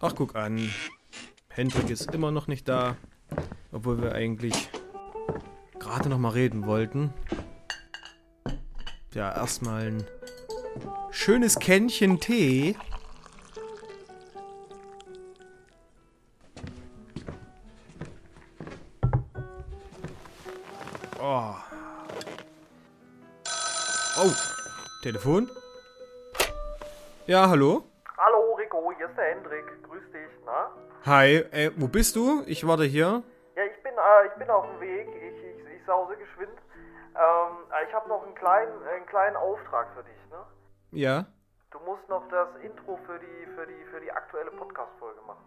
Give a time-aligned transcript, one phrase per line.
[0.00, 0.70] Ach, guck an.
[1.48, 2.96] Hendrik ist immer noch nicht da.
[3.72, 4.68] Obwohl wir eigentlich
[5.78, 7.12] gerade noch mal reden wollten.
[9.14, 10.04] Ja, erstmal ein
[11.10, 12.76] schönes Kännchen Tee.
[21.20, 21.54] Oh.
[24.18, 24.32] Oh.
[25.02, 25.48] Telefon?
[27.26, 27.84] Ja, hallo?
[31.06, 32.42] Hi, äh, wo bist du?
[32.46, 33.22] Ich warte hier.
[33.56, 35.06] Ja, ich bin, äh, ich bin auf dem Weg.
[35.06, 36.56] Ich, ich, ich sause geschwind.
[37.14, 40.38] Ähm, äh, ich habe noch einen kleinen, einen kleinen Auftrag für dich, ne?
[40.92, 41.26] Ja?
[41.72, 45.44] Du musst noch das Intro für die, für die, für die aktuelle Podcast-Folge machen.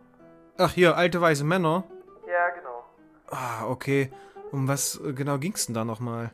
[0.59, 1.85] Ach, hier, alte weiße Männer.
[2.27, 2.83] Ja, genau.
[3.31, 4.11] Ah, okay.
[4.51, 6.29] Um was äh, genau ging's denn da nochmal?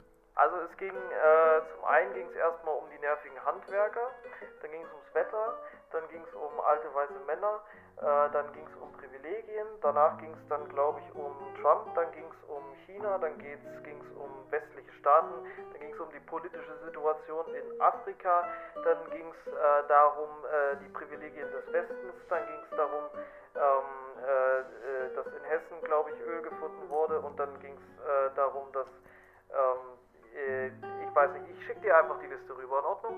[6.74, 7.62] Alte weiße Männer,
[7.98, 12.12] äh, dann ging es um Privilegien, danach ging es dann, glaube ich, um Trump, dann
[12.12, 15.34] ging es um China, dann ging es um westliche Staaten,
[15.72, 18.44] dann ging es um die politische Situation in Afrika,
[18.84, 23.04] dann ging es äh, darum, äh, die Privilegien des Westens, dann ging es darum,
[23.56, 28.06] ähm, äh, äh, dass in Hessen, glaube ich, Öl gefunden wurde und dann ging es
[28.06, 28.88] äh, darum, dass,
[29.52, 29.98] ähm,
[30.36, 33.14] äh, ich weiß nicht, ich schicke dir einfach die Liste rüber, in Ordnung?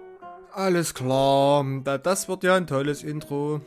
[0.54, 3.62] Alles klar, da- das wird ja ein tolles Intro.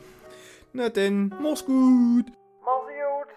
[0.73, 2.25] Na denn, mach's gut.
[2.63, 3.29] Mach's gut!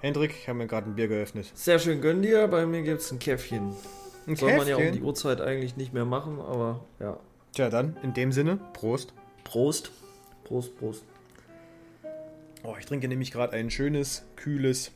[0.00, 1.50] Hendrik, ich habe mir gerade ein Bier geöffnet.
[1.54, 2.46] Sehr schön, gönn dir.
[2.48, 3.74] Bei mir gibt's ein Käffchen.
[4.26, 7.18] Ein Soll man ja um die Uhrzeit eigentlich nicht mehr machen, aber ja.
[7.54, 9.14] Tja, dann, in dem Sinne, Prost.
[9.44, 9.90] Prost.
[10.44, 11.04] Prost, Prost.
[12.64, 14.90] Oh, ich trinke nämlich gerade ein schönes, kühles,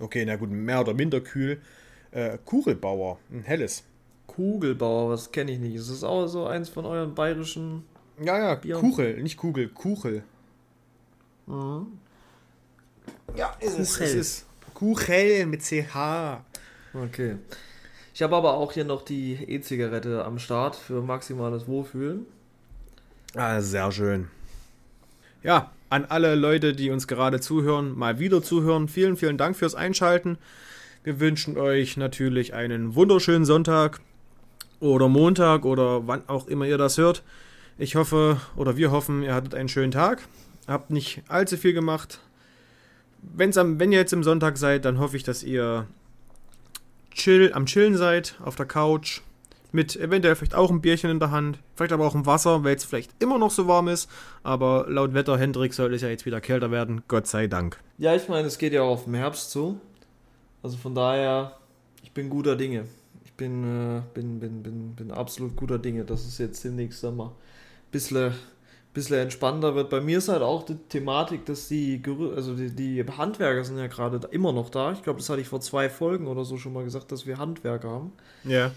[0.00, 1.62] okay, na gut, mehr oder minder kühl,
[2.10, 3.84] äh, Kugelbauer, ein helles.
[4.26, 5.74] Kugelbauer, was kenne ich nicht.
[5.76, 7.84] Ist das auch so eins von euren bayerischen.
[8.22, 8.76] Ja, ja, Bier.
[8.76, 10.24] Kuchel, nicht Kugel, Kuchel.
[11.46, 11.98] Mhm.
[13.34, 14.06] Ja, ist es, Kuchel.
[14.06, 16.42] es ist Kuchel mit CH.
[16.92, 17.36] Okay.
[18.12, 22.26] Ich habe aber auch hier noch die E-Zigarette am Start für maximales Wohlfühlen.
[23.34, 24.28] Ah, sehr schön.
[25.42, 29.76] Ja, an alle Leute, die uns gerade zuhören, mal wieder zuhören, vielen, vielen Dank fürs
[29.76, 30.38] Einschalten.
[31.04, 34.00] Wir wünschen euch natürlich einen wunderschönen Sonntag
[34.80, 37.22] oder Montag oder wann auch immer ihr das hört.
[37.78, 40.26] Ich hoffe oder wir hoffen, ihr hattet einen schönen Tag,
[40.66, 42.18] habt nicht allzu viel gemacht.
[43.22, 45.86] Wenn's am, wenn ihr jetzt im Sonntag seid, dann hoffe ich, dass ihr
[47.12, 49.20] chill, am Chillen seid, auf der Couch,
[49.74, 52.76] mit eventuell vielleicht auch ein Bierchen in der Hand, vielleicht aber auch ein Wasser, weil
[52.76, 54.08] es vielleicht immer noch so warm ist.
[54.44, 57.02] Aber laut Wetter Hendrik soll es ja jetzt wieder kälter werden.
[57.08, 57.80] Gott sei Dank.
[57.98, 59.80] Ja, ich meine, es geht ja auch auf den Herbst zu.
[60.62, 61.56] Also von daher,
[62.04, 62.84] ich bin guter Dinge.
[63.24, 67.26] Ich bin, äh, bin, bin, bin, bin absolut guter Dinge, dass es jetzt demnächst mal
[67.26, 67.32] ein
[67.90, 68.32] bisschen,
[68.92, 69.90] bisschen entspannter wird.
[69.90, 72.00] Bei mir ist halt auch die Thematik, dass die,
[72.36, 74.92] also die, die Handwerker sind ja gerade immer noch da.
[74.92, 77.38] Ich glaube, das hatte ich vor zwei Folgen oder so schon mal gesagt, dass wir
[77.38, 78.12] Handwerker haben.
[78.44, 78.70] Ja.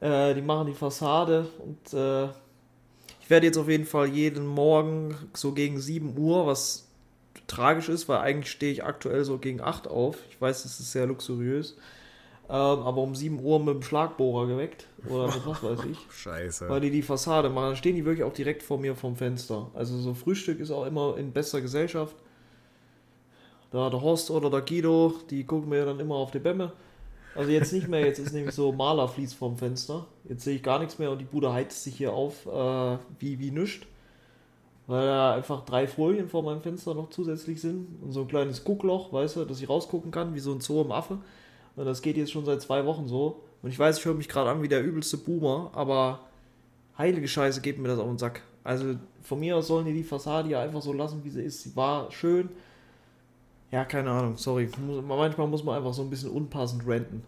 [0.00, 2.28] Äh, die machen die Fassade und äh,
[3.20, 6.88] ich werde jetzt auf jeden Fall jeden Morgen so gegen 7 Uhr, was
[7.46, 10.16] tragisch ist, weil eigentlich stehe ich aktuell so gegen 8 auf.
[10.30, 11.76] Ich weiß, das ist sehr luxuriös.
[12.48, 15.98] Ähm, aber um 7 Uhr mit dem Schlagbohrer geweckt oder mit was weiß ich.
[16.10, 16.68] Scheiße.
[16.68, 19.70] Weil die die Fassade machen, dann stehen die wirklich auch direkt vor mir vom Fenster.
[19.74, 22.16] Also so Frühstück ist auch immer in bester Gesellschaft.
[23.70, 26.72] Da der Horst oder der Guido, die gucken mir dann immer auf die Bämme.
[27.34, 30.06] Also jetzt nicht mehr, jetzt ist nämlich so Malerflies vorm Fenster.
[30.28, 33.38] Jetzt sehe ich gar nichts mehr und die Bude heizt sich hier auf äh, wie,
[33.38, 33.86] wie nischt.
[34.86, 38.64] Weil da einfach drei Folien vor meinem Fenster noch zusätzlich sind und so ein kleines
[38.64, 41.18] Guckloch, weißt du, dass ich rausgucken kann, wie so ein Zoo im Affe.
[41.76, 43.42] Und das geht jetzt schon seit zwei Wochen so.
[43.62, 46.20] Und ich weiß, ich höre mich gerade an wie der übelste Boomer, aber
[46.98, 48.42] heilige Scheiße geht mir das auf den Sack.
[48.64, 51.62] Also von mir aus sollen die die Fassade ja einfach so lassen, wie sie ist.
[51.62, 52.48] Sie war schön.
[53.70, 54.68] Ja, keine Ahnung, sorry.
[55.06, 57.22] Manchmal muss man einfach so ein bisschen unpassend ranten.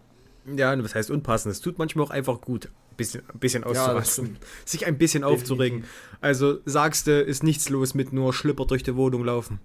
[0.45, 1.53] Ja, was heißt unpassend?
[1.53, 4.37] Es tut manchmal auch einfach gut, ein bisschen, ein bisschen auszurasten.
[4.65, 5.85] sich ein bisschen aufzuregen.
[6.19, 9.59] Also sagst du, ist nichts los mit nur Schlipper durch die Wohnung laufen.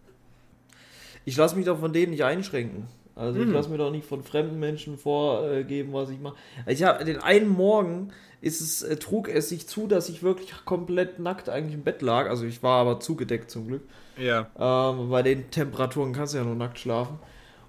[1.25, 2.87] Ich lasse mich doch von denen nicht einschränken.
[3.19, 3.53] Also ich Mhm.
[3.53, 6.37] lasse mir doch nicht von fremden Menschen vorgeben, was ich mache.
[6.67, 8.11] Ich habe den einen Morgen
[8.41, 12.01] ist es, äh, trug es sich zu, dass ich wirklich komplett nackt eigentlich im Bett
[12.03, 12.29] lag.
[12.29, 13.83] Also ich war aber zugedeckt zum Glück.
[14.17, 14.47] Ja.
[14.57, 17.19] Ähm, bei den Temperaturen kannst du ja nur nackt schlafen.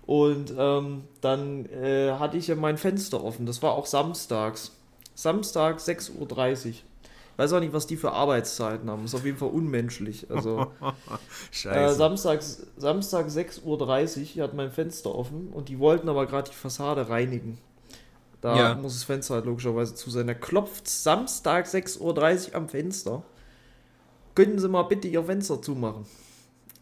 [0.05, 3.45] Und ähm, dann äh, hatte ich ja mein Fenster offen.
[3.45, 4.75] Das war auch samstags.
[5.15, 6.73] Samstag 6.30 Uhr.
[7.39, 9.05] Weiß auch nicht, was die für Arbeitszeiten haben.
[9.05, 10.29] ist auf jeden Fall unmenschlich.
[10.29, 10.91] Also äh,
[11.51, 11.95] Scheiße.
[11.95, 12.41] Samstag,
[12.75, 17.57] Samstag 6.30 Uhr hat mein Fenster offen und die wollten aber gerade die Fassade reinigen.
[18.41, 18.75] Da Ja.
[18.75, 20.25] muss das Fenster halt logischerweise zu sein.
[20.27, 23.23] Der klopft Samstag 6.30 Uhr am Fenster.
[24.35, 26.05] Könnten Sie mal bitte Ihr Fenster zumachen?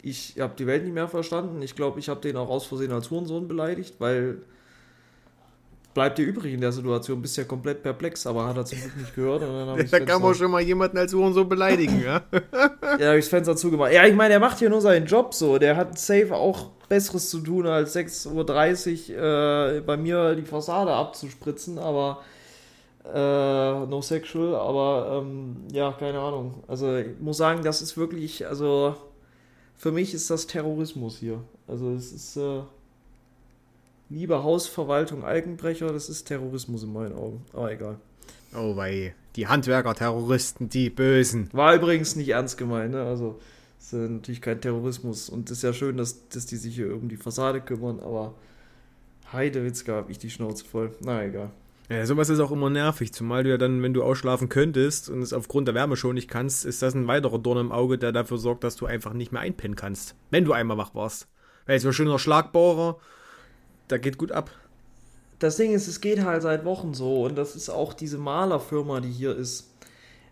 [0.02, 1.62] Ich habe die Welt nicht mehr verstanden.
[1.62, 4.42] Ich glaube, ich habe den auch aus Versehen als Hurensohn beleidigt, weil
[5.98, 7.20] bleibt dir übrig in der Situation.
[7.20, 9.42] Bist ja komplett perplex, aber hat er zum Glück nicht gehört.
[9.90, 12.22] Da kann man schon mal jemanden als Huren so beleidigen, ja?
[13.00, 13.92] ja, hab ich das Fenster zugemacht.
[13.92, 15.58] Ja, ich meine, der macht hier nur seinen Job so.
[15.58, 20.92] Der hat safe auch Besseres zu tun, als 6.30 Uhr äh, bei mir die Fassade
[20.92, 22.22] abzuspritzen, aber
[23.12, 26.62] äh, no sexual, aber ähm, ja, keine Ahnung.
[26.68, 28.94] Also ich muss sagen, das ist wirklich, also
[29.74, 31.40] für mich ist das Terrorismus hier.
[31.66, 32.60] Also es ist äh,
[34.10, 37.44] liebe Hausverwaltung Algenbrecher, das ist Terrorismus in meinen Augen.
[37.52, 37.98] Aber egal.
[38.54, 41.50] Oh wei, die Handwerker, Terroristen, die Bösen.
[41.52, 43.02] War übrigens nicht ernst gemeint, ne?
[43.02, 43.38] Also,
[43.78, 45.28] ist ja natürlich kein Terrorismus.
[45.28, 48.34] Und es ist ja schön, dass, dass die sich hier um die Fassade kümmern, aber
[49.32, 50.92] Heidewitzka hab ich die Schnauze voll.
[51.00, 51.50] Na egal.
[51.90, 55.22] Ja, sowas ist auch immer nervig, zumal du ja dann, wenn du ausschlafen könntest und
[55.22, 58.12] es aufgrund der Wärme schon nicht kannst, ist das ein weiterer Dorn im Auge, der
[58.12, 61.28] dafür sorgt, dass du einfach nicht mehr einpennen kannst, wenn du einmal wach warst.
[61.64, 62.98] Weil so ein schöner Schlagbohrer,
[63.90, 64.50] der geht gut ab.
[65.38, 69.00] Das Ding ist, es geht halt seit Wochen so und das ist auch diese Malerfirma,
[69.00, 69.70] die hier ist.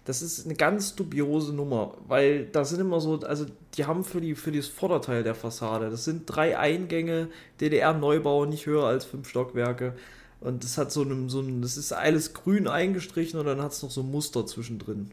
[0.05, 3.45] Das ist eine ganz dubiose Nummer, weil da sind immer so, also
[3.75, 7.29] die haben für, die, für das Vorderteil der Fassade, das sind drei Eingänge,
[7.61, 9.95] DDR-Neubau, nicht höher als fünf Stockwerke.
[10.41, 13.73] Und das hat so ein, so ein, das ist alles grün eingestrichen und dann hat
[13.73, 15.11] es noch so ein Muster zwischendrin.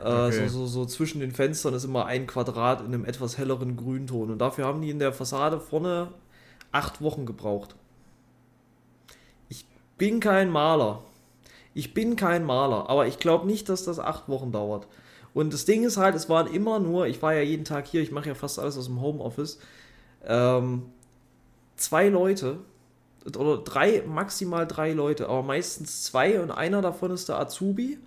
[0.00, 0.44] okay.
[0.44, 3.76] äh, so, so, so zwischen den Fenstern ist immer ein Quadrat in einem etwas helleren
[3.76, 4.30] Grünton.
[4.30, 6.08] Und dafür haben die in der Fassade vorne
[6.74, 7.74] acht Wochen gebraucht.
[9.48, 9.66] Ich
[9.96, 11.02] bin kein Maler.
[11.72, 14.86] Ich bin kein Maler, aber ich glaube nicht, dass das acht Wochen dauert.
[15.32, 18.00] Und das Ding ist halt, es waren immer nur, ich war ja jeden Tag hier,
[18.02, 19.58] ich mache ja fast alles aus dem Homeoffice,
[20.24, 20.86] ähm,
[21.76, 22.58] zwei Leute
[23.36, 27.98] oder drei, maximal drei Leute, aber meistens zwei und einer davon ist der Azubi.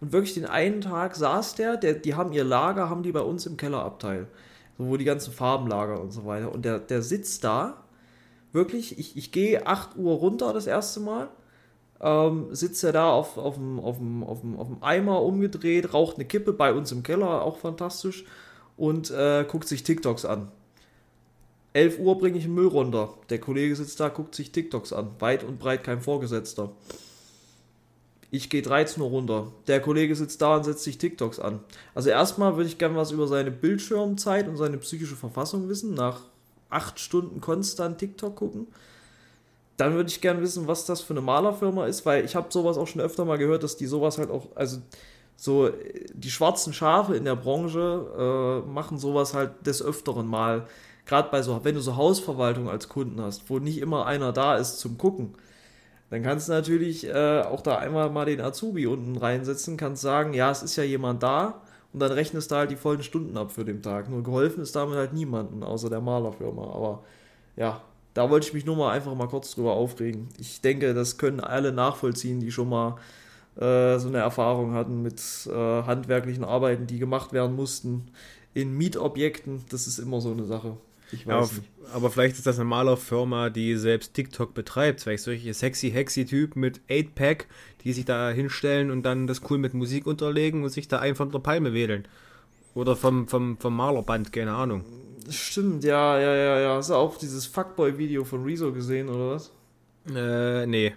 [0.00, 3.20] Und wirklich den einen Tag saß der, der, die haben ihr Lager, haben die bei
[3.20, 4.26] uns im Kellerabteil.
[4.76, 6.50] So, wo die ganzen Farben lagern und so weiter.
[6.50, 7.81] Und der, der sitzt da,
[8.52, 11.28] wirklich, ich, ich gehe 8 Uhr runter das erste Mal,
[12.00, 15.94] ähm, sitzt er da auf, auf, dem, auf, dem, auf, dem, auf dem Eimer umgedreht,
[15.94, 18.24] raucht eine Kippe bei uns im Keller, auch fantastisch,
[18.76, 20.50] und äh, guckt sich TikToks an.
[21.74, 23.14] 11 Uhr bringe ich den Müll runter.
[23.30, 25.10] Der Kollege sitzt da, guckt sich TikToks an.
[25.20, 26.72] Weit und breit kein Vorgesetzter.
[28.30, 29.52] Ich gehe 13 Uhr runter.
[29.68, 31.60] Der Kollege sitzt da und setzt sich TikToks an.
[31.94, 35.94] Also erstmal würde ich gerne was über seine Bildschirmzeit und seine psychische Verfassung wissen.
[35.94, 36.20] Nach
[36.72, 38.66] acht Stunden konstant TikTok gucken.
[39.76, 42.76] Dann würde ich gerne wissen, was das für eine Malerfirma ist, weil ich habe sowas
[42.76, 44.78] auch schon öfter mal gehört, dass die sowas halt auch, also
[45.36, 50.66] so äh, die schwarzen Schafe in der Branche äh, machen sowas halt des Öfteren mal.
[51.06, 54.56] Gerade bei so, wenn du so Hausverwaltung als Kunden hast, wo nicht immer einer da
[54.56, 55.34] ist zum Gucken,
[56.10, 60.34] dann kannst du natürlich äh, auch da einmal mal den Azubi unten reinsetzen, kannst sagen,
[60.34, 63.52] ja, es ist ja jemand da und dann rechnest du halt die vollen Stunden ab
[63.52, 64.08] für den Tag.
[64.10, 66.62] Nur geholfen ist damit halt niemanden, außer der Malerfirma.
[66.74, 67.04] Aber
[67.56, 67.82] ja,
[68.14, 70.28] da wollte ich mich nur mal einfach mal kurz drüber aufregen.
[70.38, 72.96] Ich denke, das können alle nachvollziehen, die schon mal
[73.56, 75.52] äh, so eine Erfahrung hatten mit äh,
[75.82, 78.08] handwerklichen Arbeiten, die gemacht werden mussten
[78.54, 79.64] in Mietobjekten.
[79.70, 80.76] Das ist immer so eine Sache.
[81.10, 81.70] Ich Ja, weiß nicht.
[81.92, 85.00] aber vielleicht ist das eine Malerfirma, die selbst TikTok betreibt.
[85.00, 87.46] Vielleicht solche sexy, hexy Typen mit 8-Pack,
[87.84, 91.14] die sich da hinstellen und dann das cool mit Musik unterlegen und sich da ein
[91.14, 92.06] von der Palme wedeln.
[92.74, 94.84] Oder vom, vom, vom Malerband, keine Ahnung.
[95.28, 96.76] Stimmt, ja, ja, ja, ja.
[96.76, 99.52] Hast du auch dieses Fuckboy-Video von Rezo gesehen, oder was?
[100.14, 100.94] Äh, nee.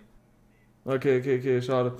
[0.85, 1.93] Okay, okay, okay, schade.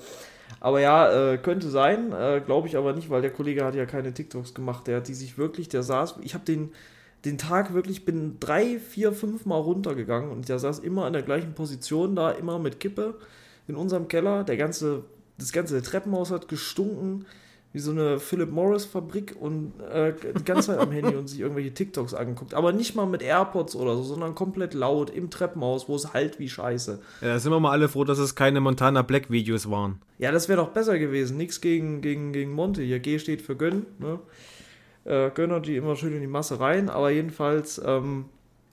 [0.59, 3.85] Aber ja, äh, könnte sein, äh, glaube ich aber nicht, weil der Kollege hat ja
[3.85, 4.87] keine TikToks gemacht.
[4.87, 6.71] Der hat die sich wirklich, der saß, ich habe den,
[7.25, 11.23] den Tag wirklich, bin drei, vier, fünf Mal runtergegangen und der saß immer in der
[11.23, 13.15] gleichen Position da, immer mit Kippe
[13.67, 14.43] in unserem Keller.
[14.43, 15.03] Der ganze,
[15.37, 17.25] das ganze Treppenhaus hat gestunken
[17.75, 21.41] wie so eine Philip Morris Fabrik und äh, die ganze Zeit am Handy und sich
[21.41, 22.53] irgendwelche TikToks angeguckt.
[22.53, 26.39] Aber nicht mal mit AirPods oder so, sondern komplett laut im Treppenhaus, wo es halt
[26.39, 27.01] wie Scheiße.
[27.19, 29.99] Ja, da sind wir mal alle froh, dass es keine Montana Black Videos waren.
[30.19, 31.35] Ja, das wäre doch besser gewesen.
[31.35, 32.81] Nichts gegen, gegen, gegen Monte.
[32.81, 33.85] Hier G steht für Gönn.
[33.99, 34.19] Ne?
[35.03, 36.87] Äh, Gönner, die immer schön in die Masse rein.
[36.87, 38.23] Aber jedenfalls, ähm,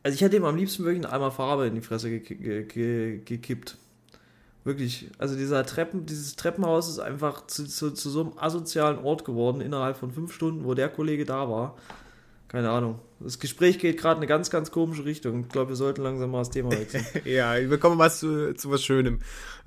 [0.04, 3.18] also ich hätte ihm am liebsten wirklich Eimer Farbe in die Fresse ge ge ge
[3.24, 3.78] gekippt.
[4.64, 5.10] Wirklich.
[5.18, 9.60] Also dieser Treppen, dieses Treppenhaus ist einfach zu, zu, zu so einem asozialen Ort geworden
[9.60, 11.76] innerhalb von fünf Stunden, wo der Kollege da war.
[12.48, 12.98] Keine Ahnung.
[13.18, 15.40] Das Gespräch geht gerade in eine ganz, ganz komische Richtung.
[15.40, 17.04] Ich glaube, wir sollten langsam mal das Thema wechseln.
[17.24, 19.20] Ja, wir kommen mal zu, zu was Schönem.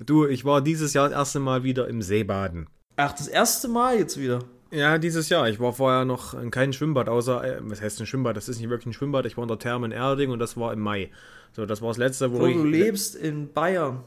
[0.04, 2.68] Du, ich war dieses Jahr das erste Mal wieder im Seebaden.
[2.96, 4.38] Ach, das erste Mal jetzt wieder.
[4.70, 5.48] Ja, dieses Jahr.
[5.48, 8.36] Ich war vorher noch in keinem Schwimmbad, außer, äh, was heißt ein Schwimmbad?
[8.36, 9.26] Das ist nicht wirklich ein Schwimmbad.
[9.26, 11.10] Ich war in der Therme in Erding und das war im Mai.
[11.52, 12.54] So, das war das letzte, wo Wo ich.
[12.56, 14.04] du lebst in Bayern.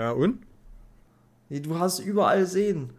[0.00, 0.38] Ja, und?
[1.50, 2.90] Du hast überall Seen.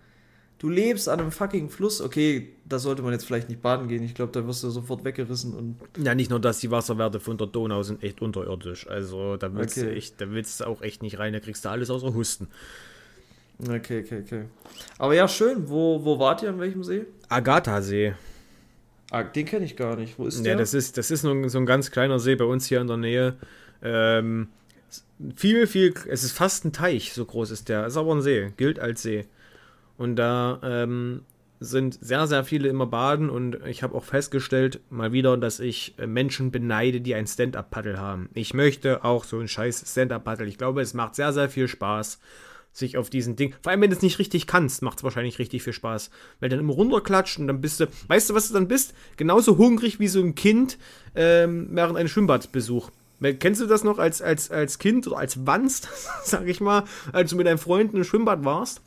[0.60, 2.00] Du lebst an einem fucking Fluss.
[2.00, 4.04] Okay, da sollte man jetzt vielleicht nicht baden gehen.
[4.04, 5.78] Ich glaube, da wirst du sofort weggerissen und.
[5.98, 8.88] Ja, nicht nur das, die Wasserwerte von der Donau sind echt unterirdisch.
[8.88, 9.88] Also da willst Okay.
[9.90, 12.48] du echt, da willst du auch echt nicht rein, da kriegst du alles außer Husten.
[13.60, 14.44] Okay, okay, okay.
[15.00, 15.68] Aber ja, schön.
[15.68, 16.50] Wo, wo wart ihr?
[16.50, 17.06] An welchem See?
[17.30, 18.14] Agatha-See.
[19.10, 20.20] Ah, den kenne ich gar nicht.
[20.20, 20.58] Wo ist Ja, der?
[20.58, 22.98] das ist, das ist nur so ein ganz kleiner See bei uns hier in der
[22.98, 23.38] Nähe.
[23.82, 24.50] Ähm,
[25.36, 27.86] viel, viel, es ist fast ein Teich, so groß ist der.
[27.86, 29.26] Ist aber ein See, gilt als See.
[29.98, 31.22] Und da ähm,
[31.62, 35.94] sind sehr, sehr viele immer baden und ich habe auch festgestellt, mal wieder, dass ich
[36.00, 38.30] äh, Menschen beneide, die ein Stand-Up-Paddle haben.
[38.34, 40.48] Ich möchte auch so ein scheiß Stand-Up-Paddle.
[40.48, 42.20] Ich glaube, es macht sehr, sehr viel Spaß,
[42.74, 43.54] sich auf diesen Ding.
[43.62, 46.10] Vor allem, wenn du es nicht richtig kannst, macht es wahrscheinlich richtig viel Spaß.
[46.40, 47.86] Weil dann immer runterklatscht und dann bist du.
[48.08, 48.96] Weißt du, was du dann bist?
[49.18, 50.80] Genauso hungrig wie so ein Kind
[51.14, 52.90] ähm, während eines Schwimmbadbesuch.
[53.22, 55.88] Kennst du das noch als, als, als Kind oder als Wanst,
[56.24, 58.82] sag ich mal, als du mit deinen Freunden im Schwimmbad warst?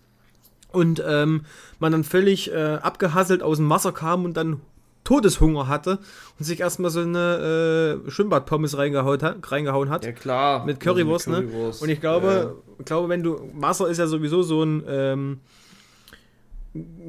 [0.75, 1.45] und ähm,
[1.79, 4.61] man dann völlig äh, abgehasselt aus dem Wasser kam und dann
[5.05, 5.99] Todeshunger hatte
[6.39, 10.05] und sich erstmal so eine äh, Schwimmbadpommes reingehauen hat, reingehauen hat.
[10.05, 10.65] ja, klar.
[10.65, 11.47] Mit Currywurst, Also ne?
[11.47, 11.83] Currywurst.
[11.83, 13.51] Und ich glaube, ich glaube, wenn du.
[13.55, 14.83] Wasser ist ja sowieso so ein.
[14.89, 15.41] Ähm,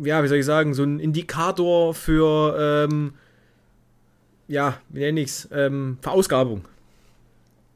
[0.03, 2.85] ja, wie soll ich sagen, so ein Indikator für.
[2.89, 3.13] Ähm,
[4.47, 5.47] ja, wie nenne ich's?
[5.51, 6.65] Ähm, Verausgabung.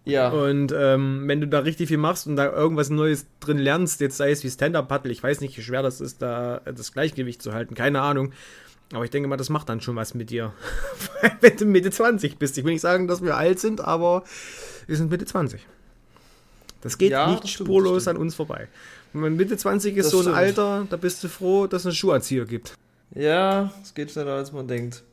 [0.06, 0.30] Ja.
[0.30, 4.18] Und ähm, wenn du da richtig viel machst und da irgendwas Neues drin lernst, jetzt
[4.18, 7.54] sei es wie Stand-Up-Paddle, ich weiß nicht, wie schwer das ist, da das Gleichgewicht zu
[7.54, 8.32] halten, keine Ahnung.
[8.92, 10.52] Aber ich denke mal, das macht dann schon was mit dir.
[11.42, 12.58] wenn du Mitte 20 bist.
[12.58, 14.24] Ich will nicht sagen, dass wir alt sind, aber
[14.88, 15.62] wir sind Mitte 20.
[16.82, 18.68] Das geht Ja, nicht das stimmt, spurlos an uns vorbei.
[19.14, 20.38] Wenn man Mitte 20 ist Das so ein stimmt.
[20.38, 22.74] Alter, da bist du froh, dass es einen Schuhanzieher gibt.
[23.14, 25.04] Ja, es geht schneller als man denkt.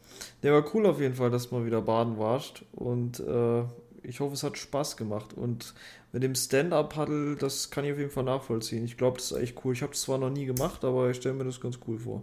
[0.42, 2.62] Der war cool auf jeden Fall, dass man wieder baden warst.
[2.72, 3.62] Und äh,
[4.08, 5.34] ich hoffe, es hat Spaß gemacht.
[5.34, 5.74] Und
[6.12, 8.84] mit dem Stand-Up-Paddle, das kann ich auf jeden Fall nachvollziehen.
[8.84, 9.72] Ich glaube, das ist echt cool.
[9.72, 12.22] Ich habe es zwar noch nie gemacht, aber ich stelle mir das ganz cool vor.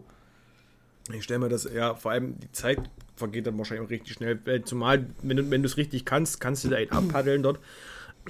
[1.12, 2.80] Ich stelle mir das, ja, vor allem die Zeit
[3.16, 4.40] vergeht dann wahrscheinlich auch richtig schnell.
[4.46, 7.60] Weil Zumal, wenn du wenn du es richtig kannst, kannst du da abpaddeln dort.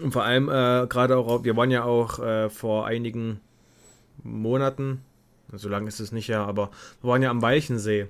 [0.02, 3.40] Und vor allem, äh, gerade auch, wir waren ja auch äh, vor einigen
[4.24, 5.02] Monaten,
[5.52, 8.08] so lange ist es nicht ja, aber wir waren ja am Weichensee.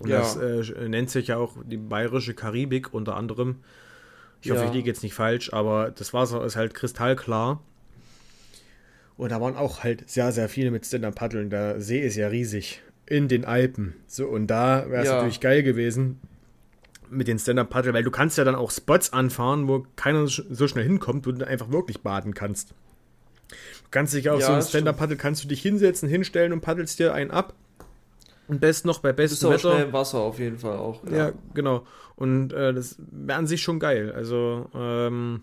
[0.00, 0.18] Und Ja.
[0.18, 3.60] das äh, nennt sich ja auch die bayerische Karibik unter anderem.
[4.44, 4.66] Ich hoffe, Ja.
[4.68, 7.60] ich liege jetzt nicht falsch, aber das Wasser ist halt kristallklar.
[9.16, 11.48] Und da waren auch halt sehr, sehr viele mit Stand-Up paddeln.
[11.50, 12.82] Der See ist ja riesig.
[13.06, 13.94] In den Alpen.
[14.06, 15.16] So, und da wäre es Ja.
[15.16, 16.20] natürlich geil gewesen
[17.10, 20.66] mit den Stand-Up paddle, weil du kannst ja dann auch Spots anfahren, wo keiner so
[20.68, 22.70] schnell hinkommt, wo du dann einfach wirklich baden kannst.
[23.50, 26.52] Du kannst dich auf Ja, so ein das Stand-Up paddle kannst du dich hinsetzen, hinstellen
[26.52, 27.54] und paddelst dir einen ab.
[28.48, 29.72] Und best noch bei bist bestem auch Wetter.
[29.74, 31.02] schnell im Wasser auf jeden Fall auch.
[31.10, 31.86] Ja, genau.
[32.16, 34.12] Und äh, das wäre an sich schon geil.
[34.12, 35.42] Also, ähm,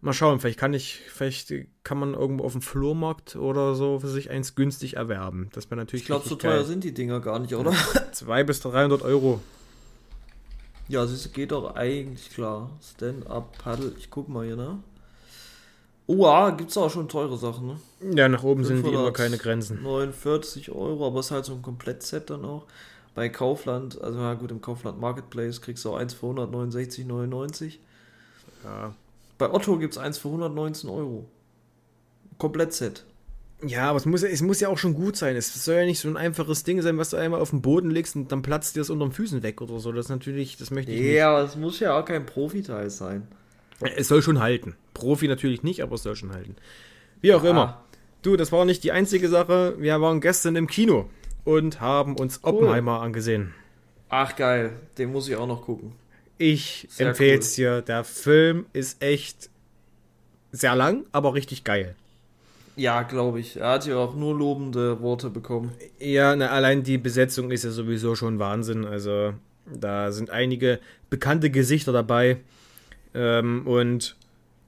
[0.00, 1.52] mal schauen, vielleicht kann ich, vielleicht
[1.84, 5.50] kann man irgendwo auf dem Flohmarkt oder so für sich eins günstig erwerben.
[5.52, 6.66] Das wäre natürlich Ich glaube, so richtig teuer geil.
[6.66, 7.72] sind die Dinger gar nicht, oder?
[8.12, 9.40] 200 bis 300 Euro.
[10.88, 12.70] Ja, es geht doch eigentlich klar.
[12.82, 13.92] Stand-Up-Paddle.
[13.98, 14.78] Ich guck mal hier, ne?
[16.06, 17.76] Oh, ah, gibt's auch schon teure Sachen, ne?
[18.16, 19.14] Ja, nach oben sind wie immer 500.
[19.14, 19.82] keine Grenzen.
[19.82, 22.64] 49 Euro, aber es ist halt so ein Komplettset dann auch.
[23.18, 27.78] Bei Kaufland, also ja gut, im Kaufland Marketplace kriegst du auch eins für 169,99.
[28.62, 28.94] Ja.
[29.38, 31.26] Bei Otto gibt es eins für 119 Euro.
[32.38, 33.04] Komplettset.
[33.66, 35.34] Ja, aber es muss, ja- es muss ja auch schon gut sein.
[35.34, 37.90] Es soll ja nicht so ein einfaches Ding sein, was du einmal auf den Boden
[37.90, 39.90] legst und dann platzt dir das unter den Füßen weg oder so.
[39.90, 43.26] Das ist natürlich, das möchte ich Ja, aber es muss ja auch kein Profiteil sein.
[43.80, 43.94] nicht.
[43.96, 44.76] Es soll schon halten.
[44.94, 46.54] Profi natürlich nicht, aber es soll schon halten.
[47.20, 47.82] Wie auch immer.
[48.22, 49.74] Du, das war nicht die einzige Sache.
[49.78, 51.10] Wir waren gestern im Kino
[51.48, 52.52] und haben uns Cool.
[52.52, 53.54] Oppenheimer angesehen.
[54.10, 55.92] Ach geil, den muss ich auch noch gucken.
[56.36, 57.80] Ich Sehr empfehle es dir.
[57.80, 59.48] Der Film ist echt
[60.52, 61.94] sehr lang, aber richtig geil.
[62.76, 63.56] Ja, glaube ich.
[63.56, 65.72] Er hat ja auch nur lobende Worte bekommen.
[65.98, 68.84] Ja, na, allein die Besetzung ist ja sowieso schon Wahnsinn.
[68.84, 69.32] Also,
[69.66, 70.78] da sind einige
[71.10, 72.36] bekannte Gesichter dabei.
[73.14, 74.16] Ähm, und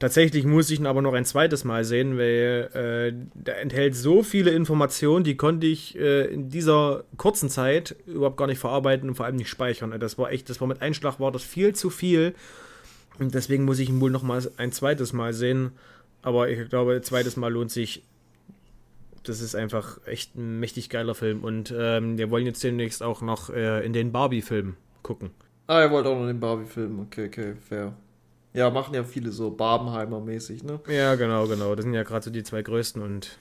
[0.01, 4.23] tatsächlich muss ich ihn aber noch ein zweites Mal sehen, weil äh, der enthält so
[4.23, 9.15] viele Informationen, die konnte ich äh, in dieser kurzen Zeit überhaupt gar nicht verarbeiten und
[9.15, 9.97] vor allem nicht speichern.
[9.99, 12.35] Das war echt, das war mit Einschlag war das viel zu viel.
[13.19, 15.71] Und deswegen muss ich ihn wohl noch mal ein zweites Mal sehen.
[16.21, 18.03] Aber ich glaube, ein zweites Mal lohnt sich
[19.23, 21.43] das ist einfach echt ein mächtig geiler Film.
[21.43, 25.31] Und ähm, wir wollen jetzt demnächst auch noch äh, in den Barbie-Film gucken.
[25.67, 26.99] Ah, ihr wollt auch noch den Barbie-Film.
[27.01, 27.93] Okay, okay, fair.
[28.53, 30.79] Ja, machen ja viele so Barbenheimer-mäßig, ne?
[30.87, 31.75] Ja, genau, genau.
[31.75, 33.37] Das sind ja gerade so die zwei größten und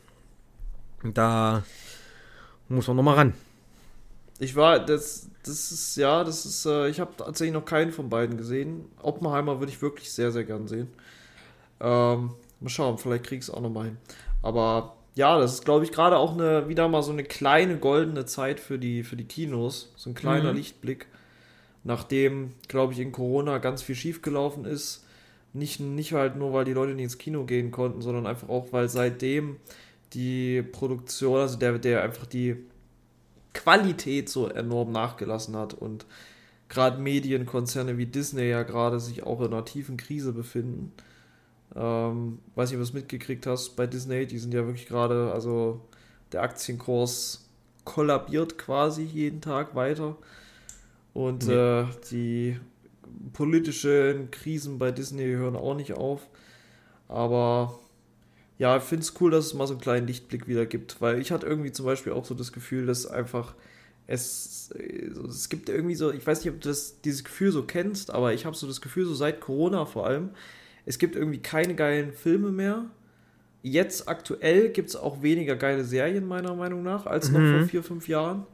[1.02, 1.62] da
[2.69, 3.35] muss man nochmal ran.
[4.38, 8.09] Ich war, das, das ist, ja, das ist, äh, ich habe tatsächlich noch keinen von
[8.09, 8.87] beiden gesehen.
[9.02, 10.88] Oppenheimer würde ich wirklich sehr, sehr gern sehen.
[11.81, 13.99] Ähm, Mal schauen, vielleicht krieg ich es auch nochmal hin.
[14.43, 18.26] Aber ja, das ist, glaube ich, gerade auch eine, wieder mal so eine kleine goldene
[18.26, 19.93] Zeit für die, für die Kinos.
[19.97, 20.57] So ein kleiner Mhm.
[20.57, 21.07] Lichtblick.
[21.84, 25.04] Nachdem, glaube ich, in Corona ganz viel schiefgelaufen ist.
[25.52, 28.72] Nicht, nicht halt nur, weil die Leute nicht ins Kino gehen konnten, sondern einfach auch,
[28.72, 29.56] weil seitdem
[30.12, 32.56] die Produktion, also der, der einfach die
[33.52, 36.06] Qualität so enorm nachgelassen hat und
[36.68, 40.92] gerade Medienkonzerne wie Disney ja gerade sich auch in einer tiefen Krise befinden.
[41.75, 45.32] Ähm, weiß nicht, ob du es mitgekriegt hast bei Disney, die sind ja wirklich gerade,
[45.32, 45.80] also
[46.32, 47.49] der Aktienkurs
[47.84, 50.16] kollabiert quasi jeden Tag weiter.
[51.12, 51.55] Und Nee.
[51.55, 52.57] äh, die
[53.33, 56.29] politischen Krisen bei Disney hören auch nicht auf.
[57.09, 57.79] Aber
[58.59, 61.21] ja, ich finde es cool, dass es mal so einen kleinen Lichtblick wieder gibt, weil
[61.21, 63.55] ich hatte irgendwie zum Beispiel auch so das Gefühl, dass einfach
[64.07, 64.71] es,
[65.29, 68.33] es gibt irgendwie so, ich weiß nicht, ob du das, dieses Gefühl so kennst, aber
[68.35, 70.31] ich habe so das Gefühl, so seit Corona vor allem,
[70.85, 72.87] es gibt irgendwie keine geilen Filme mehr.
[73.62, 77.59] Jetzt aktuell gibt es auch weniger geile Serien, meiner Meinung nach, als noch Mhm.
[77.59, 78.47] vor vier, fünf Jahren.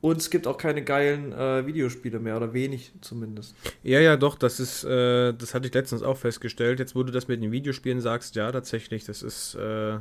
[0.00, 3.56] Und es gibt auch keine geilen äh, Videospiele mehr, oder wenig zumindest.
[3.82, 6.78] Ja, ja, doch, das ist, äh, das hatte ich letztens auch festgestellt.
[6.78, 9.98] Jetzt, wo du das mit den Videospielen sagst, ja, tatsächlich, das ist äh,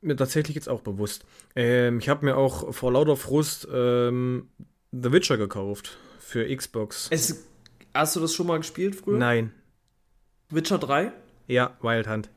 [0.00, 1.24] mir tatsächlich jetzt auch bewusst.
[1.56, 4.48] Ähm, ich habe mir auch vor lauter Frust ähm,
[4.92, 7.08] The Witcher gekauft für Xbox.
[7.10, 7.44] Es,
[7.94, 9.18] hast du das schon mal gespielt früher?
[9.18, 9.52] Nein.
[10.50, 11.12] Witcher 3?
[11.46, 12.30] Ja, Wild Hunt.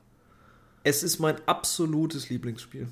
[0.83, 2.87] Es ist mein absolutes Lieblingsspiel.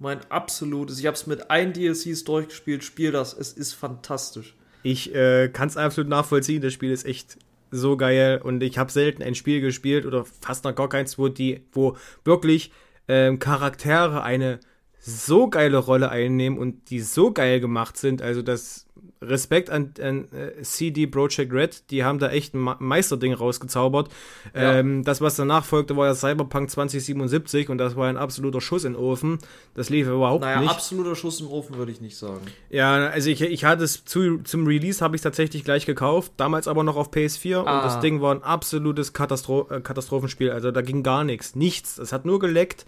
[0.00, 0.98] Mein absolutes.
[0.98, 2.82] Ich habe es mit allen DLCs durchgespielt.
[2.82, 3.34] Spiel das.
[3.34, 4.56] Es ist fantastisch.
[4.82, 6.62] Ich äh, kann es absolut nachvollziehen.
[6.62, 7.36] Das Spiel ist echt
[7.70, 11.28] so geil und ich habe selten ein Spiel gespielt oder fast noch gar keins, wo
[11.28, 12.72] die, wo wirklich
[13.08, 14.58] ähm, Charaktere eine
[15.02, 18.20] so geile Rolle einnehmen und die so geil gemacht sind.
[18.22, 18.86] Also das
[19.22, 24.08] Respekt an, an äh, CD Projekt Red, die haben da echt ein Meisterding rausgezaubert.
[24.54, 24.76] Ja.
[24.78, 28.84] Ähm, das, was danach folgte, war ja Cyberpunk 2077 und das war ein absoluter Schuss
[28.84, 29.38] in den Ofen.
[29.74, 30.70] Das lief überhaupt Naja, nicht.
[30.70, 32.40] absoluter Schuss im Ofen würde ich nicht sagen.
[32.70, 36.66] Ja, also ich, ich hatte es zu, zum Release habe ich tatsächlich gleich gekauft, damals
[36.68, 37.78] aber noch auf PS4 Ah.
[37.78, 40.50] und das Ding war ein absolutes Katastro äh, Katastrophenspiel.
[40.50, 41.98] Also da ging gar nichts, nichts.
[41.98, 42.84] Es hat nur geleckt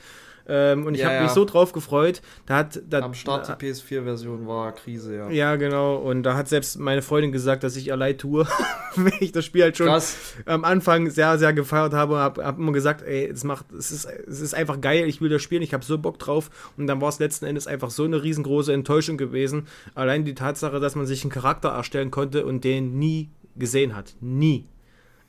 [0.49, 1.23] ähm, und ich Ja, habe ja.
[1.23, 2.23] mich so drauf gefreut.
[2.47, 5.31] Da hat da, Am Start die PS4-Version war Krise, ja.
[5.31, 8.47] ja genau und da hat selbst meine Freundin gesagt, dass ich ihr leid tue,
[8.97, 10.17] wenn ich das Spiel halt schon Krass.
[10.47, 14.05] am Anfang sehr sehr gefeiert habe, habe hab immer gesagt, ey, es macht, es ist,
[14.05, 17.01] es ist einfach geil, ich will das spielen, ich habe so Bock drauf und dann
[17.01, 19.67] war es letzten Endes einfach so eine riesengroße Enttäuschung gewesen.
[19.95, 24.15] Allein die Tatsache, dass man sich einen Charakter erstellen konnte und den nie gesehen hat,
[24.21, 24.67] nie.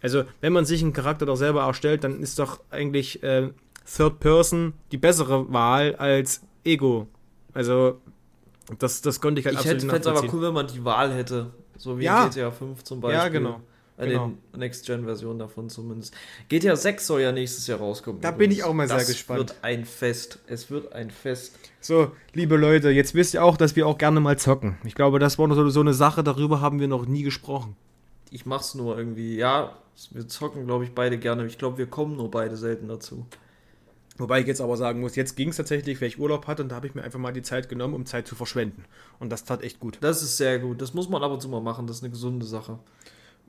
[0.01, 3.49] Also wenn man sich einen Charakter doch selber erstellt, dann ist doch eigentlich äh,
[3.85, 7.07] Third Person die bessere Wahl als Ego.
[7.53, 7.99] Also
[8.79, 10.83] das, das konnte ich halt Ich hätte absolut fände es aber cool, wenn man die
[10.83, 11.51] Wahl hätte.
[11.77, 12.25] So wie Ja.
[12.25, 13.17] in GTA 5 zum Beispiel.
[13.19, 13.59] Ja, genau.
[13.95, 14.31] Bei genau.
[14.53, 16.15] den Next-Gen-Versionen davon zumindest.
[16.49, 18.21] GTA 6 soll ja nächstes Jahr rauskommen.
[18.21, 18.39] Da übrigens.
[18.39, 19.39] bin ich auch mal sehr das gespannt.
[19.39, 20.39] wird ein Fest.
[20.47, 21.59] Es wird ein Fest.
[21.79, 24.77] So, liebe Leute, jetzt wisst ihr auch, dass wir auch gerne mal zocken.
[24.83, 27.75] Ich glaube, das war so, so eine Sache, darüber haben wir noch nie gesprochen.
[28.31, 29.35] Ich mach's nur irgendwie.
[29.37, 29.77] Ja,
[30.09, 31.45] wir zocken, glaube ich, beide gerne.
[31.45, 33.27] Ich glaube, wir kommen nur beide selten dazu.
[34.17, 36.69] Wobei ich jetzt aber sagen muss, jetzt ging es tatsächlich, weil ich Urlaub hatte und
[36.69, 38.85] da habe ich mir einfach mal die Zeit genommen, um Zeit zu verschwenden.
[39.19, 39.97] Und das tat echt gut.
[40.01, 40.81] Das ist sehr gut.
[40.81, 41.87] Das muss man ab und zu mal machen.
[41.87, 42.77] Das ist eine gesunde Sache.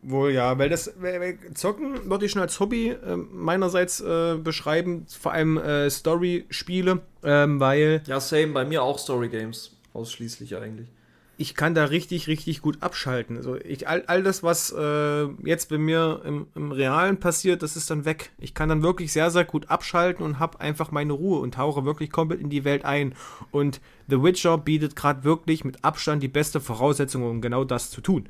[0.07, 5.07] Wohl ja, weil das weil, Zocken würde ich schon als Hobby äh, meinerseits äh, beschreiben,
[5.09, 8.49] vor allem äh, Story-Spiele, ähm, weil Ja, same.
[8.49, 9.77] Bei mir auch Story Games.
[9.95, 10.89] Ausschließlich eigentlich.
[11.37, 13.37] Ich kann da richtig, richtig gut abschalten.
[13.37, 17.77] Also ich, all, all das, was äh, jetzt bei mir im, im Realen passiert, das
[17.77, 18.31] ist dann weg.
[18.39, 21.85] Ich kann dann wirklich sehr, sehr gut abschalten und habe einfach meine Ruhe und tauche
[21.85, 23.15] wirklich komplett in die Welt ein.
[23.51, 28.01] Und The Witcher bietet gerade wirklich mit Abstand die beste Voraussetzung, um genau das zu
[28.01, 28.29] tun.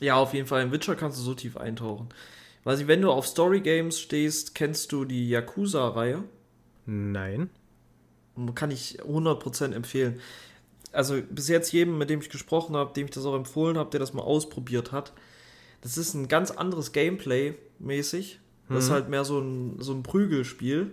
[0.00, 0.62] Ja, auf jeden Fall.
[0.62, 2.08] In Witcher kannst du so tief eintauchen.
[2.64, 6.24] Weiß ich, wenn du auf Story Games stehst, kennst du die Yakuza-Reihe?
[6.86, 7.50] Nein.
[8.54, 10.20] Kann ich 100% empfehlen.
[10.96, 13.90] Also bis jetzt jedem, mit dem ich gesprochen habe, dem ich das auch empfohlen habe,
[13.90, 15.12] der das mal ausprobiert hat,
[15.82, 18.40] das ist ein ganz anderes Gameplay mäßig.
[18.68, 20.92] Das ist halt mehr so ein, so ein Prügelspiel.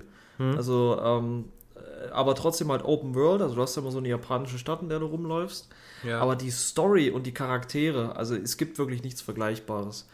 [0.56, 3.42] Also, ähm, äh, aber trotzdem halt Open World.
[3.42, 5.70] Also du hast ja immer so eine japanische Stadt, in der du rumläufst.
[6.04, 6.20] Ja.
[6.20, 10.08] Aber die Story und die Charaktere, also es gibt wirklich nichts Vergleichbares.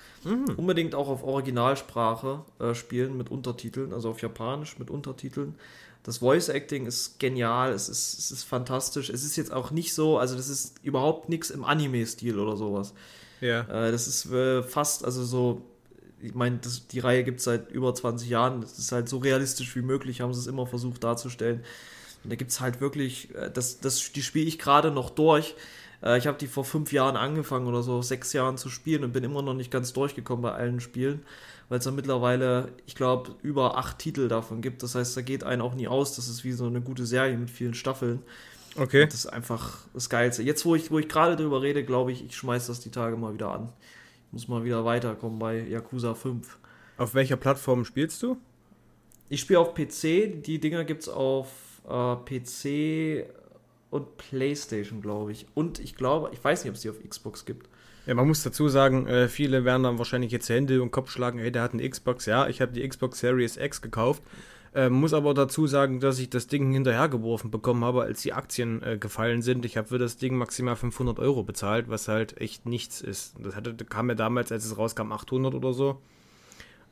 [0.57, 5.55] Unbedingt auch auf Originalsprache äh, spielen mit Untertiteln, also auf Japanisch mit Untertiteln.
[6.03, 9.09] Das Voice Acting ist genial, es ist, es ist fantastisch.
[9.09, 12.93] Es ist jetzt auch nicht so, also das ist überhaupt nichts im Anime-Stil oder sowas.
[13.41, 13.61] ja.
[13.61, 15.61] Äh, das ist äh, fast, also so,
[16.21, 16.59] ich meine,
[16.91, 18.61] die Reihe gibt es seit über 20 Jahren.
[18.61, 21.63] Das ist halt so realistisch wie möglich, haben sie es immer versucht darzustellen.
[22.23, 25.55] Und da gibt es halt wirklich, äh, das, das, die spiele ich gerade noch durch.
[26.03, 29.13] Äh, ich habe die vor fünf Jahren angefangen oder so, sechs Jahren zu spielen und
[29.13, 31.21] bin immer noch nicht ganz durchgekommen bei allen Spielen,
[31.69, 34.83] weil es da mittlerweile, ich glaube, über acht Titel davon gibt.
[34.83, 36.15] Das heißt, da geht einen auch nie aus.
[36.15, 38.21] Das ist wie so eine gute Serie mit vielen Staffeln.
[38.75, 39.05] Okay.
[39.05, 40.43] Das ist einfach das Geilste.
[40.43, 43.17] Jetzt, wo ich, wo ich gerade drüber rede, glaube ich, ich schmeiß das die Tage
[43.17, 43.69] mal wieder an.
[44.27, 46.57] Ich muss mal wieder weiterkommen bei Yakuza 5.
[46.97, 48.37] Auf welcher Plattform spielst du?
[49.27, 50.43] Ich spiele auf PC.
[50.43, 51.49] Die Dinger gibt es auf
[51.87, 53.25] äh, PC
[53.89, 55.47] und PlayStation, glaube ich.
[55.53, 57.69] Und ich glaube, ich weiß nicht, ob es die auf Xbox gibt.
[58.05, 61.39] Ja, man muss dazu sagen, äh, viele werden dann wahrscheinlich jetzt Hände und Kopf schlagen,
[61.39, 62.25] hey, der hat eine Xbox.
[62.25, 64.23] Ja, ich habe die Xbox Series X gekauft.
[64.73, 68.83] Äh, muss aber dazu sagen, dass ich das Ding hinterhergeworfen bekommen habe, als die Aktien
[68.83, 69.65] äh, gefallen sind.
[69.65, 73.35] Ich habe für das Ding maximal 500 Euro bezahlt, was halt echt nichts ist.
[73.39, 75.99] Das hatte, kam mir damals, als es rauskam, 800 oder so.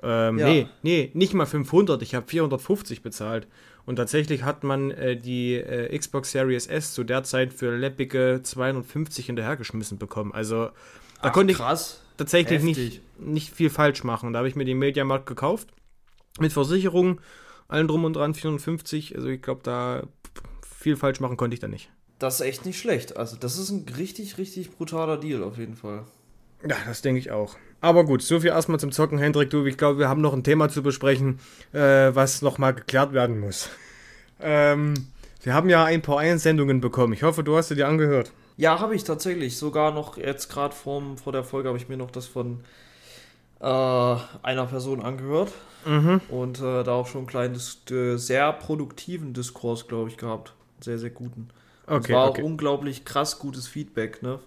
[0.02, 0.48] Ähm, Ja.
[0.48, 2.02] Nee, nee, nicht mal 500.
[2.02, 3.48] Ich habe 450 bezahlt.
[3.88, 8.42] Und tatsächlich hat man äh, die äh, Xbox Series S zu der Zeit für läppige
[8.44, 10.34] 250 hinterhergeschmissen bekommen.
[10.34, 10.74] Also da
[11.22, 12.02] Ach, konnte ich krass.
[12.18, 13.02] tatsächlich nicht, Heftig.
[13.18, 14.34] nicht viel falsch machen.
[14.34, 15.70] Da habe ich mir den Mediamarkt gekauft.
[16.38, 17.22] Mit Versicherung,
[17.70, 19.16] allen drum und dran, 450.
[19.16, 20.04] Also ich glaube, da
[20.78, 21.90] viel falsch machen konnte ich da nicht.
[22.20, 23.16] Das ist echt nicht schlecht.
[23.16, 26.04] Also, das ist ein richtig, richtig brutaler Deal auf jeden Fall.
[26.68, 27.56] Ja, das denke ich auch.
[27.82, 29.50] Aber gut, so viel erstmal zum Zocken, Hendrik.
[29.50, 31.40] Du, ich glaube, wir haben noch ein Thema zu besprechen,
[31.74, 33.70] äh, was nochmal geklärt werden muss.
[34.40, 34.94] Ähm,
[35.44, 37.14] wir haben ja ein paar Einsendungen bekommen.
[37.14, 38.32] Ich hoffe, du hast sie dir angehört.
[38.58, 39.58] Ja, habe ich tatsächlich.
[39.58, 42.62] Sogar noch jetzt gerade vor der Folge habe ich mir noch das von
[43.60, 45.52] äh, einer Person angehört.
[45.86, 46.22] Mhm.
[46.30, 47.62] Und äh, da auch schon einen kleinen,
[47.92, 50.54] äh, sehr produktiven Diskurs, glaube ich, gehabt.
[50.82, 51.50] Sehr, sehr guten.
[51.86, 52.42] Okay, es war okay.
[52.42, 54.40] auch unglaublich krass gutes Feedback, ne?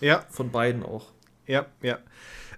[0.00, 1.12] Ja, Von beiden auch.
[1.46, 1.98] Ja, ja.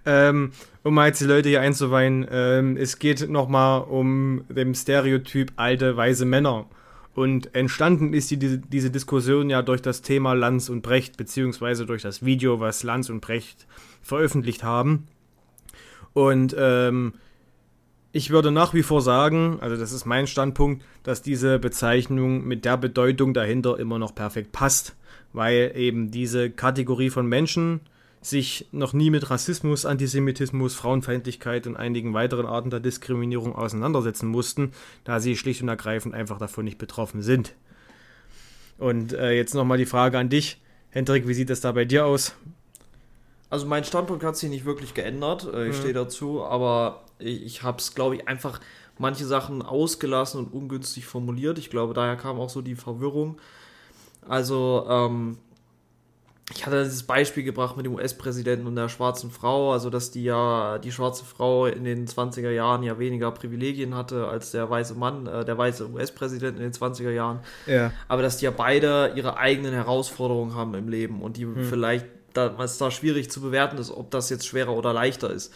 [0.07, 0.53] Ähm,
[0.85, 5.97] um mal jetzt die Leute hier einzuweihen, ähm, es geht nochmal um den Stereotyp alte,
[5.97, 6.67] weise Männer.
[7.15, 11.87] Und entstanden ist die, diese, diese Diskussion ja durch das Thema Lanz und Brecht, beziehungsweise
[11.87, 13.67] durch das Video, was Lanz und Brecht
[14.01, 15.09] veröffentlicht haben.
[16.13, 17.15] Und ähm,
[18.13, 22.65] ich würde nach wie vor sagen, also das ist mein Standpunkt, dass diese Bezeichnung mit
[22.65, 24.95] der Bedeutung dahinter immer noch perfekt passt,
[25.33, 27.81] weil eben diese Kategorie von Menschen
[28.31, 34.73] sich noch nie mit Rassismus, Antisemitismus, Frauenfeindlichkeit und einigen weiteren Arten der Diskriminierung auseinandersetzen mussten,
[35.05, 37.55] da sie schlicht und ergreifend einfach davon nicht betroffen sind.
[38.79, 40.61] Und äh, jetzt nochmal die Frage an dich,
[40.91, 42.35] Hendrik, wie sieht das da bei dir aus?
[43.49, 45.81] Also mein Standpunkt hat sich nicht wirklich geändert, äh, ich Mhm.
[45.81, 48.61] stehe dazu, aber ich, ich habe es, glaube ich, einfach
[48.99, 51.59] manche Sachen ausgelassen und ungünstig formuliert.
[51.59, 53.39] Ich glaube, daher kam auch so die Verwirrung.
[54.27, 55.39] Also, ähm,
[56.55, 60.23] ich hatte dieses Beispiel gebracht mit dem US-Präsidenten und der schwarzen Frau, also dass die
[60.23, 64.95] ja, die schwarze Frau in den 20er Jahren ja weniger Privilegien hatte als der weiße
[64.95, 67.91] Mann, äh, der weiße US-Präsident in den 20er Jahren Ja.
[68.07, 72.55] aber dass die ja beide ihre eigenen Herausforderungen haben im Leben und die vielleicht, da
[72.63, 75.53] es da schwierig zu bewerten ist, ob das jetzt schwerer oder leichter ist.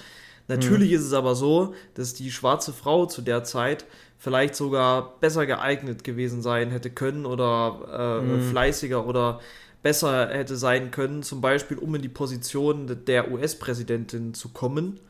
[0.49, 3.85] Natürlich ist es aber so, dass die schwarze Frau zu der Zeit
[4.19, 9.39] vielleicht sogar besser geeignet gewesen sein hätte können oder äh, fleißiger oder
[9.83, 15.01] besser hätte sein können, zum Beispiel um in die Position der US-Präsidentin zu kommen.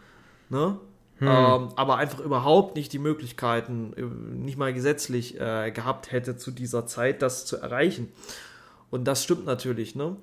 [0.48, 0.78] Ne?
[1.20, 6.50] Ähm, aber einfach überhaupt nicht die Möglichkeiten, äh, nicht mal gesetzlich äh, gehabt hätte zu
[6.50, 8.10] dieser Zeit, das zu erreichen.
[8.90, 10.16] Und das stimmt natürlich, ne?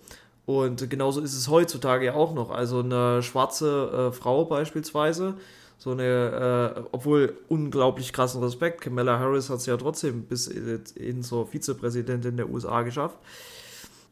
[0.45, 2.49] Und genauso ist es heutzutage ja auch noch.
[2.49, 5.36] Also eine schwarze äh, Frau beispielsweise,
[5.77, 10.81] so eine, äh, obwohl unglaublich krassen Respekt, Kamala Harris hat es ja trotzdem bis in,
[10.95, 13.17] in zur Vizepräsidentin der USA geschafft.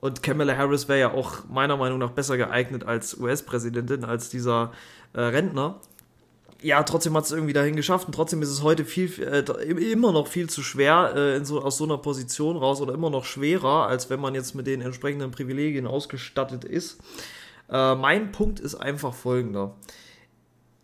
[0.05, 4.71] Und Kamala Harris wäre ja auch meiner Meinung nach besser geeignet als US-Präsidentin, als dieser
[5.13, 5.81] äh, Rentner.
[6.61, 10.11] Ja, trotzdem hat es irgendwie dahin geschafft und trotzdem ist es heute viel, äh, immer
[10.11, 13.25] noch viel zu schwer äh, in so, aus so einer Position raus oder immer noch
[13.25, 16.99] schwerer, als wenn man jetzt mit den entsprechenden Privilegien ausgestattet ist.
[17.71, 19.75] Äh, mein Punkt ist einfach folgender.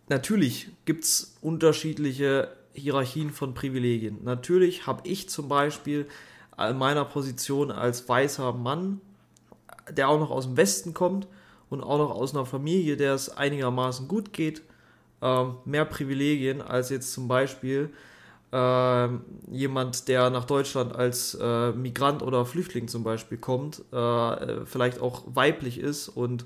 [0.08, 4.18] Natürlich gibt es unterschiedliche Hierarchien von Privilegien.
[4.24, 6.08] Natürlich habe ich zum Beispiel
[6.58, 9.00] in meiner Position als weißer Mann,
[9.90, 11.26] der auch noch aus dem Westen kommt
[11.70, 14.62] und auch noch aus einer Familie, der es einigermaßen gut geht,
[15.20, 17.90] ähm, mehr Privilegien als jetzt zum Beispiel
[18.52, 25.00] ähm, jemand, der nach Deutschland als äh, Migrant oder Flüchtling zum Beispiel kommt, äh, vielleicht
[25.00, 26.44] auch weiblich ist und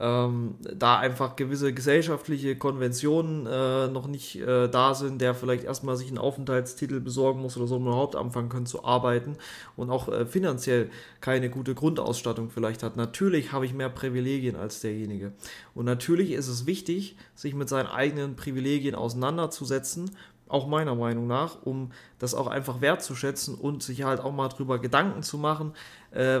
[0.00, 5.96] ähm, da einfach gewisse gesellschaftliche Konventionen äh, noch nicht äh, da sind, der vielleicht erstmal
[5.96, 9.36] sich einen Aufenthaltstitel besorgen muss oder so, um überhaupt anfangen können zu arbeiten
[9.76, 12.96] und auch äh, finanziell keine gute Grundausstattung vielleicht hat.
[12.96, 15.32] Natürlich habe ich mehr Privilegien als derjenige.
[15.74, 20.10] Und natürlich ist es wichtig, sich mit seinen eigenen Privilegien auseinanderzusetzen,
[20.48, 24.78] auch meiner Meinung nach, um das auch einfach wertzuschätzen und sich halt auch mal drüber
[24.78, 25.72] Gedanken zu machen,
[26.10, 26.40] äh,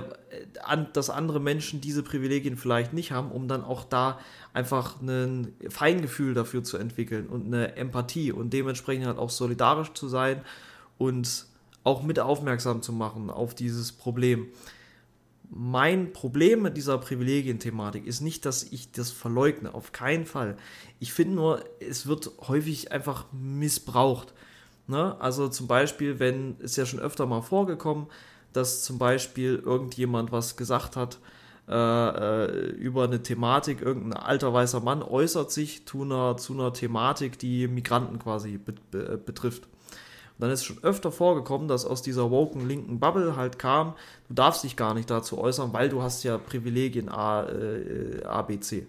[0.62, 4.18] an, dass andere Menschen diese Privilegien vielleicht nicht haben, um dann auch da
[4.52, 10.08] einfach ein Feingefühl dafür zu entwickeln und eine Empathie und dementsprechend halt auch solidarisch zu
[10.08, 10.42] sein
[10.96, 11.46] und
[11.84, 14.48] auch mit aufmerksam zu machen auf dieses Problem
[15.50, 20.56] mein Problem mit dieser Privilegienthematik ist nicht, dass ich das verleugne, auf keinen Fall.
[21.00, 24.34] Ich finde nur, es wird häufig einfach missbraucht.
[24.86, 25.18] Ne?
[25.20, 28.06] Also zum Beispiel, wenn es ja schon öfter mal vorgekommen,
[28.52, 31.18] dass zum Beispiel irgendjemand was gesagt hat
[31.68, 36.72] äh, äh über eine Thematik, irgendein alter weißer Mann äußert sich zu einer, zu einer
[36.72, 39.68] Thematik, die Migranten quasi be be betrifft
[40.38, 43.94] dann ist schon öfter vorgekommen, dass aus dieser woken linken Bubble halt kam,
[44.28, 48.42] du darfst dich gar nicht dazu äußern, weil du hast ja Privilegien A, äh, A
[48.42, 48.86] B, C.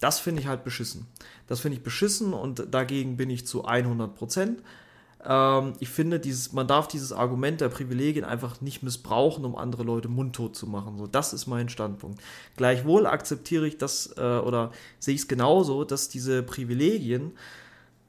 [0.00, 1.06] Das finde ich halt beschissen.
[1.46, 4.62] Das finde ich beschissen und dagegen bin ich zu 100 Prozent.
[5.24, 9.84] Ähm, ich finde, dieses, man darf dieses Argument der Privilegien einfach nicht missbrauchen, um andere
[9.84, 10.98] Leute mundtot zu machen.
[10.98, 12.20] So, das ist mein Standpunkt.
[12.56, 17.32] Gleichwohl akzeptiere ich das äh, oder sehe ich es genauso, dass diese Privilegien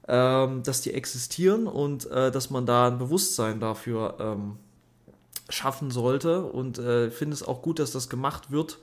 [0.08, 4.58] ähm, dass die existieren und äh, dass man da ein Bewusstsein dafür ähm,
[5.50, 6.44] schaffen sollte.
[6.44, 8.80] Und äh, finde es auch gut, dass das gemacht wird.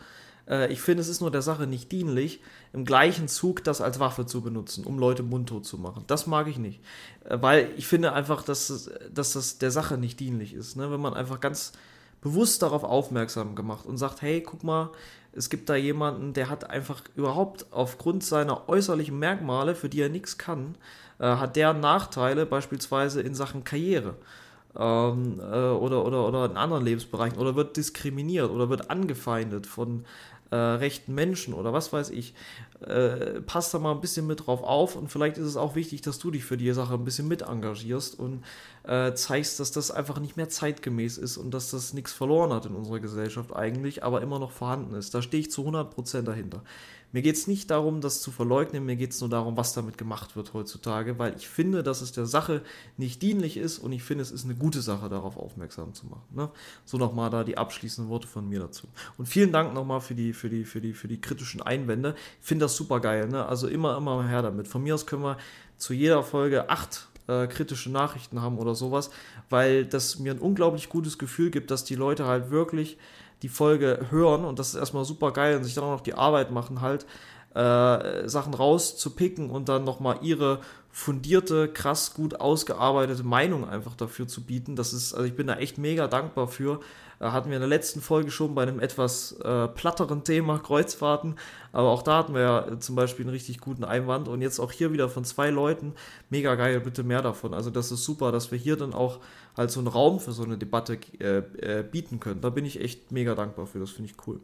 [0.48, 2.40] Äh, ich finde, es ist nur der Sache nicht dienlich,
[2.72, 6.04] im gleichen Zug das als Waffe zu benutzen, um Leute mundtot zu machen.
[6.06, 6.80] Das mag ich nicht.
[7.24, 10.76] Äh, weil ich finde einfach, dass, dass das der Sache nicht dienlich ist.
[10.76, 10.90] Ne?
[10.90, 11.72] Wenn man einfach ganz
[12.20, 14.90] bewusst darauf aufmerksam gemacht und sagt, hey, guck mal,
[15.33, 20.09] es gibt da jemanden, der hat einfach überhaupt aufgrund seiner äußerlichen Merkmale, für die er
[20.09, 20.76] nichts kann,
[21.20, 24.14] äh, hat der Nachteile beispielsweise in Sachen Karriere
[24.76, 30.04] ähm, äh, oder, oder, oder in anderen Lebensbereichen oder wird diskriminiert oder wird angefeindet von
[30.50, 32.35] äh, rechten Menschen oder was weiß ich.
[32.87, 36.00] Äh, passt da mal ein bisschen mit drauf auf und vielleicht ist es auch wichtig,
[36.00, 38.42] dass du dich für die Sache ein bisschen mit engagierst und
[38.85, 42.66] äh, zeigst, dass das einfach nicht mehr zeitgemäß ist und dass das nichts verloren hat
[42.66, 45.14] in unserer Gesellschaft eigentlich, aber immer noch vorhanden ist.
[45.14, 46.62] Da stehe ich zu 100% dahinter.
[47.12, 49.99] Mir geht es nicht darum, das zu verleugnen, mir geht es nur darum, was damit
[49.99, 52.62] gemacht wird heutzutage, weil ich finde, dass es der Sache
[52.96, 56.27] nicht dienlich ist und ich finde, es ist eine gute Sache, darauf aufmerksam zu machen.
[56.35, 56.51] Ne?
[56.85, 58.87] So nochmal da die abschließenden Worte von mir dazu.
[59.18, 62.14] Und vielen Dank nochmal für die, für, die, für, die, für die kritischen Einwände.
[62.40, 63.29] Ich finde das super geil.
[63.29, 63.44] Ne?
[63.44, 64.68] Also immer, immer her damit.
[64.68, 65.37] Von mir aus können wir
[65.77, 69.11] zu jeder Folge acht äh, kritische Nachrichten haben oder sowas,
[69.49, 72.99] weil das mir ein unglaublich gutes Gefühl gibt, dass die Leute halt wirklich
[73.42, 76.14] die Folge hören und das ist erstmal super geil und sich dann auch noch die
[76.14, 77.07] Arbeit machen, halt
[77.55, 80.61] äh, Sachen rauszupicken und dann nochmal ihre
[80.92, 84.76] fundierte, krass gut ausgearbeitete Meinung einfach dafür zu bieten.
[84.76, 86.81] Das ist, also ich bin da echt mega dankbar für.
[87.20, 91.37] Äh, hatten wir in der letzten Folge schon bei einem etwas äh, platteren Thema Kreuzfahrten,
[91.72, 94.72] aber auch da hatten wir ja zum Beispiel einen richtig guten Einwand und jetzt auch
[94.72, 95.94] hier wieder von zwei Leuten.
[96.29, 97.55] Mega geil, bitte mehr davon.
[97.55, 99.20] Also das ist super, dass wir hier dann auch
[99.61, 102.40] halt so einen Raum für so eine Debatte äh, äh, bieten können.
[102.40, 104.40] Da bin ich echt mega dankbar für, das finde ich cool.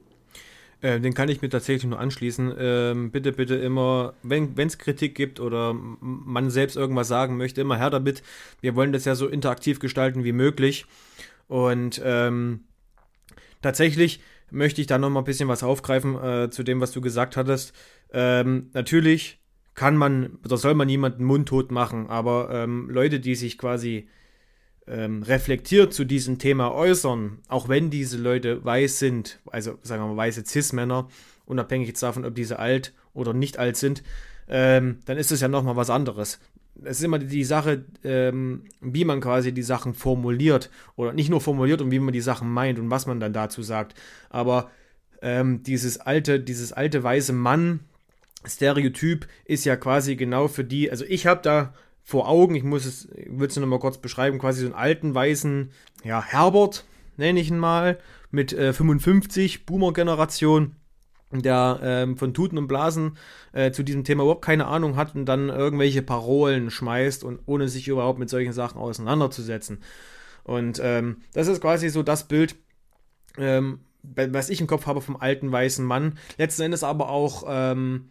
[0.82, 2.54] Äh, den kann ich mir tatsächlich nur anschließen.
[2.58, 7.78] Ähm, bitte, bitte immer, wenn es Kritik gibt oder man selbst irgendwas sagen möchte, immer
[7.78, 8.22] her damit.
[8.60, 10.86] Wir wollen das ja so interaktiv gestalten wie möglich.
[11.48, 12.64] Und ähm,
[13.62, 17.00] tatsächlich möchte ich da noch mal ein bisschen was aufgreifen äh, zu dem, was du
[17.00, 17.72] gesagt hattest.
[18.12, 19.40] Ähm, natürlich
[19.74, 24.08] kann man oder soll man niemanden mundtot machen, aber ähm, Leute, die sich quasi
[24.88, 30.08] ähm, reflektiert zu diesem Thema äußern, auch wenn diese Leute weiß sind, also sagen wir
[30.08, 31.08] mal weiße Cis-Männer,
[31.44, 34.02] unabhängig jetzt davon, ob diese alt oder nicht alt sind,
[34.48, 36.38] ähm, dann ist es ja nochmal was anderes.
[36.84, 41.40] Es ist immer die Sache, ähm, wie man quasi die Sachen formuliert oder nicht nur
[41.40, 43.94] formuliert und wie man die Sachen meint und was man dann dazu sagt.
[44.28, 44.70] Aber
[45.22, 47.80] ähm, dieses alte, dieses alte weiße Mann,
[48.46, 51.74] Stereotyp ist ja quasi genau für die, also ich habe da
[52.06, 52.54] vor Augen.
[52.54, 55.72] Ich muss es, würde es nur mal kurz beschreiben, quasi so einen alten, weißen,
[56.04, 57.98] ja, Herbert, nenne ich ihn mal,
[58.30, 60.76] mit äh, 55, Boomer-Generation,
[61.32, 63.16] der ähm, von Tuten und Blasen
[63.52, 67.68] äh, zu diesem Thema überhaupt keine Ahnung hat und dann irgendwelche Parolen schmeißt und ohne
[67.68, 69.82] sich überhaupt mit solchen Sachen auseinanderzusetzen.
[70.44, 72.54] Und ähm, das ist quasi so das Bild,
[73.36, 76.18] ähm, was ich im Kopf habe vom alten weißen Mann.
[76.38, 78.10] Letzten Endes aber auch ähm,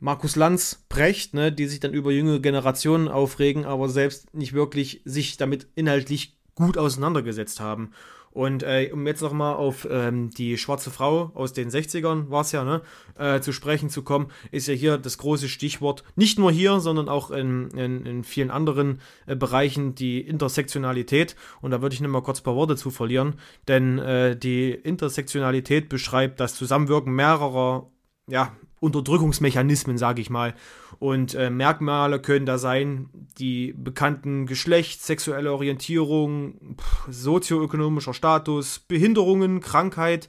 [0.00, 5.02] Markus Lanz, Brecht, ne, die sich dann über jüngere Generationen aufregen, aber selbst nicht wirklich
[5.04, 7.92] sich damit inhaltlich gut auseinandergesetzt haben.
[8.30, 12.52] Und äh, um jetzt nochmal auf ähm, die schwarze Frau aus den 60ern, war es
[12.52, 12.82] ja, ne,
[13.18, 17.08] äh, zu sprechen zu kommen, ist ja hier das große Stichwort, nicht nur hier, sondern
[17.08, 21.34] auch in, in, in vielen anderen äh, Bereichen, die Intersektionalität.
[21.60, 23.34] Und da würde ich nochmal kurz ein paar Worte zu verlieren,
[23.66, 27.90] denn äh, die Intersektionalität beschreibt das Zusammenwirken mehrerer
[28.28, 30.54] ja, Unterdrückungsmechanismen, sage ich mal.
[30.98, 39.60] Und äh, Merkmale können da sein, die bekannten Geschlecht, sexuelle Orientierung, pff, sozioökonomischer Status, Behinderungen,
[39.60, 40.28] Krankheit,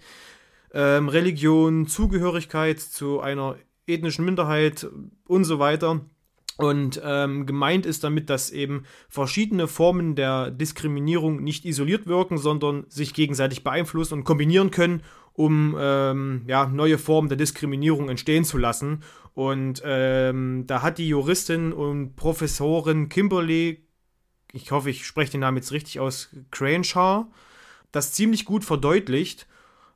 [0.73, 3.55] ähm, Religion, Zugehörigkeit zu einer
[3.87, 4.87] ethnischen Minderheit
[5.27, 6.01] und so weiter.
[6.59, 12.83] Und ähm, gemeint ist damit, dass eben verschiedene Formen der Diskriminierung nicht isoliert wirken, sondern
[12.89, 15.01] sich gegenseitig beeinflussen und kombinieren können,
[15.33, 19.03] um ähm, ja, neue Formen der Diskriminierung entstehen zu lassen.
[19.33, 23.85] Und ähm, da hat die Juristin und Professorin Kimberly,
[24.51, 27.27] ich hoffe, ich spreche den Namen jetzt richtig aus, Cranshaw,
[27.91, 29.47] das ziemlich gut verdeutlicht.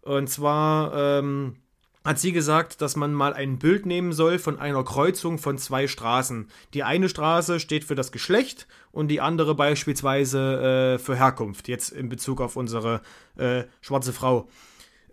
[0.02, 1.58] Und zwar ähm,
[2.04, 5.88] hat sie gesagt, dass man mal ein Bild nehmen soll von einer Kreuzung von zwei
[5.88, 6.48] Straßen.
[6.74, 11.89] Die eine Straße steht für das Geschlecht und die andere beispielsweise äh, für Herkunft, jetzt
[11.89, 13.02] in Bezug auf unsere
[13.38, 14.50] äh, schwarze Frau.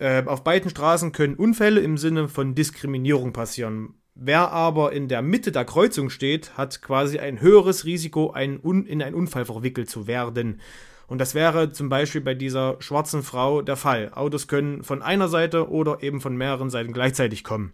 [0.01, 3.95] Äh, auf beiden Straßen können Unfälle im Sinne von Diskriminierung passieren.
[4.15, 9.03] Wer aber in der Mitte der Kreuzung steht, hat quasi ein höheres Risiko, ein in
[9.03, 10.61] einen Unfall verwickelt zu werden.
[11.07, 14.11] Und das wäre zum Beispiel bei dieser schwarzen Frau der Fall.
[14.15, 17.73] Autos können von einer Seite oder eben von mehreren Seiten gleichzeitig kommen.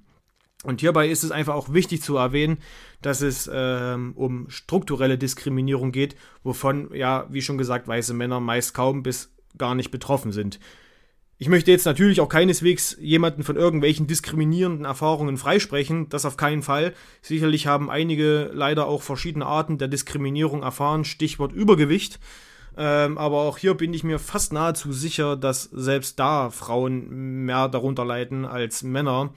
[0.64, 2.58] Und hierbei ist es einfach auch wichtig zu erwähnen,
[3.02, 8.74] dass es ähm, um strukturelle Diskriminierung geht, wovon ja, wie schon gesagt, weiße Männer meist
[8.74, 10.58] kaum bis gar nicht betroffen sind.
[11.38, 16.62] Ich möchte jetzt natürlich auch keineswegs jemanden von irgendwelchen diskriminierenden Erfahrungen freisprechen, das auf keinen
[16.62, 16.94] Fall.
[17.20, 22.20] Sicherlich haben einige leider auch verschiedene Arten der Diskriminierung erfahren, Stichwort Übergewicht.
[22.78, 27.68] Ähm, aber auch hier bin ich mir fast nahezu sicher, dass selbst da Frauen mehr
[27.68, 29.34] darunter leiden als Männer.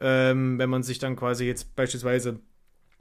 [0.00, 2.40] Ähm, wenn man sich dann quasi jetzt beispielsweise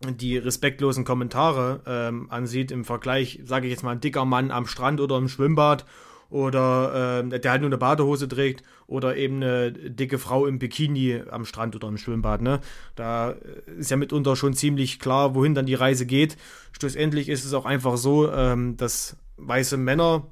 [0.08, 4.68] die respektlosen Kommentare ähm, ansieht im Vergleich, sage ich jetzt mal, ein dicker Mann am
[4.68, 5.86] Strand oder im Schwimmbad
[6.30, 11.22] oder äh, der halt nur eine Badehose trägt oder eben eine dicke Frau im Bikini
[11.30, 12.42] am Strand oder im Schwimmbad.
[12.42, 12.60] Ne?
[12.96, 13.36] Da
[13.78, 16.38] ist ja mitunter schon ziemlich klar, wohin dann die Reise geht.
[16.72, 20.28] Schlussendlich ist es auch einfach so, ähm, dass weiße Männer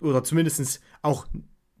[0.00, 1.26] oder zumindest auch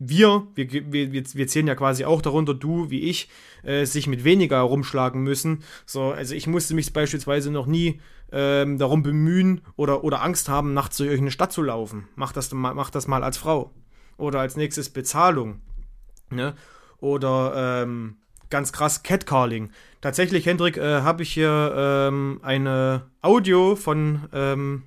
[0.02, 3.28] wir, wir, wir, wir zählen ja quasi auch darunter, du wie ich,
[3.62, 5.62] äh, sich mit weniger herumschlagen müssen.
[5.84, 8.00] So, also ich musste mich beispielsweise noch nie
[8.32, 12.08] ähm, darum bemühen oder, oder Angst haben, nachts durch irgendeine Stadt zu laufen.
[12.14, 13.72] Mach das, mach das mal als Frau.
[14.16, 15.60] Oder als nächstes Bezahlung.
[16.30, 16.54] Ne?
[16.98, 18.16] Oder ähm,
[18.50, 19.70] ganz krass Catcalling.
[20.00, 24.82] Tatsächlich, Hendrik, äh, habe ich hier ähm, eine Audio von ähm,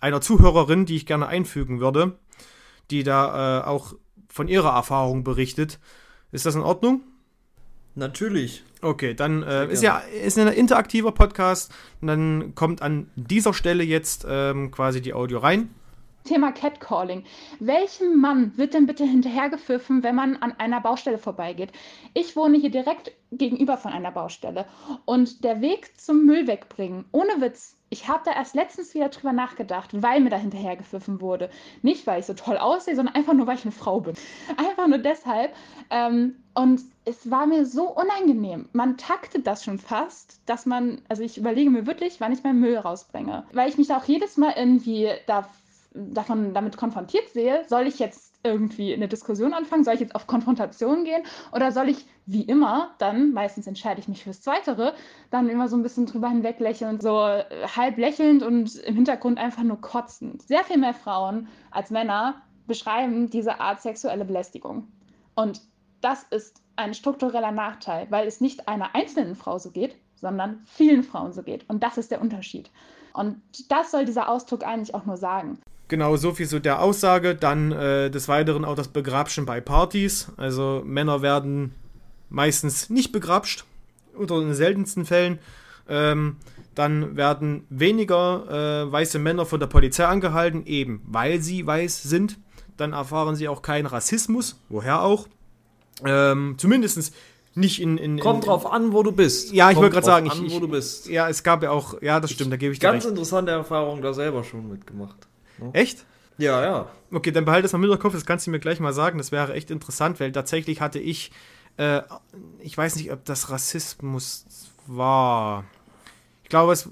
[0.00, 2.18] einer Zuhörerin, die ich gerne einfügen würde,
[2.90, 3.94] die da äh, auch
[4.28, 5.78] von ihrer Erfahrung berichtet.
[6.32, 7.02] Ist das in Ordnung?
[7.94, 8.62] Natürlich.
[8.80, 11.72] Okay, dann äh, ist ja ist ein interaktiver Podcast.
[12.00, 15.74] Und dann kommt an dieser Stelle jetzt ähm, quasi die Audio rein.
[16.28, 17.24] Thema Catcalling.
[17.58, 21.72] Welchem Mann wird denn bitte hinterhergepfiffen, wenn man an einer Baustelle vorbeigeht?
[22.12, 24.66] Ich wohne hier direkt gegenüber von einer Baustelle
[25.06, 29.32] und der Weg zum Müll wegbringen, ohne Witz, ich habe da erst letztens wieder drüber
[29.32, 31.48] nachgedacht, weil mir da hinterhergepfiffen wurde.
[31.80, 34.14] Nicht, weil ich so toll aussehe, sondern einfach nur, weil ich eine Frau bin.
[34.58, 35.54] Einfach nur deshalb.
[35.88, 38.68] Ähm, und es war mir so unangenehm.
[38.72, 42.60] Man taktet das schon fast, dass man, also ich überlege mir wirklich, wann ich meinen
[42.60, 43.44] Müll rausbringe.
[43.52, 45.48] Weil ich mich da auch jedes Mal irgendwie da,
[45.94, 49.84] davon, damit konfrontiert sehe, soll ich jetzt irgendwie eine Diskussion anfangen?
[49.84, 51.22] Soll ich jetzt auf Konfrontation gehen?
[51.52, 54.92] Oder soll ich, wie immer, dann, meistens entscheide ich mich fürs Zweitere,
[55.30, 57.44] dann immer so ein bisschen drüber hinweg lächeln, so äh,
[57.74, 60.42] halb lächelnd und im Hintergrund einfach nur kotzend.
[60.42, 64.88] Sehr viel mehr Frauen als Männer beschreiben diese Art sexuelle Belästigung.
[65.34, 65.62] Und
[66.02, 71.02] das ist ein struktureller Nachteil, weil es nicht einer einzelnen Frau so geht, sondern vielen
[71.02, 71.68] Frauen so geht.
[71.68, 72.70] Und das ist der Unterschied.
[73.12, 75.58] Und das soll dieser Ausdruck eigentlich auch nur sagen.
[75.88, 77.34] Genau, so viel zu der Aussage.
[77.34, 80.30] Dann äh, des Weiteren auch das Begrabschen bei Partys.
[80.36, 81.74] Also Männer werden
[82.28, 83.64] meistens nicht begrapscht,
[84.14, 85.38] unter den seltensten Fällen.
[85.88, 86.36] Ähm,
[86.74, 92.38] dann werden weniger äh, weiße Männer von der Polizei angehalten, eben weil sie weiß sind.
[92.76, 95.26] Dann erfahren sie auch keinen Rassismus, woher auch.
[96.04, 97.12] Ähm, Zumindest
[97.54, 99.52] nicht in, in, in Kommt drauf an, wo du bist.
[99.52, 101.08] Ja, ich wollte gerade sagen, an, ich, wo du bist.
[101.08, 103.10] Ja, es gab ja auch, ja, das stimmt, da gebe ich dir Ganz recht.
[103.10, 105.26] interessante Erfahrung da selber schon mitgemacht.
[105.58, 105.70] Ne?
[105.72, 106.04] Echt?
[106.38, 106.88] Ja, ja.
[107.10, 109.18] Okay, dann behalte es mal mit im Kopf, das kannst du mir gleich mal sagen.
[109.18, 111.32] Das wäre echt interessant, weil tatsächlich hatte ich,
[111.78, 112.02] äh,
[112.60, 114.46] ich weiß nicht, ob das Rassismus
[114.86, 115.64] war.
[116.44, 116.88] Ich glaube, es.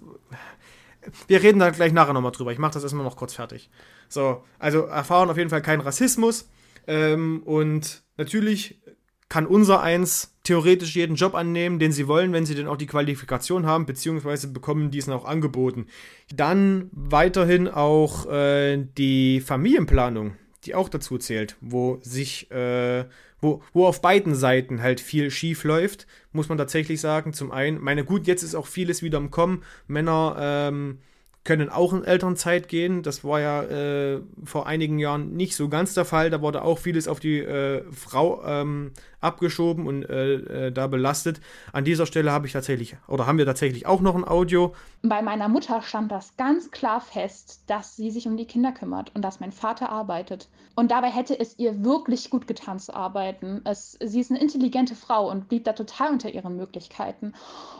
[1.28, 2.50] Wir reden da gleich nachher nochmal drüber.
[2.50, 3.70] Ich mache das erstmal noch kurz fertig.
[4.08, 6.48] So, also erfahren auf jeden Fall keinen Rassismus.
[6.88, 8.80] Ähm, und natürlich
[9.28, 12.86] kann unser eins theoretisch jeden Job annehmen, den sie wollen, wenn sie denn auch die
[12.86, 15.86] Qualifikation haben, beziehungsweise bekommen diesen auch angeboten.
[16.32, 20.36] Dann weiterhin auch äh, die Familienplanung.
[20.64, 23.04] die auch dazu zählt, wo sich, äh,
[23.40, 27.32] wo, wo auf beiden Seiten halt viel schief läuft, muss man tatsächlich sagen.
[27.32, 29.62] Zum einen, meine gut, jetzt ist auch vieles wieder im Kommen.
[29.86, 30.98] Männer ähm,
[31.46, 33.02] können auch in Elternzeit gehen.
[33.02, 36.28] Das war ja äh, vor einigen Jahren nicht so ganz der Fall.
[36.28, 41.40] Da wurde auch vieles auf die äh, Frau ähm, abgeschoben und äh, äh da belastet.
[41.72, 44.74] An dieser Stelle habe ich tatsächlich, oder haben wir tatsächlich auch noch ein Audio.
[45.02, 49.12] Bei meiner Mutter stand das ganz klar fest, dass sie sich um die Kinder kümmert
[49.14, 50.48] und dass mein Vater arbeitet.
[50.74, 53.62] Und dabei hätte es ihr wirklich gut getan zu arbeiten.
[53.64, 57.32] Es, sie ist eine intelligente Frau und blieb da total unter ihren Möglichkeiten.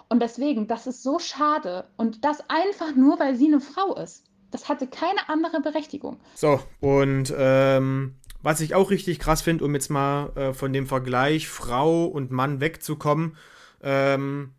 [0.08, 1.84] Und deswegen, das ist so schade.
[1.96, 4.24] Und das einfach nur, weil sie eine Frau ist.
[4.50, 6.18] Das hatte keine andere Berechtigung.
[6.34, 10.86] So, und ähm, was ich auch richtig krass finde, um jetzt mal äh, von dem
[10.86, 13.36] Vergleich Frau und Mann wegzukommen,
[13.82, 14.52] ähm,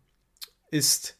[0.70, 1.18] ist,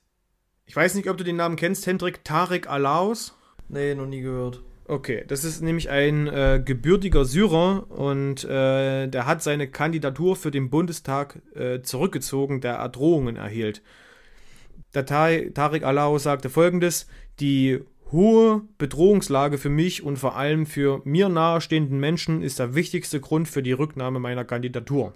[0.66, 3.34] ich weiß nicht, ob du den Namen kennst, Hendrik Tarek Alaus.
[3.68, 4.62] Nee, noch nie gehört.
[4.86, 10.50] Okay, das ist nämlich ein äh, gebürtiger Syrer und äh, der hat seine Kandidatur für
[10.50, 13.82] den Bundestag äh, zurückgezogen, der er Drohungen erhielt.
[14.98, 17.06] Der Tarek Alaus sagte folgendes:
[17.38, 17.78] Die
[18.10, 23.48] hohe Bedrohungslage für mich und vor allem für mir nahestehenden Menschen ist der wichtigste Grund
[23.48, 25.14] für die Rücknahme meiner Kandidatur.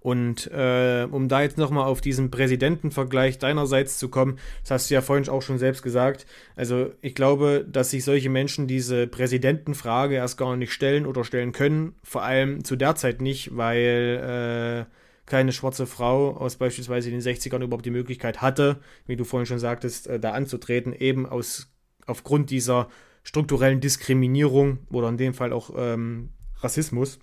[0.00, 4.94] Und äh, um da jetzt nochmal auf diesen Präsidentenvergleich deinerseits zu kommen, das hast du
[4.94, 6.26] ja vorhin auch schon selbst gesagt.
[6.56, 11.52] Also ich glaube, dass sich solche Menschen diese Präsidentenfrage erst gar nicht stellen oder stellen
[11.52, 11.94] können.
[12.02, 17.62] Vor allem zu der Zeit nicht, weil äh, keine schwarze Frau aus beispielsweise den 60ern
[17.62, 21.68] überhaupt die Möglichkeit hatte, wie du vorhin schon sagtest, äh, da anzutreten, eben aus,
[22.06, 22.88] aufgrund dieser
[23.22, 27.18] strukturellen Diskriminierung oder in dem Fall auch ähm, Rassismus.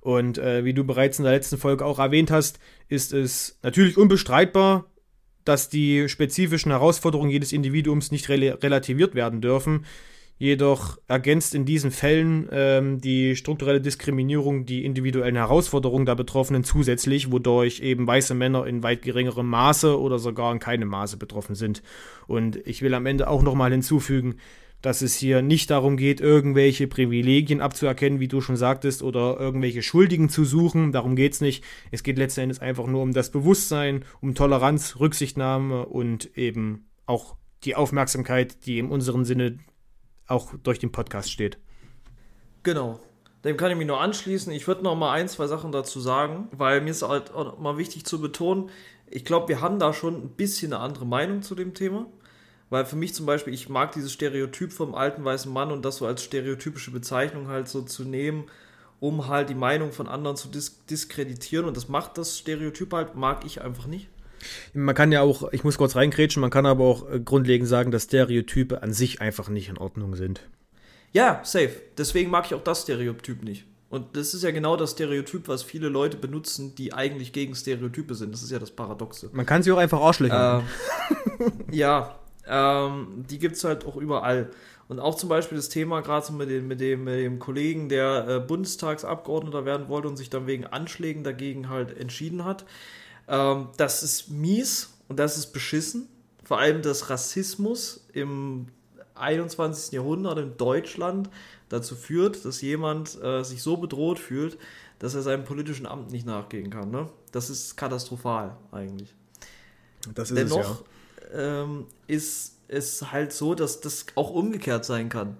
[0.00, 2.58] Und äh, wie du bereits in der letzten Folge auch erwähnt hast,
[2.88, 4.86] ist es natürlich unbestreitbar,
[5.44, 9.84] dass die spezifischen Herausforderungen jedes Individuums nicht rel relativiert werden dürfen.
[10.42, 17.30] Jedoch ergänzt in diesen Fällen ähm, die strukturelle Diskriminierung die individuellen Herausforderungen der Betroffenen zusätzlich,
[17.30, 21.82] wodurch eben weiße Männer in weit geringerem Maße oder sogar in keinem Maße betroffen sind.
[22.26, 24.36] Und ich will am Ende auch nochmal hinzufügen,
[24.80, 29.82] dass es hier nicht darum geht, irgendwelche Privilegien abzuerkennen, wie du schon sagtest, oder irgendwelche
[29.82, 30.90] Schuldigen zu suchen.
[30.90, 31.64] Darum geht es nicht.
[31.90, 37.36] Es geht letzten Endes einfach nur um das Bewusstsein, um Toleranz, Rücksichtnahme und eben auch
[37.64, 39.58] die Aufmerksamkeit, die in unserem Sinne
[40.30, 41.58] auch durch den Podcast steht.
[42.62, 43.00] Genau.
[43.44, 44.52] Dem kann ich mich nur anschließen.
[44.52, 47.78] Ich würde noch mal ein, zwei Sachen dazu sagen, weil mir ist halt auch mal
[47.78, 48.70] wichtig zu betonen,
[49.12, 52.06] ich glaube, wir haben da schon ein bisschen eine andere Meinung zu dem Thema.
[52.68, 55.96] Weil für mich zum Beispiel, ich mag dieses Stereotyp vom alten weißen Mann und das
[55.96, 58.44] so als stereotypische Bezeichnung halt so zu nehmen,
[59.00, 61.66] um halt die Meinung von anderen zu dis diskreditieren.
[61.66, 64.08] Und das macht das Stereotyp halt, mag ich einfach nicht.
[64.72, 67.90] Man kann ja auch, ich muss kurz reingrätschen, man kann aber auch äh, grundlegend sagen,
[67.90, 70.40] dass Stereotype an sich einfach nicht in Ordnung sind.
[71.12, 71.72] Ja, safe.
[71.98, 73.64] Deswegen mag ich auch das Stereotyp nicht.
[73.88, 78.14] Und das ist ja genau das Stereotyp, was viele Leute benutzen, die eigentlich gegen Stereotype
[78.14, 78.32] sind.
[78.32, 79.30] Das ist ja das Paradoxe.
[79.32, 80.62] Man kann sie auch einfach Arschlöcher.
[81.40, 82.14] Äh, ja,
[82.46, 84.50] ähm, die gibt es halt auch überall.
[84.86, 87.88] Und auch zum Beispiel das Thema, gerade so mit dem, mit, dem, mit dem Kollegen,
[87.88, 92.64] der äh, Bundestagsabgeordneter werden wollte und sich dann wegen Anschlägen dagegen halt entschieden hat.
[93.30, 96.08] Ähm, das ist mies und das ist beschissen.
[96.44, 98.66] Vor allem, dass Rassismus im
[99.14, 99.92] 21.
[99.92, 101.30] Jahrhundert in Deutschland
[101.68, 104.58] dazu führt, dass jemand äh, sich so bedroht fühlt,
[104.98, 106.90] dass er seinem politischen Amt nicht nachgehen kann.
[106.90, 107.08] Ne?
[107.30, 109.14] Das ist katastrophal eigentlich.
[110.14, 110.84] Das ist Dennoch
[111.20, 111.62] es, ja.
[111.62, 115.36] ähm, ist es halt so, dass das auch umgekehrt sein kann.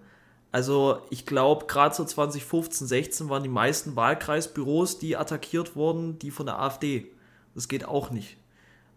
[0.52, 6.30] Also ich glaube, gerade so 2015, 16 waren die meisten Wahlkreisbüros, die attackiert wurden, die
[6.30, 7.10] von der AfD.
[7.54, 8.36] Das geht auch nicht.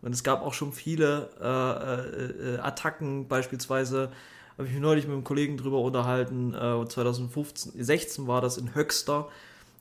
[0.01, 4.11] Und es gab auch schon viele äh, äh, äh Attacken, beispielsweise
[4.57, 8.75] habe ich mich neulich mit einem Kollegen drüber unterhalten, äh, 2015, 16 war das in
[8.75, 9.29] Höxter,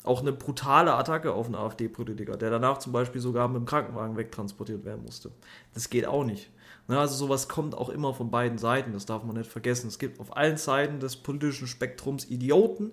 [0.04, 4.16] auch eine brutale Attacke auf einen AfD-Politiker, der danach zum Beispiel sogar mit dem Krankenwagen
[4.16, 5.30] wegtransportiert werden musste.
[5.74, 6.50] Das geht auch nicht.
[6.88, 9.86] Ne, also sowas kommt auch immer von beiden Seiten, das darf man nicht vergessen.
[9.86, 12.92] Es gibt auf allen Seiten des politischen Spektrums Idioten.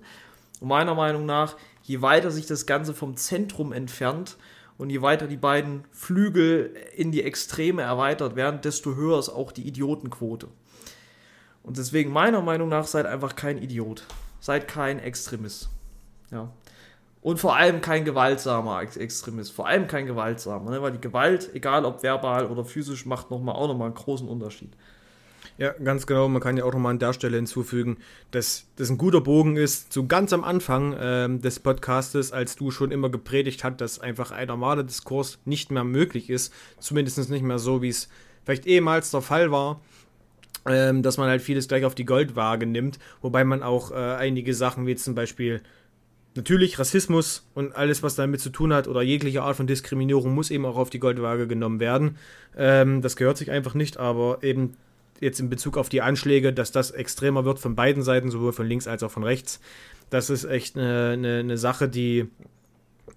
[0.59, 4.37] Und meiner Meinung nach, je weiter sich das Ganze vom Zentrum entfernt,
[4.79, 9.51] und je weiter die beiden Flügel in die Extreme erweitert werden, desto höher ist auch
[9.51, 10.47] die Idiotenquote.
[11.63, 14.05] Und deswegen meiner Meinung nach seid einfach kein Idiot.
[14.39, 15.69] Seid kein Extremist.
[16.31, 16.49] Ja.
[17.21, 19.51] Und vor allem kein gewaltsamer Extremist.
[19.51, 20.81] Vor allem kein gewaltsamer, ne?
[20.81, 24.29] weil die Gewalt, egal ob verbal oder physisch, macht noch mal, auch nochmal einen großen
[24.29, 24.71] Unterschied.
[25.59, 26.29] Ja, ganz genau.
[26.29, 27.97] Man kann ja auch nochmal an der Stelle hinzufügen,
[28.31, 32.71] dass das ein guter Bogen ist, zu ganz am Anfang ähm, des Podcastes, als du
[32.71, 37.43] schon immer gepredigt hast, dass einfach ein normaler Diskurs nicht mehr möglich ist, zumindest nicht
[37.43, 38.07] mehr so, wie es
[38.45, 39.81] vielleicht ehemals der Fall war.
[40.65, 44.53] ähm, dass man halt vieles gleich auf die Goldwaage nimmt, wobei man auch äh, einige
[44.53, 45.61] Sachen wie zum Beispiel
[46.35, 50.51] natürlich Rassismus und alles, was damit zu tun hat oder jegliche Art von Diskriminierung muss
[50.51, 52.17] eben auch auf die Goldwaage genommen werden.
[52.57, 54.75] Ähm, das gehört sich einfach nicht, aber eben
[55.19, 58.67] jetzt in Bezug auf die Anschläge, dass das extremer wird von beiden Seiten, sowohl von
[58.67, 59.59] links als auch von rechts.
[60.09, 62.27] Das ist echt eine, eine, eine Sache, die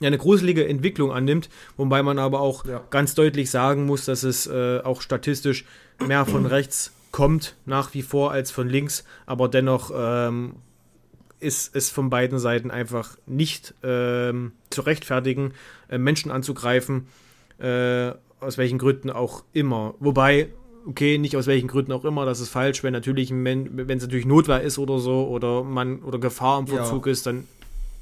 [0.01, 2.83] eine gruselige Entwicklung annimmt, wobei man aber auch ja.
[2.91, 5.65] ganz deutlich sagen muss, dass es äh, auch statistisch
[6.07, 10.57] mehr von rechts kommt, nach wie vor als von links, aber dennoch ähm,
[11.41, 15.53] ist es von beiden Seiten einfach nicht ähm, zu rechtfertigen,
[15.89, 17.09] äh, Menschen anzugreifen,
[17.59, 19.95] äh, aus welchen Gründen auch immer.
[20.01, 20.49] Wobei,
[20.87, 24.27] okay, nicht aus welchen Gründen auch immer, das ist falsch, wenn natürlich wenn es natürlich
[24.27, 27.13] Notwehr ist oder so oder man oder Gefahr im Verzug ja.
[27.13, 27.45] ist, dann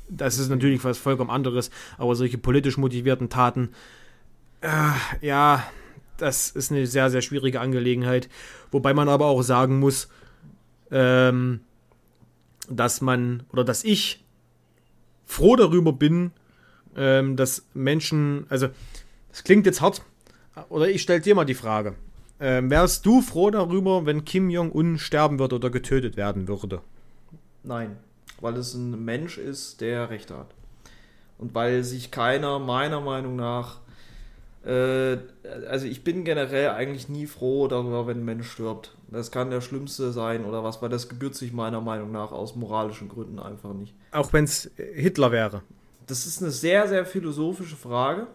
[0.08, 3.70] das ist natürlich was vollkommen anderes, aber solche politisch motivierten Taten,
[4.60, 4.68] äh,
[5.20, 5.64] ja,
[6.16, 8.28] das ist eine sehr, sehr schwierige Angelegenheit.
[8.70, 10.08] Wobei man aber auch sagen muss,
[10.90, 11.60] ähm,
[12.68, 14.24] dass man oder dass ich
[15.24, 16.32] froh darüber bin,
[16.96, 18.68] ähm, dass Menschen, also
[19.30, 20.02] das klingt jetzt hart,
[20.68, 21.94] oder ich stelle dir mal die Frage.
[22.40, 26.80] Ähm, wärst du froh darüber, wenn Kim Jong-un sterben würde oder getötet werden würde?
[27.62, 27.96] Nein,
[28.40, 30.54] weil es ein Mensch ist, der Rechte hat.
[31.38, 33.80] Und weil sich keiner meiner Meinung nach
[34.64, 35.16] äh,
[35.68, 38.94] also ich bin generell eigentlich nie froh darüber, wenn ein Mensch stirbt.
[39.08, 42.56] Das kann der Schlimmste sein oder was, weil das gebührt sich meiner Meinung nach aus
[42.56, 43.94] moralischen Gründen einfach nicht.
[44.12, 45.62] Auch wenn es Hitler wäre.
[46.06, 48.26] Das ist eine sehr, sehr philosophische Frage.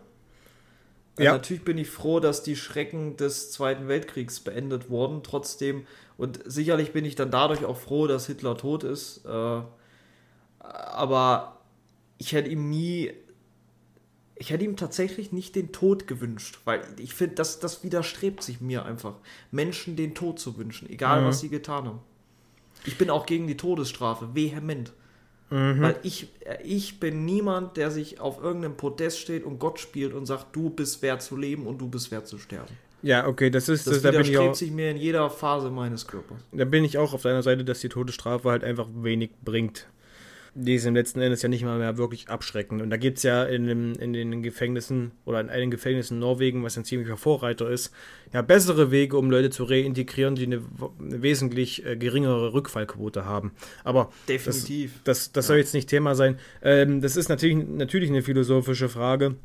[1.18, 1.34] Ja.
[1.34, 5.24] natürlich bin ich froh, dass die Schrecken des Zweiten Weltkriegs beendet wurden.
[5.24, 5.88] Trotzdem,
[6.18, 9.26] und sicherlich bin ich dann dadurch auch froh, dass Hitler tot ist.
[9.26, 9.62] Äh,
[10.60, 11.62] aber
[12.18, 13.12] ich hätte ihm nie
[14.38, 18.60] ich hätte ihm tatsächlich nicht den Tod gewünscht, weil ich finde, das, das widerstrebt sich
[18.60, 19.16] mir einfach,
[19.52, 21.28] Menschen den Tod zu wünschen, egal mhm.
[21.28, 22.00] was sie getan haben.
[22.86, 24.92] Ich bin auch gegen die Todesstrafe, vehement.
[25.50, 25.82] Mhm.
[25.82, 26.28] Weil ich,
[26.64, 30.70] ich bin niemand, der sich auf irgendeinem Podest steht und Gott spielt und sagt, du
[30.70, 32.74] bist wert zu leben und du bist wert zu sterben.
[33.02, 34.02] Ja, okay, das ist das.
[34.02, 36.40] Das widerstrebt auch, sich mir in jeder Phase meines Körpers.
[36.52, 39.88] Da bin ich auch auf deiner Seite, dass die Todesstrafe halt einfach wenig bringt
[40.58, 42.82] die sind letzten Endes ja nicht mal mehr wirklich abschreckend.
[42.82, 46.22] Und da gibt es ja in, dem, in den Gefängnissen oder in einigen Gefängnissen in
[46.22, 47.92] Norwegen, was ein ziemlicher Vorreiter ist,
[48.32, 50.62] ja bessere Wege, um Leute zu reintegrieren, die eine,
[51.00, 53.52] eine wesentlich äh, geringere Rückfallquote haben.
[53.84, 54.94] Aber definitiv.
[55.04, 55.48] Das, das, das ja.
[55.50, 56.40] soll jetzt nicht Thema sein.
[56.62, 59.36] Ähm, das ist natürlich, natürlich eine philosophische Frage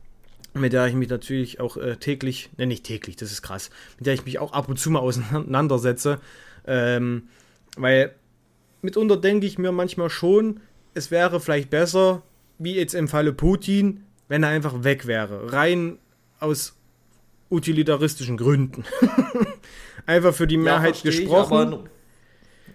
[0.53, 4.07] mit der ich mich natürlich auch äh, täglich, nenne ich täglich, das ist krass, mit
[4.07, 6.19] der ich mich auch ab und zu mal auseinandersetze.
[6.67, 7.29] Ähm,
[7.77, 8.17] weil
[8.83, 10.61] mitunter denke ich mir manchmal schon,
[10.95, 12.23] es wäre vielleicht besser,
[12.59, 15.53] wie jetzt im Falle Putin, wenn er einfach weg wäre.
[15.53, 15.99] Rein
[16.39, 16.77] aus
[17.51, 18.85] utilitaristischen Gründen.
[20.07, 21.89] einfach für die Mehrheit ja, gesprochen.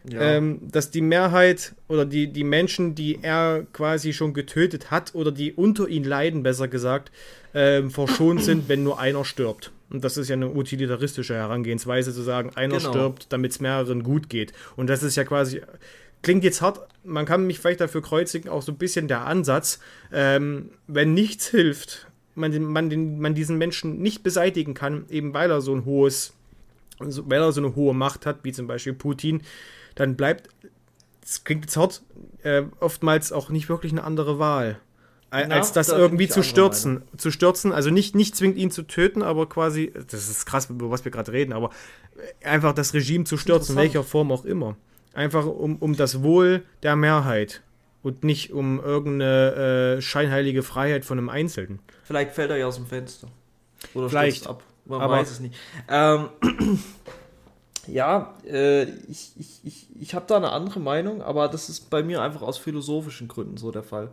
[0.03, 0.21] Ich, ja.
[0.21, 5.31] ähm, dass die Mehrheit oder die, die Menschen, die er quasi schon getötet hat oder
[5.31, 7.11] die unter ihn leiden, besser gesagt,
[7.53, 9.71] ähm, verschont sind, wenn nur einer stirbt.
[9.89, 12.89] Und das ist ja eine utilitaristische Herangehensweise, zu sagen, einer genau.
[12.89, 14.51] stirbt, damit es mehreren gut geht.
[14.75, 15.61] Und das ist ja quasi
[16.21, 19.79] klingt jetzt hart, man kann mich vielleicht dafür kreuzigen, auch so ein bisschen der Ansatz,
[20.11, 25.51] ähm, wenn nichts hilft, man, man, den, man diesen Menschen nicht beseitigen kann, eben weil
[25.51, 26.33] er so ein hohes,
[26.99, 29.41] weil er so eine hohe Macht hat, wie zum Beispiel Putin,
[29.95, 30.49] dann bleibt,
[31.21, 32.03] das klingt jetzt hart,
[32.43, 34.79] äh, oftmals auch nicht wirklich eine andere Wahl.
[35.31, 37.01] Als das da irgendwie zu stürzen.
[37.17, 40.89] Zu stürzen, also nicht, nicht zwingend ihn zu töten, aber quasi, das ist krass, über
[40.91, 41.71] was wir gerade reden, aber
[42.43, 44.77] einfach das Regime zu stürzen, in welcher Form auch immer.
[45.15, 47.61] Einfach um, um das Wohl der Mehrheit
[48.03, 51.79] und nicht um irgendeine äh, scheinheilige Freiheit von einem Einzelnen.
[52.03, 53.29] Vielleicht fällt er ja aus dem Fenster.
[53.93, 54.45] Oder Vielleicht.
[54.45, 54.61] ab.
[54.85, 55.55] Man aber weiß es nicht.
[55.89, 56.29] Ähm,
[57.87, 62.03] ja, äh, ich, ich, ich, ich habe da eine andere Meinung, aber das ist bei
[62.03, 64.11] mir einfach aus philosophischen Gründen so der Fall.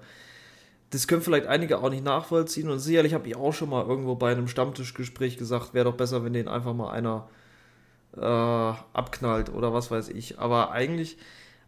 [0.91, 4.15] Das können vielleicht einige auch nicht nachvollziehen und sicherlich habe ich auch schon mal irgendwo
[4.15, 7.29] bei einem Stammtischgespräch gesagt, wäre doch besser, wenn den einfach mal einer
[8.17, 10.39] äh, abknallt oder was weiß ich.
[10.39, 11.17] Aber eigentlich,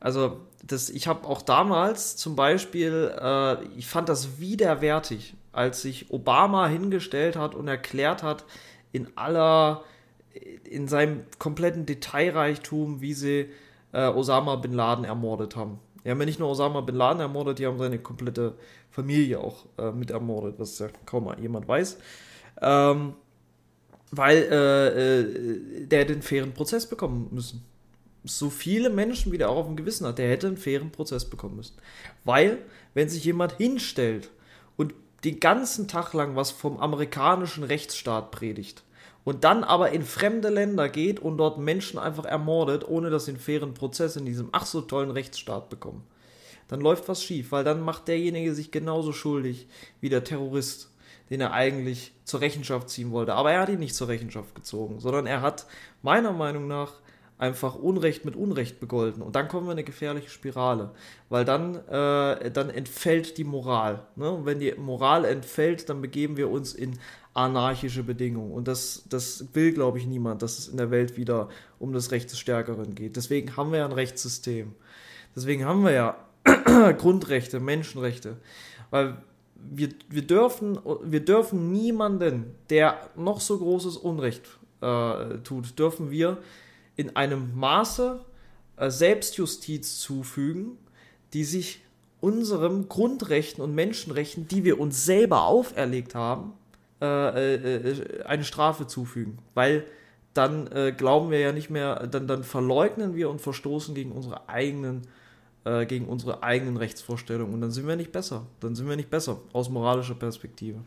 [0.00, 6.10] also das, ich habe auch damals zum Beispiel, äh, ich fand das widerwärtig, als sich
[6.10, 8.44] Obama hingestellt hat und erklärt hat,
[8.92, 9.82] in aller,
[10.64, 13.50] in seinem kompletten Detailreichtum, wie sie
[13.92, 15.80] äh, Osama bin Laden ermordet haben.
[16.04, 18.54] Die haben ja nicht nur Osama bin Laden ermordet, die haben seine komplette
[18.90, 21.98] Familie auch äh, mit ermordet, was ja kaum jemand weiß.
[22.60, 23.14] Ähm,
[24.16, 27.64] weil äh, äh, der hätte einen fairen Prozess bekommen müssen.
[28.24, 31.24] So viele Menschen, wie der auch auf dem Gewissen hat, der hätte einen fairen Prozess
[31.28, 31.76] bekommen müssen.
[32.24, 32.58] Weil,
[32.94, 34.30] wenn sich jemand hinstellt
[34.76, 34.94] und
[35.24, 38.82] den ganzen Tag lang was vom amerikanischen Rechtsstaat predigt
[39.24, 43.32] und dann aber in fremde Länder geht und dort Menschen einfach ermordet, ohne dass sie
[43.32, 46.04] einen fairen Prozess in diesem ach so tollen Rechtsstaat bekommen,
[46.68, 49.66] dann läuft was schief, weil dann macht derjenige sich genauso schuldig
[50.00, 50.90] wie der Terrorist,
[51.30, 53.34] den er eigentlich zur Rechenschaft ziehen wollte.
[53.34, 55.66] Aber er hat ihn nicht zur Rechenschaft gezogen, sondern er hat
[56.02, 56.92] meiner Meinung nach
[57.38, 59.22] einfach Unrecht mit Unrecht begolten.
[59.22, 60.92] Und dann kommen wir in eine gefährliche Spirale,
[61.28, 64.06] weil dann, äh, dann entfällt die Moral.
[64.16, 64.30] Ne?
[64.30, 66.98] Und wenn die Moral entfällt, dann begeben wir uns in
[67.34, 68.52] anarchische Bedingungen.
[68.52, 71.48] Und das, das will, glaube ich, niemand, dass es in der Welt wieder
[71.80, 73.16] um das Recht des Stärkeren geht.
[73.16, 74.74] Deswegen haben wir ja ein Rechtssystem.
[75.34, 76.16] Deswegen haben wir ja
[76.98, 78.36] Grundrechte, Menschenrechte.
[78.90, 79.16] Weil
[79.70, 84.42] wir, wir, dürfen, wir dürfen niemanden, der noch so großes Unrecht
[84.80, 86.38] äh, tut, dürfen wir
[86.96, 88.20] in einem Maße
[88.76, 90.78] äh, Selbstjustiz zufügen,
[91.32, 91.80] die sich
[92.20, 96.54] unserem Grundrechten und Menschenrechten, die wir uns selber auferlegt haben,
[97.00, 99.38] äh, äh, äh eine Strafe zufügen.
[99.54, 99.84] Weil
[100.32, 104.48] dann äh, glauben wir ja nicht mehr, dann, dann verleugnen wir und verstoßen gegen unsere
[104.48, 105.23] eigenen äh,
[105.86, 108.46] gegen unsere eigenen Rechtsvorstellungen und dann sind wir nicht besser.
[108.60, 110.80] Dann sind wir nicht besser aus moralischer Perspektive.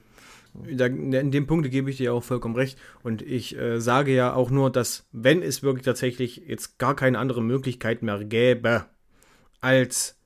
[0.67, 2.77] in dem Punkt gebe ich dir auch vollkommen recht.
[3.01, 7.17] Und ich äh, sage ja auch nur, dass wenn es wirklich tatsächlich jetzt gar keine
[7.17, 8.85] andere Möglichkeit mehr gäbe,
[9.61, 10.17] als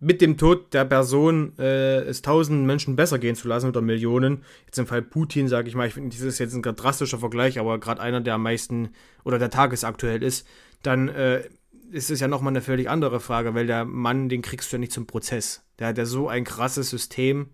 [0.00, 4.44] mit dem Tod der Person äh, es tausend Menschen besser gehen zu lassen oder Millionen.
[4.64, 7.58] Jetzt im Fall Putin, sage ich mal, ich finde, das ist jetzt ein drastischer Vergleich,
[7.58, 8.90] aber gerade einer, der am meisten
[9.24, 10.46] oder der tagesaktuell ist,
[10.82, 11.42] dann äh,
[11.90, 14.80] ist es ja nochmal eine völlig andere Frage, weil der Mann, den kriegst du ja
[14.80, 15.64] nicht zum Prozess.
[15.78, 17.48] Der hat ja so ein krasses System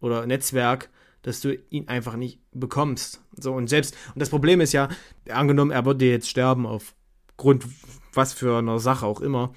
[0.00, 0.90] oder Netzwerk,
[1.22, 3.22] dass du ihn einfach nicht bekommst.
[3.36, 4.88] So, und selbst, und das Problem ist ja,
[5.30, 7.64] angenommen, er würde jetzt sterben aufgrund
[8.12, 9.52] was für einer Sache auch immer,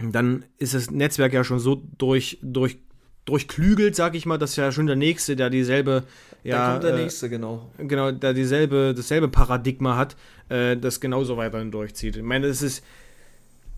[0.00, 2.78] dann ist das Netzwerk ja schon so durch, durch,
[3.24, 6.04] durchklügelt, sag ich mal, dass ja schon der Nächste, der dieselbe,
[6.44, 6.56] ja.
[6.56, 7.70] Da kommt der äh, Nächste, genau.
[7.78, 10.16] Genau, der dieselbe, dasselbe Paradigma hat,
[10.48, 12.16] äh, das genauso weiterhin durchzieht.
[12.16, 12.84] Ich meine, das ist,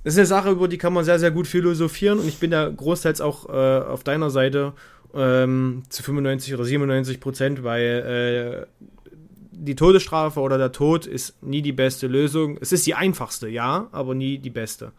[0.05, 2.51] das ist eine Sache, über die kann man sehr, sehr gut philosophieren und ich bin
[2.51, 4.73] da großteils auch äh, auf deiner Seite
[5.15, 8.87] ähm, zu 95 oder 97 Prozent, weil äh,
[9.53, 12.57] die Todesstrafe oder der Tod ist nie die beste Lösung.
[12.61, 14.93] Es ist die einfachste, ja, aber nie die beste.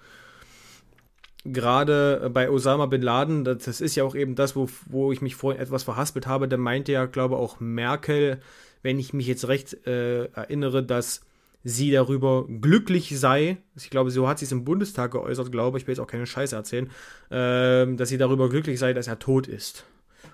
[1.44, 5.36] Gerade bei Osama bin Laden, das ist ja auch eben das, wo, wo ich mich
[5.36, 8.40] vorhin etwas verhaspelt habe, da meinte ja, glaube auch Merkel,
[8.84, 11.22] wenn ich mich jetzt recht äh, erinnere, dass
[11.64, 15.88] sie darüber glücklich sei, ich glaube, so hat sie es im Bundestag geäußert, glaube ich,
[15.88, 16.90] will jetzt auch keine Scheiße erzählen,
[17.30, 19.86] äh, dass sie darüber glücklich sei, dass er tot ist.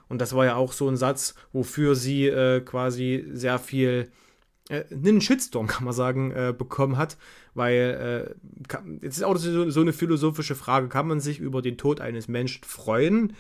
[0.10, 4.10] Und das war ja auch so ein Satz, wofür sie äh, quasi sehr viel,
[4.70, 7.18] äh, einen Shitstorm, kann man sagen, äh, bekommen hat,
[7.54, 11.62] weil äh, kann, jetzt ist auch so, so eine philosophische Frage, kann man sich über
[11.62, 13.34] den Tod eines Menschen freuen?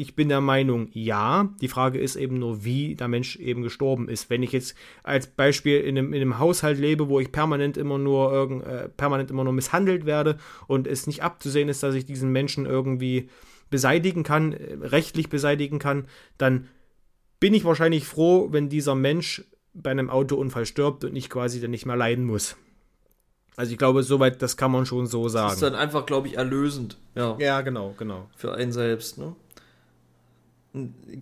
[0.00, 1.50] Ich bin der Meinung, ja.
[1.60, 4.30] Die Frage ist eben nur, wie der Mensch eben gestorben ist.
[4.30, 7.98] Wenn ich jetzt als Beispiel in einem, in einem Haushalt lebe, wo ich permanent immer
[7.98, 12.06] nur irgend, äh, permanent immer nur misshandelt werde und es nicht abzusehen ist, dass ich
[12.06, 13.28] diesen Menschen irgendwie
[13.68, 16.06] beseitigen kann, äh, rechtlich beseitigen kann,
[16.38, 16.68] dann
[17.38, 19.44] bin ich wahrscheinlich froh, wenn dieser Mensch
[19.74, 22.56] bei einem Autounfall stirbt und ich quasi dann nicht mehr leiden muss.
[23.56, 25.48] Also ich glaube, soweit, das kann man schon so sagen.
[25.48, 26.96] Das ist dann einfach, glaube ich, erlösend.
[27.14, 28.30] Ja, ja genau, genau.
[28.34, 29.36] Für einen selbst, ne?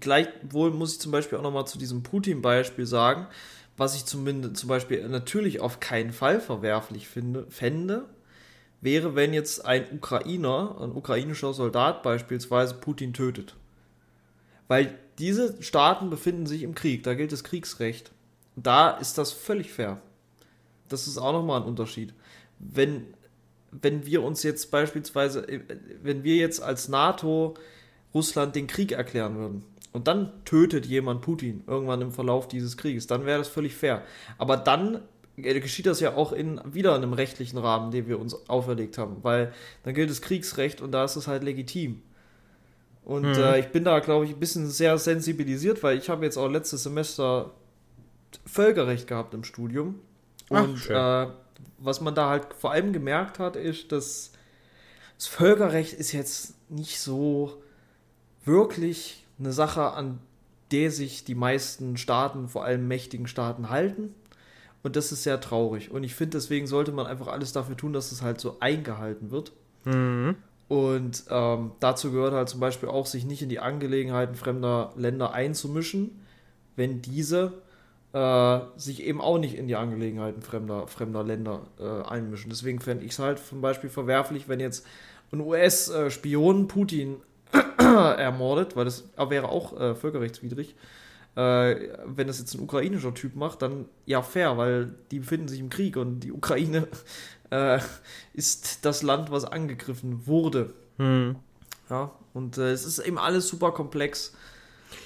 [0.00, 3.26] Gleichwohl muss ich zum Beispiel auch nochmal zu diesem Putin-Beispiel sagen,
[3.78, 8.06] was ich zumindest zum Beispiel natürlich auf keinen Fall verwerflich finde, fände,
[8.80, 13.54] wäre, wenn jetzt ein Ukrainer, ein ukrainischer Soldat beispielsweise Putin tötet.
[14.66, 18.10] Weil diese Staaten befinden sich im Krieg, da gilt das Kriegsrecht.
[18.56, 20.00] Da ist das völlig fair.
[20.88, 22.12] Das ist auch nochmal ein Unterschied.
[22.58, 23.06] Wenn,
[23.70, 25.46] wenn wir uns jetzt beispielsweise,
[26.02, 27.54] wenn wir jetzt als NATO
[28.14, 33.06] Russland den Krieg erklären würden und dann tötet jemand Putin irgendwann im Verlauf dieses Krieges,
[33.06, 34.02] dann wäre das völlig fair.
[34.36, 35.02] Aber dann
[35.36, 38.98] äh, geschieht das ja auch in wieder in einem rechtlichen Rahmen, den wir uns auferlegt
[38.98, 39.52] haben, weil
[39.82, 42.02] dann gilt das Kriegsrecht und da ist es halt legitim.
[43.04, 43.42] Und mhm.
[43.42, 46.48] äh, ich bin da, glaube ich, ein bisschen sehr sensibilisiert, weil ich habe jetzt auch
[46.48, 47.52] letztes Semester
[48.44, 50.00] Völkerrecht gehabt im Studium.
[50.50, 51.30] Und Ach, äh,
[51.78, 54.32] was man da halt vor allem gemerkt hat, ist, dass
[55.16, 57.62] das Völkerrecht ist jetzt nicht so
[58.44, 60.20] wirklich eine Sache, an
[60.70, 64.14] der sich die meisten Staaten, vor allem mächtigen Staaten, halten.
[64.82, 65.90] Und das ist sehr traurig.
[65.90, 69.30] Und ich finde, deswegen sollte man einfach alles dafür tun, dass es halt so eingehalten
[69.30, 69.52] wird.
[69.84, 70.36] Mhm.
[70.68, 75.32] Und ähm, dazu gehört halt zum Beispiel auch, sich nicht in die Angelegenheiten fremder Länder
[75.32, 76.20] einzumischen,
[76.76, 77.54] wenn diese
[78.12, 82.50] äh, sich eben auch nicht in die Angelegenheiten fremder, fremder Länder äh, einmischen.
[82.50, 84.86] Deswegen fände ich es halt zum Beispiel verwerflich, wenn jetzt
[85.32, 87.16] ein US-Spion Putin
[88.18, 90.74] ermordet, weil das wäre auch äh, völkerrechtswidrig,
[91.36, 95.60] Äh, wenn das jetzt ein ukrainischer Typ macht, dann ja fair, weil die befinden sich
[95.60, 96.88] im Krieg und die Ukraine
[97.50, 97.78] äh,
[98.34, 100.74] ist das Land, was angegriffen wurde.
[100.96, 101.36] Hm.
[101.90, 104.34] Ja, und äh, es ist eben alles super komplex.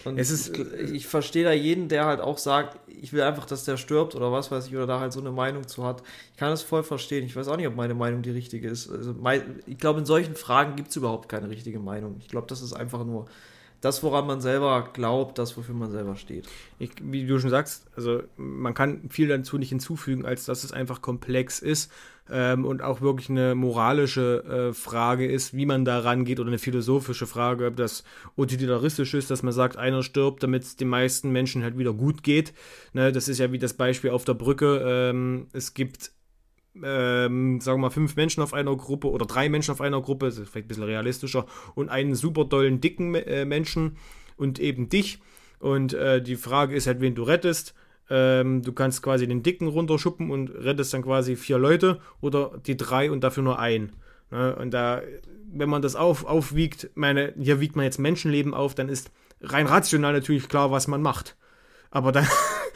[0.04, 3.46] Und Es ist- ich, ich verstehe da jeden, der halt auch sagt, ich will einfach,
[3.46, 6.02] dass der stirbt oder was weiß ich, oder da halt so eine Meinung zu hat.
[6.32, 7.24] Ich kann das voll verstehen.
[7.24, 8.90] Ich weiß auch nicht, ob meine Meinung die richtige ist.
[8.90, 9.14] Also,
[9.66, 12.16] ich glaube, in solchen Fragen gibt es überhaupt keine richtige Meinung.
[12.20, 13.26] Ich glaube, das ist einfach nur
[13.80, 16.46] das, woran man selber glaubt, das, wofür man selber steht.
[16.78, 20.72] Ich, wie du schon sagst, also man kann viel dazu nicht hinzufügen, als dass es
[20.72, 21.90] einfach komplex ist
[22.30, 26.58] ähm, und auch wirklich eine moralische äh, Frage ist, wie man da rangeht oder eine
[26.58, 28.04] philosophische Frage, ob das
[28.36, 32.22] utilitaristisch ist, dass man sagt, einer stirbt, damit es den meisten Menschen halt wieder gut
[32.22, 32.52] geht.
[32.92, 34.82] Ne, das ist ja wie das Beispiel auf der Brücke.
[34.84, 36.12] Ähm, es gibt
[36.82, 40.26] ähm, sagen wir mal, fünf Menschen auf einer Gruppe oder drei Menschen auf einer Gruppe,
[40.26, 43.98] das ist vielleicht ein bisschen realistischer, und einen super dollen, dicken äh, Menschen
[44.36, 45.18] und eben dich.
[45.58, 47.74] Und äh, die Frage ist halt, wen du rettest.
[48.14, 52.76] Ähm, du kannst quasi den Dicken runterschuppen und rettest dann quasi vier Leute oder die
[52.76, 53.92] drei und dafür nur ein.
[54.30, 54.54] Ne?
[54.56, 55.00] Und da,
[55.50, 59.10] wenn man das auf, aufwiegt, meine, hier wiegt man jetzt Menschenleben auf, dann ist
[59.40, 61.36] rein rational natürlich klar, was man macht.
[61.90, 62.28] Aber dann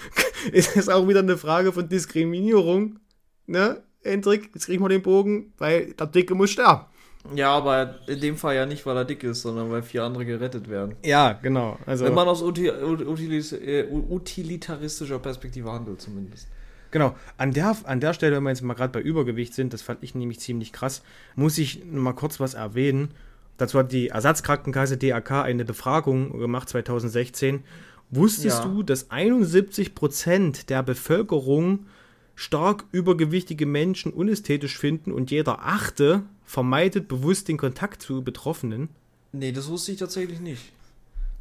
[0.53, 2.99] ist es auch wieder eine Frage von Diskriminierung.
[3.47, 6.87] Ne, Hendrik, jetzt kriegen wir den Bogen, weil der Dicke muss sterben.
[7.35, 10.25] Ja, aber in dem Fall ja nicht, weil er dick ist, sondern weil vier andere
[10.25, 10.95] gerettet werden.
[11.05, 11.79] Ja, genau.
[11.87, 16.49] Also, Wenn man aus utilis äh, utilitaristischer Perspektive handelt, zumindest.
[16.91, 19.83] Genau, an der, an der Stelle, wenn wir jetzt mal gerade bei Übergewicht sind, das
[19.83, 21.03] fand ich nämlich ziemlich krass,
[21.35, 23.11] muss ich mal kurz was erwähnen.
[23.59, 27.65] Dazu hat die Ersatzkrankenkasse DAK eine Befragung gemacht 2016.
[28.11, 28.71] Wusstest Ja.
[28.71, 31.87] du, dass 71% der Bevölkerung
[32.35, 38.89] stark übergewichtige Menschen unästhetisch finden und jeder Achte vermeidet bewusst den Kontakt zu Betroffenen?
[39.33, 40.73] Nee, das wusste ich tatsächlich nicht.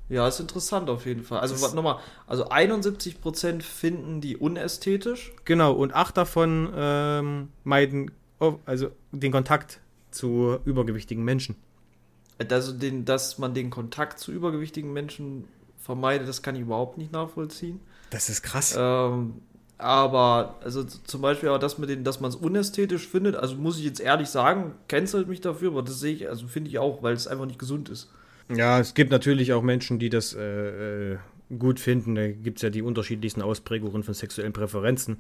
[0.10, 1.40] Ja, ist interessant auf jeden Fall.
[1.40, 5.32] Also nochmal, also 71% finden die unästhetisch.
[5.46, 8.12] Genau, und acht davon ähm, meiden
[8.66, 9.80] also den Kontakt
[10.12, 11.56] zu übergewichtigen Menschen.
[12.50, 15.46] Also den, dass man den Kontakt zu übergewichtigen Menschen
[15.80, 17.80] vermeidet, das kann ich überhaupt nicht nachvollziehen.
[18.10, 18.76] Das ist krass.
[18.78, 19.42] Ähm,
[19.78, 23.78] aber, also zum Beispiel auch das mit den, dass man es unästhetisch findet, also muss
[23.78, 27.04] ich jetzt ehrlich sagen, cancelt mich dafür, aber das sehe ich, also finde ich auch,
[27.04, 28.10] weil es einfach nicht gesund ist.
[28.50, 31.18] Ja, es gibt natürlich auch Menschen, die das äh, äh,
[31.58, 32.16] gut finden.
[32.16, 35.18] Da gibt es ja die unterschiedlichsten Ausprägungen von sexuellen Präferenzen.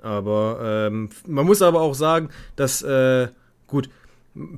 [0.00, 3.28] Aber ähm, man muss aber auch sagen, dass, äh,
[3.66, 3.88] gut,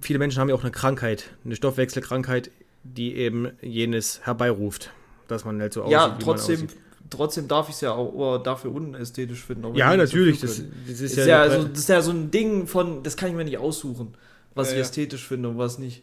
[0.01, 2.51] viele Menschen haben ja auch eine Krankheit, eine Stoffwechselkrankheit,
[2.83, 4.91] die eben jenes herbeiruft,
[5.29, 6.81] dass man halt so ja, aussieht, wie trotzdem, man aussieht.
[7.11, 9.75] Trotzdem darf ich es ja auch oder dafür unästhetisch finden.
[9.75, 10.41] Ja, so natürlich.
[10.41, 13.17] Das, das ist ist, ja, ja, also, das ist ja so ein Ding von, das
[13.17, 14.15] kann ich mir nicht aussuchen,
[14.55, 14.83] was Ja, ich ja.
[14.83, 16.03] ästhetisch finde und was nicht.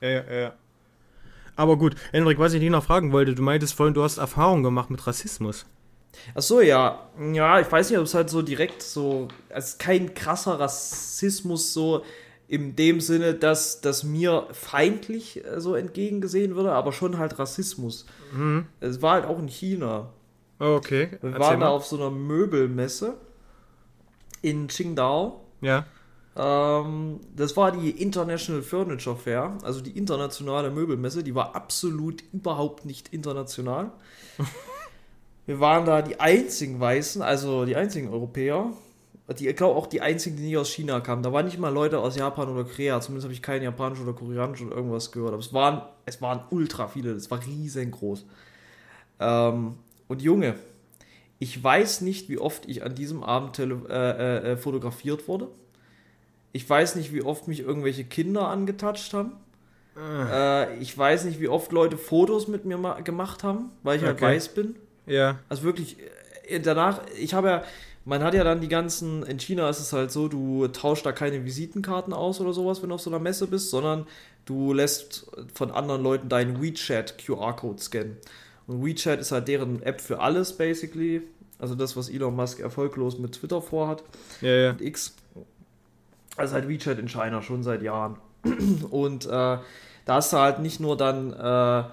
[0.00, 0.54] ja, ja, ja.
[1.56, 4.62] Aber gut, Hendrik, was ich dich noch fragen wollte, du meintest vorhin, du hast Erfahrung
[4.62, 5.66] gemacht mit Rassismus.
[6.34, 7.10] Ach so, ja.
[7.32, 12.04] Ja, ich weiß nicht, ob es halt so direkt so, also kein krasser Rassismus so
[12.48, 18.06] in dem Sinne, dass das mir feindlich äh, so entgegengesehen würde, aber schon halt Rassismus.
[18.30, 18.66] Mhm.
[18.80, 20.12] Es war halt auch in China.
[20.62, 21.08] Oh, Okay.
[21.20, 21.72] Wir erzähl waren da mal.
[21.72, 23.14] auf so einer Möbelmesse
[24.42, 25.40] in Qingdao.
[25.60, 25.84] Ja.
[26.36, 31.22] Ähm, das war die International Furniture Fair, also die internationale Möbelmesse.
[31.24, 33.90] Die war absolut überhaupt nicht international.
[35.46, 38.72] Wir waren da die einzigen Weißen, also die einzigen Europäer.
[39.38, 41.22] Die, ich glaube auch die einzigen, die nicht aus China kamen.
[41.22, 43.00] Da waren nicht mal Leute aus Japan oder Korea.
[43.00, 45.32] Zumindest habe ich kein Japanisch oder Koreanisch oder irgendwas gehört.
[45.32, 47.12] Aber es waren, es waren ultra viele.
[47.12, 48.24] Es war riesengroß.
[49.20, 49.76] Ähm,
[50.12, 50.54] und Junge,
[51.38, 53.92] ich weiß nicht, wie oft ich an diesem Abend tele äh,
[54.50, 55.48] äh, äh, fotografiert wurde.
[56.52, 59.32] Ich weiß nicht, wie oft mich irgendwelche Kinder angetatscht haben.
[59.96, 64.04] Äh, ich weiß nicht, wie oft Leute Fotos mit mir ma- gemacht haben, weil ich
[64.04, 64.24] halt Okay.
[64.26, 64.76] weiß bin.
[65.06, 65.38] Ja.
[65.48, 65.96] Also wirklich,
[66.48, 67.62] äh, danach, ich habe ja,
[68.04, 71.12] man hat ja dann die ganzen, in China ist es halt so, du tauschst da
[71.12, 74.06] keine Visitenkarten aus oder sowas, wenn du auf so einer Messe bist, sondern
[74.44, 78.16] du lässt von anderen Leuten deinen WeChat QR-Code scannen.
[78.66, 81.22] Und WeChat ist halt deren App für alles, basically.
[81.58, 84.02] Also das, was Elon Musk erfolglos mit Twitter vorhat
[84.40, 84.70] Ja, ja.
[84.70, 85.14] und X.
[86.36, 88.18] Also halt WeChat in China schon seit Jahren.
[88.90, 89.60] Und äh, da
[90.08, 91.84] hast du halt nicht nur dann äh,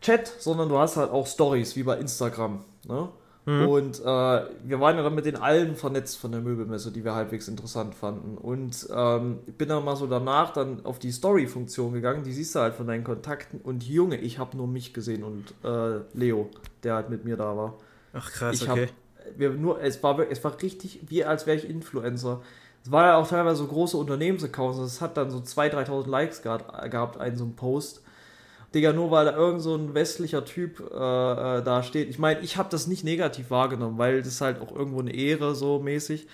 [0.00, 2.64] Chat, sondern du hast halt auch Stories wie bei Instagram.
[2.86, 3.08] Ne?
[3.46, 7.14] Und äh, wir waren ja dann mit den allen vernetzt von der Möbelmesse, die wir
[7.14, 8.38] halbwegs interessant fanden.
[8.38, 12.24] Und ähm, ich bin dann mal so danach dann auf die Story-Funktion gegangen.
[12.24, 13.60] Die siehst du halt von deinen Kontakten.
[13.60, 16.48] Und Junge, ich habe nur mich gesehen und äh, Leo,
[16.82, 17.78] der halt mit mir da war.
[18.14, 18.86] Ach krass, Ich okay.
[18.86, 22.40] hab, wir nur, es war, es war richtig, wie als wäre ich Influencer.
[22.82, 24.78] Es war ja auch teilweise so große Unternehmensaccounts.
[24.78, 28.03] Es hat dann so 2.000, 3.000 Likes gehabt, gehabt, einen so ein Post.
[28.74, 32.08] Digga, nur weil da irgend so ein westlicher Typ äh, äh, da steht.
[32.10, 35.14] Ich meine, ich habe das nicht negativ wahrgenommen, weil das ist halt auch irgendwo eine
[35.14, 36.26] Ehre so mäßig.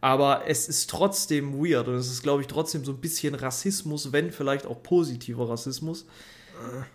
[0.00, 4.12] Aber es ist trotzdem weird und es ist, glaube ich, trotzdem so ein bisschen Rassismus,
[4.12, 6.04] wenn vielleicht auch positiver Rassismus.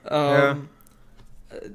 [0.05, 0.51] Ja.
[0.51, 0.78] Ähm, äh,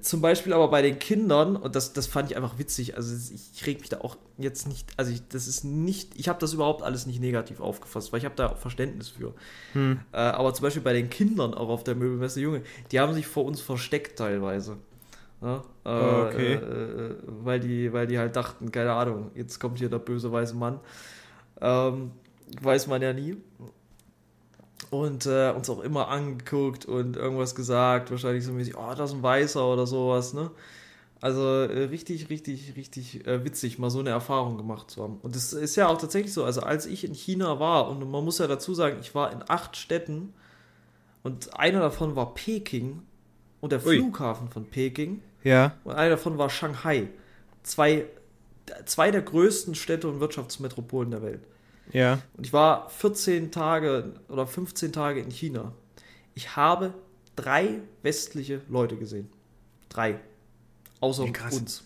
[0.02, 3.66] Zum Beispiel aber bei den Kindern, und das, das fand ich einfach witzig, also ich
[3.66, 6.82] reg mich da auch jetzt nicht, also ich, das ist nicht, ich habe das überhaupt
[6.82, 9.34] alles nicht negativ aufgefasst, weil ich habe da auch Verständnis für.
[9.72, 9.98] Hm.
[10.12, 12.62] Äh, aber zum Beispiel bei den Kindern auch auf der Möbelmesse, Junge,
[12.92, 14.76] die haben sich vor uns versteckt teilweise.
[15.42, 16.54] Ja, äh, Okay.
[16.54, 20.30] äh, äh, weil, die, weil die halt dachten, keine Ahnung, jetzt kommt hier der böse
[20.30, 20.78] weiße Mann.
[21.60, 22.12] Ähm,
[22.62, 23.36] weiß man ja nie.
[25.00, 29.16] Und äh, uns auch immer angeguckt und irgendwas gesagt, wahrscheinlich so mäßig, oh, das ist
[29.16, 30.50] ein Weißer oder sowas, ne?
[31.20, 35.18] Also äh, richtig, richtig, richtig äh, witzig, mal so eine Erfahrung gemacht zu haben.
[35.22, 38.24] Und es ist ja auch tatsächlich so, also als ich in China war, und man
[38.24, 40.32] muss ja dazu sagen, ich war in acht Städten
[41.24, 43.02] und einer davon war Peking
[43.60, 43.96] und der Ui.
[43.98, 45.72] Flughafen von Peking Ja.
[45.84, 47.08] und einer davon war Shanghai.
[47.62, 48.04] Zwei,
[48.84, 51.40] zwei der größten Städte und Wirtschaftsmetropolen der Welt.
[51.92, 52.20] Ja.
[52.36, 55.72] Und ich war 14 Tage oder 15 Tage in China.
[56.34, 56.94] Ich habe
[57.36, 59.28] drei westliche Leute gesehen.
[59.88, 60.18] Drei.
[61.00, 61.84] Außer uns.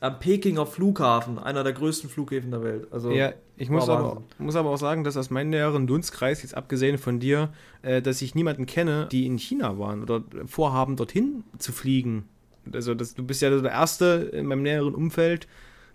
[0.00, 2.86] Am Pekinger Flughafen, einer der größten Flughäfen der Welt.
[2.90, 6.56] Also, Ja, ich muss aber, muss aber auch sagen, dass aus meinem näheren Dunstkreis, jetzt
[6.56, 7.52] abgesehen von dir,
[7.82, 12.26] äh, dass ich niemanden kenne, die in China waren oder vorhaben, dorthin zu fliegen.
[12.72, 15.46] Also das, du bist ja der Erste in meinem näheren Umfeld,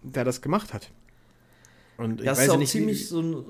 [0.03, 0.91] der das gemacht hat.
[1.97, 3.45] Und ich das weiß ist ja auch nicht, ziemlich so ein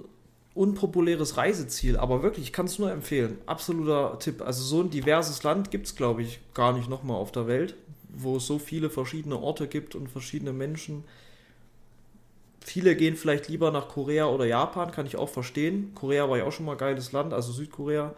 [0.53, 3.37] unpopuläres Reiseziel, aber wirklich, ich kann es nur empfehlen.
[3.45, 4.41] Absoluter Tipp.
[4.41, 7.75] Also so ein diverses Land gibt es, glaube ich, gar nicht nochmal auf der Welt,
[8.09, 11.03] wo es so viele verschiedene Orte gibt und verschiedene Menschen.
[12.61, 15.91] Viele gehen vielleicht lieber nach Korea oder Japan, kann ich auch verstehen.
[15.93, 18.15] Korea war ja auch schon mal ein geiles Land, also Südkorea.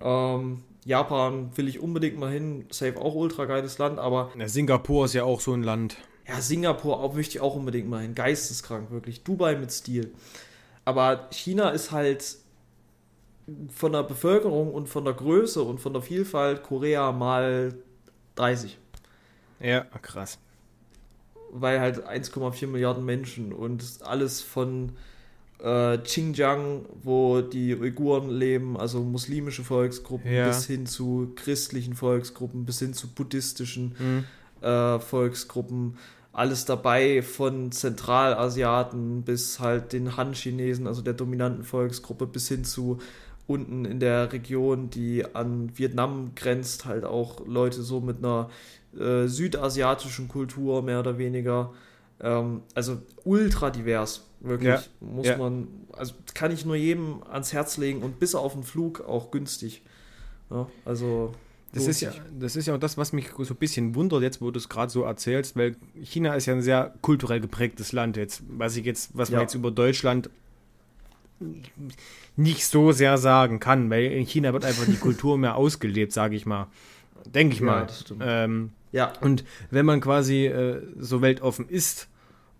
[0.00, 5.14] Ähm, Japan will ich unbedingt mal hin, safe auch ultra geiles Land, aber Singapur ist
[5.14, 5.96] ja auch so ein Land.
[6.30, 8.14] Ja, Singapur auch, möchte ich auch unbedingt mal hin.
[8.14, 9.22] Geisteskrank, wirklich.
[9.22, 10.12] Dubai mit Stil.
[10.84, 12.36] Aber China ist halt
[13.68, 17.74] von der Bevölkerung und von der Größe und von der Vielfalt Korea mal
[18.36, 18.78] 30.
[19.60, 20.38] Ja, krass.
[21.52, 24.92] Weil halt 1,4 Milliarden Menschen und alles von
[25.58, 30.46] äh, Xinjiang, wo die Uiguren leben, also muslimische Volksgruppen, Ja.
[30.46, 34.24] bis hin zu christlichen Volksgruppen, bis hin zu buddhistischen Hm.
[34.62, 35.98] äh, Volksgruppen,
[36.32, 42.98] alles dabei, von Zentralasiaten bis halt den Han-Chinesen, also der dominanten Volksgruppe, bis hin zu
[43.46, 48.48] unten in der Region, die an Vietnam grenzt, halt auch Leute so mit einer
[48.96, 51.72] äh, südasiatischen Kultur mehr oder weniger.
[52.20, 54.68] Ähm, also ultra divers, wirklich.
[54.68, 55.36] Ja, Muss ja.
[55.36, 59.32] man, also kann ich nur jedem ans Herz legen und bis auf den Flug auch
[59.32, 59.82] günstig.
[60.50, 61.32] Ja, also
[61.72, 64.40] Das ist, ja, das ist ja auch das, was mich so ein bisschen wundert, jetzt,
[64.40, 68.16] wo du es gerade so erzählst, weil China ist ja ein sehr kulturell geprägtes Land
[68.16, 69.42] jetzt, was ich jetzt, was man Ja.
[69.42, 70.30] jetzt über Deutschland
[72.36, 76.36] nicht so sehr sagen kann, weil in China wird einfach die Kultur mehr ausgelebt, sage
[76.36, 76.66] ich mal.
[77.24, 77.86] Denke ich Ja, mal.
[78.20, 82.08] Ähm, Ja, und wenn man quasi äh, so weltoffen ist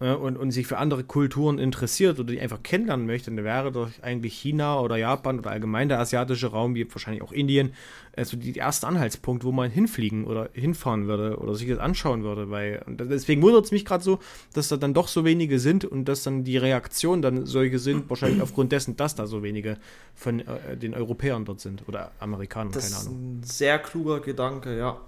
[0.00, 3.70] äh, und, und sich für andere Kulturen interessiert oder die einfach kennenlernen möchte, dann wäre
[3.70, 7.72] doch eigentlich China oder Japan oder allgemein der asiatische Raum, wie wahrscheinlich auch Indien,
[8.16, 12.50] also die erste Anhaltspunkt, wo man hinfliegen oder hinfahren würde oder sich das anschauen würde.
[12.50, 14.18] Weil, und deswegen wundert es mich gerade so,
[14.52, 18.00] dass da dann doch so wenige sind und dass dann die Reaktionen dann solche sind,
[18.10, 19.76] wahrscheinlich aufgrund dessen, dass da so wenige
[20.14, 23.20] von äh, den Europäern dort sind oder Amerikanern, Das keine ist Ahnung.
[23.38, 25.00] ein sehr kluger Gedanke, ja.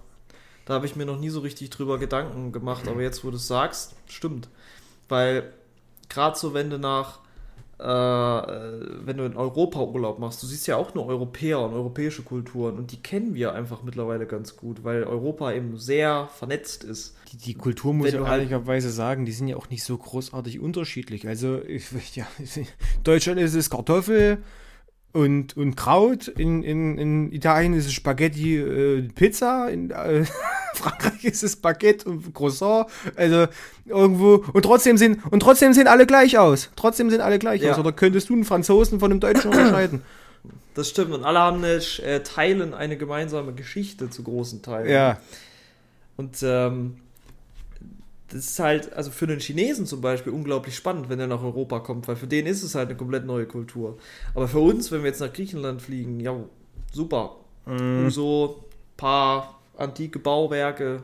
[0.65, 3.37] Da habe ich mir noch nie so richtig drüber Gedanken gemacht, aber jetzt, wo du
[3.37, 4.49] es sagst, stimmt.
[5.13, 5.53] Weil
[6.09, 7.19] gerade so, wenn du nach,
[7.79, 12.23] äh, wenn du in Europa Urlaub machst, du siehst ja auch nur Europäer und europäische
[12.23, 17.15] Kulturen und die kennen wir einfach mittlerweile ganz gut, weil Europa eben sehr vernetzt ist.
[17.31, 20.61] Die, die Kultur muss ich halt- ehrlicherweise sagen, die sind ja auch nicht so großartig
[20.61, 21.29] unterschiedlich.
[21.29, 22.27] Also, ich, ja,
[23.05, 24.39] Deutschland ist es Kartoffel
[25.13, 30.25] und, und Kraut, in, in, in Italien ist es Spaghetti, äh, Pizza, in äh,
[30.75, 32.87] Frankreich ist es Baguette und Croissant.
[33.15, 33.47] Also
[33.85, 36.71] irgendwo und trotzdem sind und trotzdem sehen alle gleich aus.
[36.77, 37.73] Trotzdem sind alle gleich Ja.
[37.73, 37.79] aus.
[37.79, 40.01] Oder könntest du einen Franzosen von einem Deutschen unterscheiden?
[40.75, 44.89] Das stimmt und alle haben eine, äh, teilen eine gemeinsame Geschichte zu großen Teilen.
[44.91, 45.19] Ja,
[46.17, 46.97] Und ähm,
[48.33, 51.81] das ist halt, also für den Chinesen zum Beispiel unglaublich spannend, wenn er nach Europa
[51.81, 53.99] kommt, weil für den ist es halt eine komplett neue Kultur.
[54.35, 56.35] Aber für uns, wenn wir jetzt nach Griechenland fliegen, ja,
[56.93, 57.37] super.
[57.67, 58.09] Mhm.
[58.11, 58.65] So
[58.97, 61.03] paar antike Bauwerke.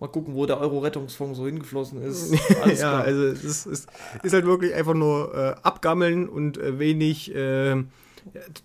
[0.00, 2.32] Mal gucken, wo der Euro-Rettungsfonds so hingeflossen ist.
[2.62, 3.04] Alles ja, klar.
[3.04, 3.88] also es ist, ist,
[4.22, 7.82] ist halt wirklich einfach nur äh, abgammeln und äh, wenig, äh,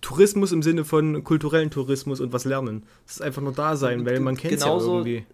[0.00, 2.84] Tourismus im Sinne von kulturellen Tourismus und was lernen.
[3.06, 5.24] Das ist einfach nur da sein, weil man kennt es ja irgendwie.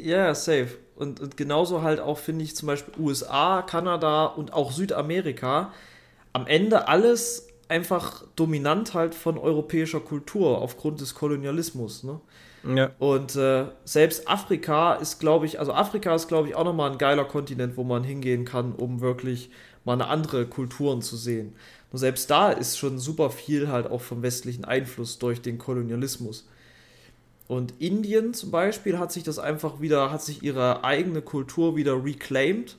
[0.00, 0.68] Ja, safe.
[0.96, 5.72] Und, und genauso halt auch, finde ich, zum Beispiel USA, Kanada und auch Südamerika.
[6.32, 12.04] Am Ende alles einfach dominant halt von europäischer Kultur aufgrund des Kolonialismus.
[12.04, 12.20] Ne?
[12.74, 12.90] Ja.
[12.98, 16.98] Und äh, selbst Afrika ist, glaube ich, also Afrika ist, glaube ich, auch nochmal ein
[16.98, 19.50] geiler Kontinent, wo man hingehen kann, um wirklich
[19.84, 21.54] mal eine andere Kulturen zu sehen.
[21.90, 26.46] Nur selbst da ist schon super viel halt auch vom westlichen Einfluss durch den Kolonialismus.
[27.52, 32.02] Und Indien zum Beispiel hat sich das einfach wieder, hat sich ihre eigene Kultur wieder
[32.02, 32.78] reclaimed.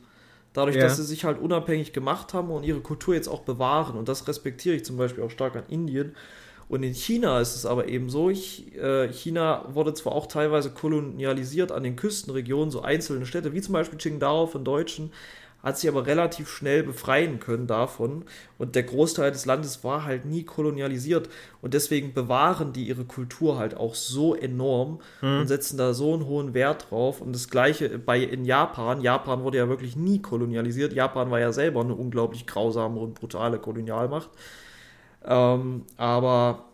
[0.51, 0.81] Dadurch, ja.
[0.81, 3.95] dass sie sich halt unabhängig gemacht haben und ihre Kultur jetzt auch bewahren.
[3.95, 6.15] Und das respektiere ich zum Beispiel auch stark an Indien.
[6.69, 10.71] Und in China ist es aber eben so, ich, äh, China wurde zwar auch teilweise
[10.71, 15.11] kolonialisiert an den Küstenregionen, so einzelne Städte, wie zum Beispiel Qingdao von Deutschen,
[15.63, 18.25] hat sich aber relativ schnell befreien können davon.
[18.57, 21.29] Und der Großteil des Landes war halt nie kolonialisiert.
[21.61, 25.39] Und deswegen bewahren die ihre Kultur halt auch so enorm mhm.
[25.39, 27.21] und setzen da so einen hohen Wert drauf.
[27.21, 28.99] Und das gleiche bei in Japan.
[28.99, 30.91] Japan wurde ja wirklich nie kolonialisiert.
[30.91, 34.29] Japan war ja selber eine unglaublich grausame und brutale Kolonialmacht.
[35.23, 36.65] Ähm, aber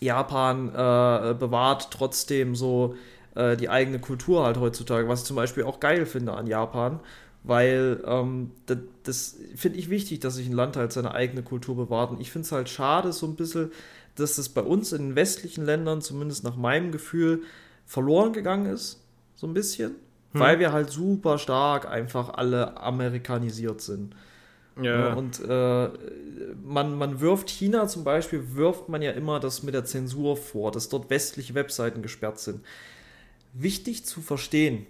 [0.00, 2.94] Japan äh, bewahrt trotzdem so
[3.34, 7.00] äh, die eigene Kultur halt heutzutage, was ich zum Beispiel auch geil finde an Japan
[7.42, 11.76] weil ähm, das, das finde ich wichtig, dass sich ein Land halt seine eigene Kultur
[11.76, 12.10] bewahrt.
[12.10, 13.72] Und ich finde es halt schade, so ein bisschen,
[14.14, 17.42] dass das bei uns in den westlichen Ländern, zumindest nach meinem Gefühl,
[17.86, 19.02] verloren gegangen ist.
[19.34, 19.92] So ein bisschen.
[20.32, 20.40] Hm.
[20.40, 24.14] Weil wir halt super stark einfach alle amerikanisiert sind.
[24.80, 25.14] Ja.
[25.14, 25.88] Und äh,
[26.62, 30.72] man, man wirft China zum Beispiel, wirft man ja immer das mit der Zensur vor,
[30.72, 32.64] dass dort westliche Webseiten gesperrt sind.
[33.52, 34.86] Wichtig zu verstehen,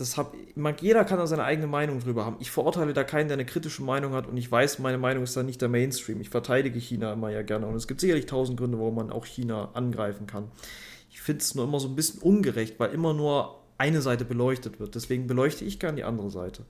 [0.00, 0.34] das hab,
[0.80, 2.36] jeder kann da seine eigene Meinung drüber haben.
[2.40, 5.36] Ich verurteile da keinen, der eine kritische Meinung hat und ich weiß, meine Meinung ist
[5.36, 6.20] da nicht der Mainstream.
[6.20, 9.26] Ich verteidige China immer ja gerne und es gibt sicherlich tausend Gründe, warum man auch
[9.26, 10.50] China angreifen kann.
[11.10, 14.80] Ich finde es nur immer so ein bisschen ungerecht, weil immer nur eine Seite beleuchtet
[14.80, 14.94] wird.
[14.94, 16.64] Deswegen beleuchte ich gerne die andere Seite.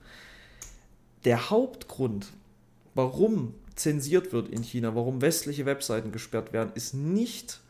[1.25, 2.27] Der Hauptgrund,
[2.95, 7.61] warum zensiert wird in China, warum westliche Webseiten gesperrt werden, ist nicht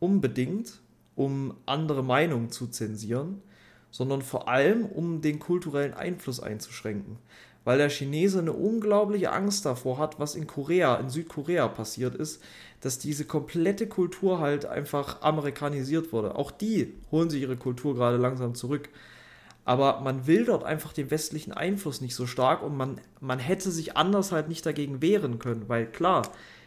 [0.00, 0.80] unbedingt,
[1.14, 3.42] um andere Meinungen zu zensieren,
[3.98, 7.18] sondern vor allem, um den kulturellen Einfluss einzuschränken.
[7.64, 12.40] Weil der Chinese eine unglaubliche Angst davor hat, was in Korea, in Südkorea passiert ist,
[12.80, 16.36] dass diese komplette Kultur halt einfach amerikanisiert wurde.
[16.36, 18.88] Auch die holen sich ihre Kultur gerade langsam zurück.
[19.64, 23.72] Aber man will dort einfach den westlichen Einfluss nicht so stark und man, man hätte
[23.72, 26.22] sich anders halt nicht dagegen wehren können, weil klar,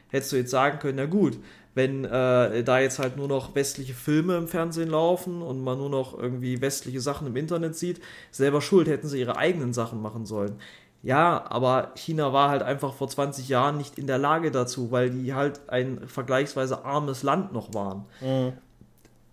[0.09, 1.38] hättest du jetzt sagen können, na gut,
[1.74, 5.89] wenn äh, da jetzt halt nur noch westliche Filme im Fernsehen laufen und man nur
[5.89, 8.01] noch irgendwie westliche Sachen im Internet sieht,
[8.32, 10.57] selber schuld, hätten sie ihre eigenen Sachen machen sollen.
[11.03, 15.09] Ja, aber China war halt einfach vor 20 Jahren nicht in der Lage dazu, weil
[15.09, 18.05] die halt ein vergleichsweise armes Land noch waren.
[18.19, 18.53] Mhm.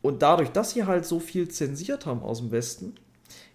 [0.01, 2.95] Und dadurch, dass sie halt so viel zensiert haben aus dem Westen,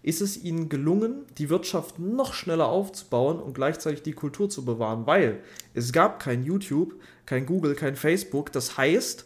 [0.04, 5.08] ist es ihnen gelungen, die Wirtschaft noch schneller aufzubauen und gleichzeitig die Kultur zu bewahren,
[5.08, 5.42] weil
[5.74, 6.94] es gab kein YouTube,
[7.26, 8.52] kein Google, kein Facebook.
[8.52, 9.26] Das heißt,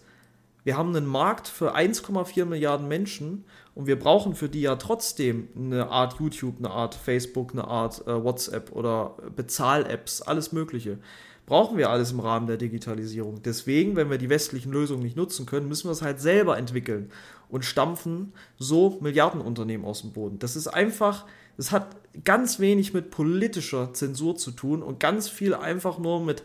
[0.63, 5.47] wir haben einen Markt für 1,4 Milliarden Menschen und wir brauchen für die ja trotzdem
[5.55, 10.99] eine Art YouTube, eine Art Facebook, eine Art äh, WhatsApp oder Bezahl-Apps, alles Mögliche.
[11.47, 13.41] Brauchen wir alles im Rahmen der Digitalisierung.
[13.41, 17.09] Deswegen, wenn wir die westlichen Lösungen nicht nutzen können, müssen wir es halt selber entwickeln
[17.47, 20.39] und stampfen so Milliardenunternehmen aus dem Boden.
[20.39, 21.25] Das ist einfach,
[21.55, 21.95] das hat
[22.25, 26.43] ganz wenig mit politischer Zensur zu tun und ganz viel einfach nur mit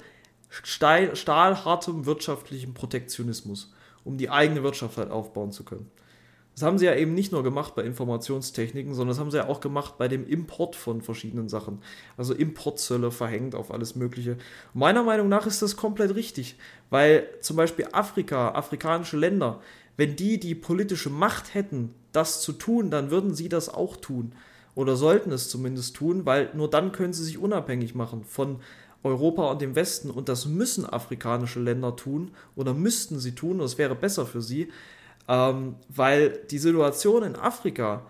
[0.63, 3.73] stahlhartem wirtschaftlichem Protektionismus,
[4.05, 5.91] um die eigene Wirtschaft halt aufbauen zu können.
[6.55, 9.49] Das haben sie ja eben nicht nur gemacht bei Informationstechniken, sondern das haben sie ja
[9.49, 11.79] auch gemacht bei dem Import von verschiedenen Sachen.
[12.19, 14.37] Also Importzölle verhängt auf alles Mögliche.
[14.75, 16.57] Meiner Meinung nach ist das komplett richtig,
[16.91, 19.61] weil zum Beispiel Afrika, afrikanische Länder,
[19.97, 24.33] wenn die die politische Macht hätten, das zu tun, dann würden sie das auch tun.
[24.75, 28.61] Oder sollten es zumindest tun, weil nur dann können sie sich unabhängig machen von
[29.03, 30.11] Europa und dem Westen.
[30.11, 34.43] Und das müssen afrikanische Länder tun oder müssten sie tun, und es wäre besser für
[34.43, 34.69] sie,
[35.29, 38.03] ähm, weil die Situation in Afrika,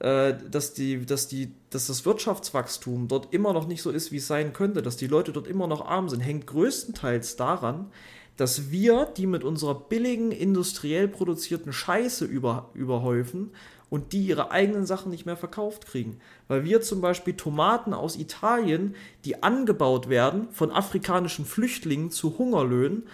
[0.00, 4.18] äh, dass, die, dass, die, dass das Wirtschaftswachstum dort immer noch nicht so ist, wie
[4.18, 7.90] es sein könnte, dass die Leute dort immer noch arm sind, hängt größtenteils daran,
[8.36, 13.50] dass wir die mit unserer billigen, industriell produzierten Scheiße über, überhäufen
[13.90, 16.20] und die ihre eigenen Sachen nicht mehr verkauft kriegen.
[16.46, 18.94] Weil wir zum Beispiel Tomaten aus Italien,
[19.24, 23.08] die angebaut werden von afrikanischen Flüchtlingen zu Hungerlöhnen,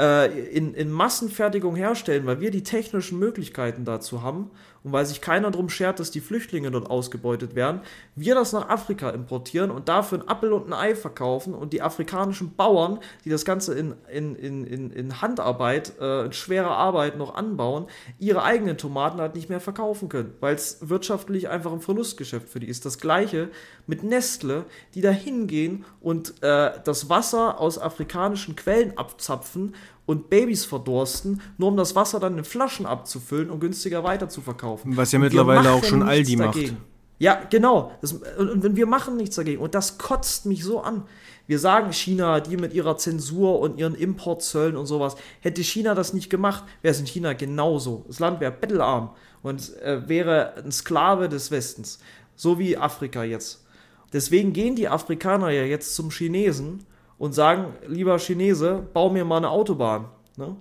[0.00, 4.50] äh, in, in Massenfertigung herstellen, weil wir die technischen Möglichkeiten dazu haben
[4.82, 7.80] und weil sich keiner darum schert, dass die Flüchtlinge dort ausgebeutet werden,
[8.14, 11.82] wir das nach Afrika importieren und dafür ein Appel und ein Ei verkaufen und die
[11.82, 17.18] afrikanischen Bauern, die das Ganze in, in, in, in, in Handarbeit, äh, in schwerer Arbeit
[17.18, 17.86] noch anbauen,
[18.18, 22.60] ihre eigenen Tomaten halt nicht mehr verkaufen können, weil es wirtschaftlich einfach ein Verlustgeschäft für
[22.60, 22.86] die ist.
[22.86, 23.50] Das gleiche
[23.86, 24.64] mit Nestle,
[24.94, 29.74] die da hingehen und äh, das Wasser aus afrikanischen Quellen abzapfen
[30.06, 34.40] und Babys verdursten, nur um das Wasser dann in Flaschen abzufüllen und günstiger weiter zu
[34.40, 34.96] verkaufen.
[34.96, 36.56] Was ja Und mittlerweile auch schon Aldi macht.
[36.56, 36.78] dagegen.
[37.18, 37.92] Ja, genau.
[38.00, 39.60] Das, und, und wir machen nichts dagegen.
[39.60, 41.04] Und das kotzt mich so an.
[41.46, 45.16] Wir sagen China, die mit ihrer Zensur und ihren Importzöllen und sowas.
[45.40, 48.04] Hätte China das nicht gemacht, wäre es in China genauso.
[48.08, 49.10] Das Land wäre bettelarm
[49.42, 51.98] und äh, wäre ein Sklave des Westens.
[52.36, 53.66] So wie Afrika jetzt.
[54.12, 56.84] Deswegen gehen die Afrikaner ja jetzt zum Chinesen
[57.20, 60.06] und sagen, lieber Chinese, bau mir mal eine Autobahn.
[60.38, 60.56] Ne?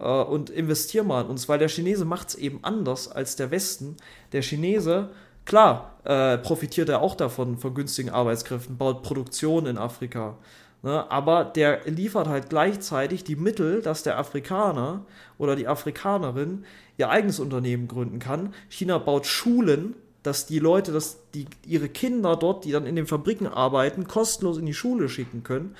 [0.00, 3.52] Äh, und investier mal in uns, weil der Chinese macht es eben anders als der
[3.52, 3.96] Westen.
[4.32, 5.10] Der Chinese,
[5.44, 10.36] klar, äh, profitiert er auch davon, von günstigen Arbeitskräften, baut Produktion in Afrika.
[10.82, 11.08] Ne?
[11.12, 15.06] Aber der liefert halt gleichzeitig die Mittel, dass der Afrikaner
[15.38, 16.64] oder die Afrikanerin
[16.98, 18.52] ihr eigenes Unternehmen gründen kann.
[18.68, 19.94] China baut Schulen,
[20.24, 24.58] dass die Leute, dass die ihre Kinder dort, die dann in den Fabriken arbeiten, kostenlos
[24.58, 25.76] in die Schule schicken können.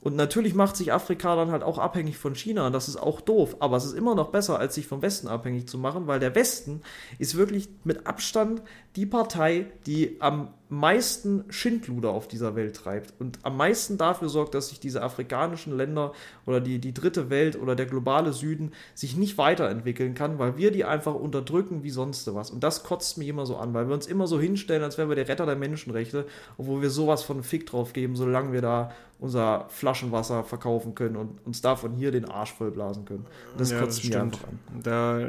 [0.00, 3.20] Und natürlich macht sich Afrika dann halt auch abhängig von China und das ist auch
[3.20, 3.56] doof.
[3.60, 6.34] Aber es ist immer noch besser, als sich vom Westen abhängig zu machen, weil der
[6.34, 6.82] Westen
[7.18, 8.62] ist wirklich mit Abstand
[8.96, 14.54] die Partei, die am meisten Schindluder auf dieser Welt treibt und am meisten dafür sorgt,
[14.54, 16.12] dass sich diese afrikanischen Länder
[16.44, 20.70] oder die, die dritte Welt oder der globale Süden sich nicht weiterentwickeln kann, weil wir
[20.70, 22.50] die einfach unterdrücken wie sonst was.
[22.50, 25.08] Und das kotzt mich immer so an, weil wir uns immer so hinstellen, als wären
[25.08, 26.26] wir der Retter der Menschenrechte,
[26.58, 31.44] obwohl wir sowas von Fick drauf geben, solange wir da unser Flaschenwasser verkaufen können und
[31.44, 33.26] uns davon hier den Arsch vollblasen können.
[33.52, 34.34] Und das Ja, kotzt mich stimmt.
[34.34, 34.58] einfach an.
[34.84, 35.20] Da,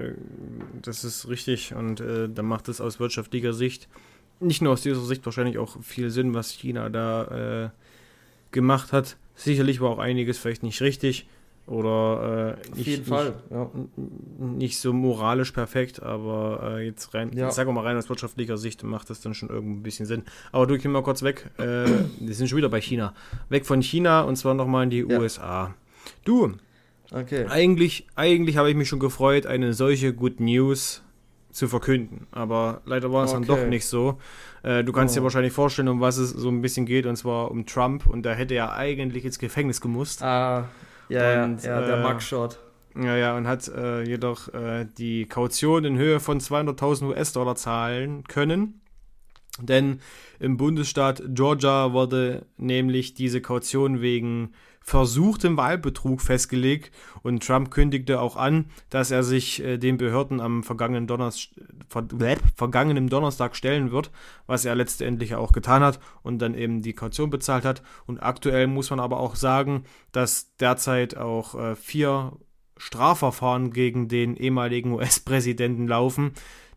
[0.83, 3.87] das ist richtig und äh, da macht es aus wirtschaftlicher Sicht,
[4.39, 7.69] nicht nur aus dieser Sicht wahrscheinlich auch viel Sinn, was China da äh,
[8.51, 9.17] gemacht hat.
[9.35, 11.27] Sicherlich war auch einiges vielleicht nicht richtig
[11.65, 13.69] oder äh, nicht, Fall, ja.
[13.75, 17.55] nicht, nicht so moralisch perfekt, aber äh, jetzt rein, Ja.
[17.55, 20.23] wir mal rein aus wirtschaftlicher Sicht macht das dann schon irgendwo ein bisschen Sinn.
[20.51, 21.63] Aber du, geh mal kurz weg, äh,
[22.19, 23.13] wir sind schon wieder bei China.
[23.49, 25.19] Weg von China und zwar nochmal in die Ja.
[25.19, 25.75] USA.
[26.25, 26.53] Du,
[27.11, 27.45] Okay.
[27.49, 31.01] eigentlich, eigentlich habe ich mich schon gefreut, eine solche Good News
[31.51, 32.27] zu verkünden.
[32.31, 33.61] Aber leider war es dann Okay.
[33.61, 34.19] doch nicht so.
[34.63, 35.23] Äh, du kannst dir Oh.
[35.23, 38.05] wahrscheinlich vorstellen, um was es so ein bisschen geht, und zwar um Trump.
[38.07, 40.21] Und da hätte er eigentlich ins Gefängnis gemusst.
[40.23, 40.65] Ah,
[41.09, 42.59] ja, Und, ja, ja, der äh, Mugshot.
[42.95, 48.23] Ja, ja, und hat äh, jedoch äh, die Kaution in Höhe von 200.000 US-Dollar zahlen
[48.27, 48.78] können.
[49.61, 49.99] Denn
[50.39, 56.91] im Bundesstaat Georgia wurde nämlich diese Kaution wegen versuchtem Wahlbetrug festgelegt
[57.21, 61.49] und Trump kündigte auch an, dass er sich äh, den Behörden am vergangenen, Donners
[61.87, 62.07] ver
[62.55, 64.09] vergangenen Donnerstag stellen wird,
[64.47, 67.83] was er letztendlich auch getan hat und dann eben die Kaution bezahlt hat.
[68.07, 72.33] Und aktuell muss man aber auch sagen, dass derzeit auch äh, vier
[72.77, 76.31] Strafverfahren gegen den ehemaligen US-Präsidenten laufen.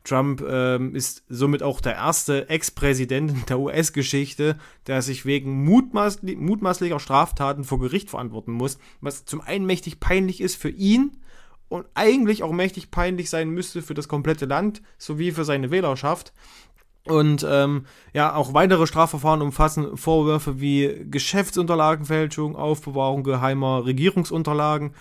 [0.04, 6.36] Trump ähm, ist somit auch der erste Ex-Präsident in der US-Geschichte, der sich wegen mutmaßli
[6.36, 11.18] mutmaßlicher Straftaten vor Gericht verantworten muss, was zum einen mächtig peinlich ist für ihn
[11.68, 16.32] und eigentlich auch mächtig peinlich sein müsste für das komplette Land sowie für seine Wählerschaft.
[17.04, 24.94] Und ähm, ja, auch weitere Strafverfahren umfassen Vorwürfe wie Geschäftsunterlagenfälschung, Aufbewahrung geheimer Regierungsunterlagen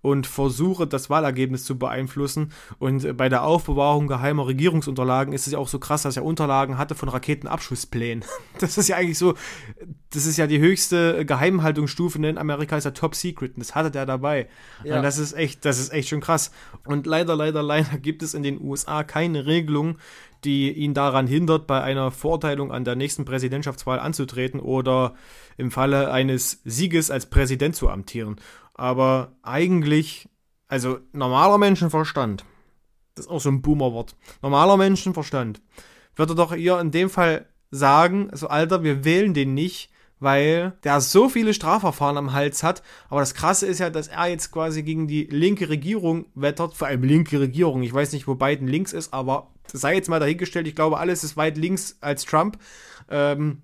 [0.00, 2.52] und Versuche, das Wahlergebnis zu beeinflussen.
[2.78, 6.24] Und äh, bei der Aufbewahrung geheimer Regierungsunterlagen ist es ja auch so krass, dass er
[6.24, 8.24] Unterlagen hatte von Raketenabschussplänen.
[8.60, 9.34] Das ist ja eigentlich so,
[10.10, 13.54] das ist ja die höchste Geheimhaltungsstufe in Amerika, ist ja Top Secret.
[13.54, 14.48] Und das hatte der dabei.
[14.82, 14.96] Ja.
[14.96, 16.50] Und das ist echt, das ist echt schon krass.
[16.84, 19.98] Und leider, leider, leider gibt es in den USA keine Regelung,
[20.44, 25.14] die ihn daran hindert, bei einer Verurteilung an der nächsten Präsidentschaftswahl anzutreten oder
[25.56, 28.36] im Falle eines Sieges als Präsident zu amtieren.
[28.78, 30.28] Aber eigentlich,
[30.68, 32.44] also normaler Menschenverstand,
[33.16, 35.60] das ist auch so ein Boomer-Wort, normaler Menschenverstand,
[36.14, 39.90] würde doch eher in dem Fall sagen, so Alter, wir wählen den nicht,
[40.20, 42.82] weil der so viele Strafverfahren am Hals hat.
[43.08, 46.88] Aber das Krasse ist ja, dass er jetzt quasi gegen die linke Regierung wettert, vor
[46.88, 47.82] allem linke Regierung.
[47.82, 50.66] Ich weiß nicht, wo Biden links ist, aber sei jetzt mal dahingestellt.
[50.66, 52.58] Ich glaube, alles ist weit links als Trump.
[53.10, 53.62] Ähm,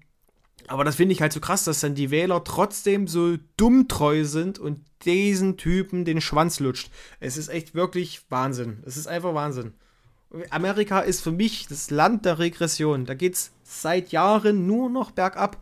[0.68, 4.58] aber das finde ich halt so krass, dass dann die Wähler trotzdem so dummtreu sind
[4.58, 6.90] und diesen Typen den Schwanz lutscht.
[7.20, 8.82] Es ist echt wirklich Wahnsinn.
[8.86, 9.74] Es ist einfach Wahnsinn.
[10.50, 13.04] Amerika ist für mich das Land der Regression.
[13.06, 15.58] Da geht's seit Jahren nur noch bergab.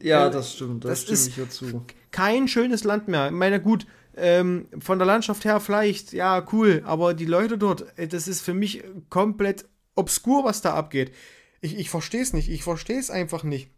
[0.00, 0.84] Ja, äh, das stimmt.
[0.84, 1.74] Das, das stimme ist- ich.
[2.10, 3.26] Kein schönes Land mehr.
[3.26, 3.86] Ich meine, gut,
[4.16, 8.40] ähm, von der Landschaft her vielleicht, ja, cool, aber die Leute dort, äh, das ist
[8.40, 11.12] für mich komplett obskur, was da abgeht.
[11.60, 13.70] Ich, ich verstehe es nicht, ich verstehe es einfach nicht.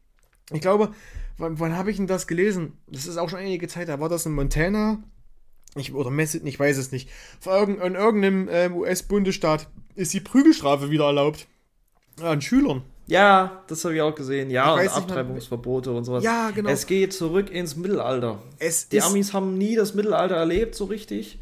[0.50, 0.92] Ich glaube,
[1.38, 2.78] wann, wann habe ich denn das gelesen?
[2.88, 5.02] Das ist auch schon einige Zeit, da war das in Montana.
[5.74, 7.08] Ich, oder Message, ich weiß es nicht.
[7.44, 11.46] In irgendeinem äh, US-Bundesstaat ist die Prügelstrafe wieder erlaubt.
[12.20, 12.82] An Schülern.
[13.06, 14.50] Ja, das habe ich auch gesehen.
[14.50, 16.22] Ja, und weiß nicht, Abtreibungsverbote und sowas.
[16.22, 16.70] Ja, genau.
[16.70, 18.40] Es geht zurück ins Mittelalter.
[18.58, 21.38] Es Die Amis haben nie das Mittelalter erlebt, so richtig.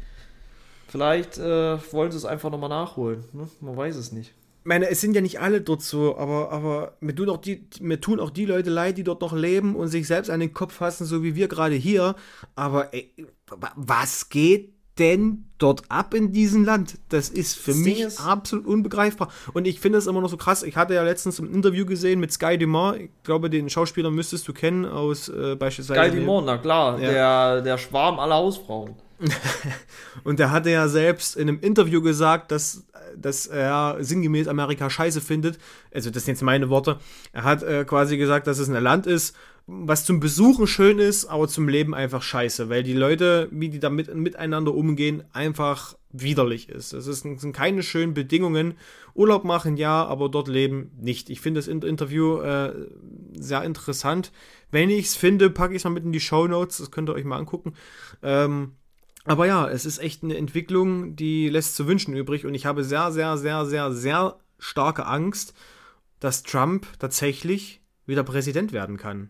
[0.87, 3.23] Vielleicht äh, wollen sie es einfach nochmal nachholen.
[3.33, 3.47] Ne?
[3.61, 4.33] Man weiß es nicht.
[4.63, 7.99] Meine, es sind ja nicht alle dort so, aber, aber mir, tun auch die, mir
[7.99, 10.73] tun auch die Leute leid, die dort noch leben und sich selbst an den Kopf
[10.75, 12.15] fassen, so wie wir gerade hier.
[12.55, 13.11] Aber ey,
[13.49, 16.95] wa- was geht denn dort ab in diesem Land?
[17.09, 19.29] Das ist für Das mich ist- absolut unbegreifbar.
[19.53, 20.63] Und ich finde es immer noch so krass.
[20.63, 22.99] Ich hatte ja letztens ein Interview gesehen mit Sky Dumont.
[22.99, 26.11] Ich glaube, den Schauspieler müsstest du kennen aus äh, beispielsweise.
[26.11, 26.99] Die Mond, na klar.
[26.99, 27.09] Ja.
[27.09, 28.95] Der, der Schwarm aller Hausfrauen.
[30.23, 32.85] Und der hatte ja selbst in einem Interview gesagt, dass,
[33.15, 35.59] dass er sinngemäß Amerika scheiße findet.
[35.93, 36.99] Also, das sind jetzt meine Worte.
[37.31, 39.35] Er hat äh, quasi gesagt, dass es ein Land ist,
[39.67, 43.79] was zum Besuchen schön ist, aber zum Leben einfach scheiße, weil die Leute, wie die
[43.79, 46.93] da mit, miteinander umgehen, einfach widerlich ist.
[46.93, 48.73] Es ist, sind keine schönen Bedingungen.
[49.13, 51.29] Urlaub machen ja, aber dort leben nicht.
[51.29, 52.73] Ich finde das In- Interview äh,
[53.33, 54.31] sehr interessant.
[54.71, 56.77] Wenn ich es finde, packe ich es mal mit in die Show Notes.
[56.79, 57.73] Das könnt ihr euch mal angucken.
[58.23, 58.73] Ähm,
[59.25, 62.45] aber ja, es ist echt eine Entwicklung, die lässt zu wünschen übrig.
[62.45, 65.53] Und ich habe sehr, sehr, sehr, sehr, sehr starke Angst,
[66.19, 69.29] dass Trump tatsächlich wieder Präsident werden kann.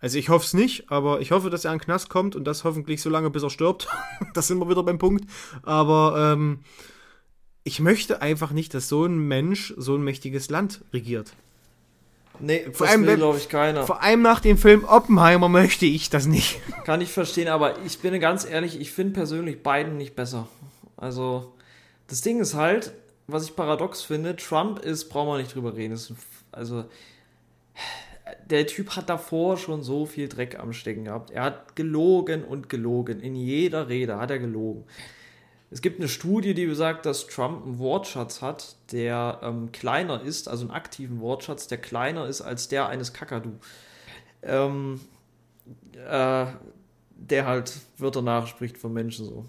[0.00, 2.44] Also ich hoffe es nicht, aber ich hoffe, dass er in den Knast kommt und
[2.44, 3.88] das hoffentlich so lange, bis er stirbt.
[4.34, 5.30] das sind wir wieder beim Punkt.
[5.62, 6.60] Aber ähm,
[7.62, 11.34] ich möchte einfach nicht, dass so ein Mensch so ein mächtiges Land regiert.
[12.40, 13.84] Nee, Vor allem, glaube ich, keiner.
[13.84, 16.60] Vor allem nach dem Film Oppenheimer möchte ich das nicht.
[16.84, 20.48] Kann ich verstehen, aber ich bin ganz ehrlich, ich finde persönlich Biden nicht besser.
[20.96, 21.52] Also,
[22.08, 22.92] das Ding ist halt,
[23.26, 25.94] was ich paradox finde, Trump ist, brauchen wir nicht drüber reden.
[25.94, 26.12] Ist,
[26.50, 26.84] also,
[28.46, 31.30] der Typ hat davor schon so viel Dreck am Stecken gehabt.
[31.30, 33.20] Er hat gelogen und gelogen.
[33.20, 34.84] In jeder Rede hat er gelogen.
[35.72, 40.48] Es gibt eine Studie, die besagt, dass Trump einen Wortschatz hat, der ähm, kleiner ist,
[40.48, 43.52] also einen aktiven Wortschatz, der kleiner ist als der eines Kakadu.
[44.42, 45.00] Ähm,
[45.94, 46.46] äh,
[47.20, 49.46] der halt Wörter nachspricht von Menschen so.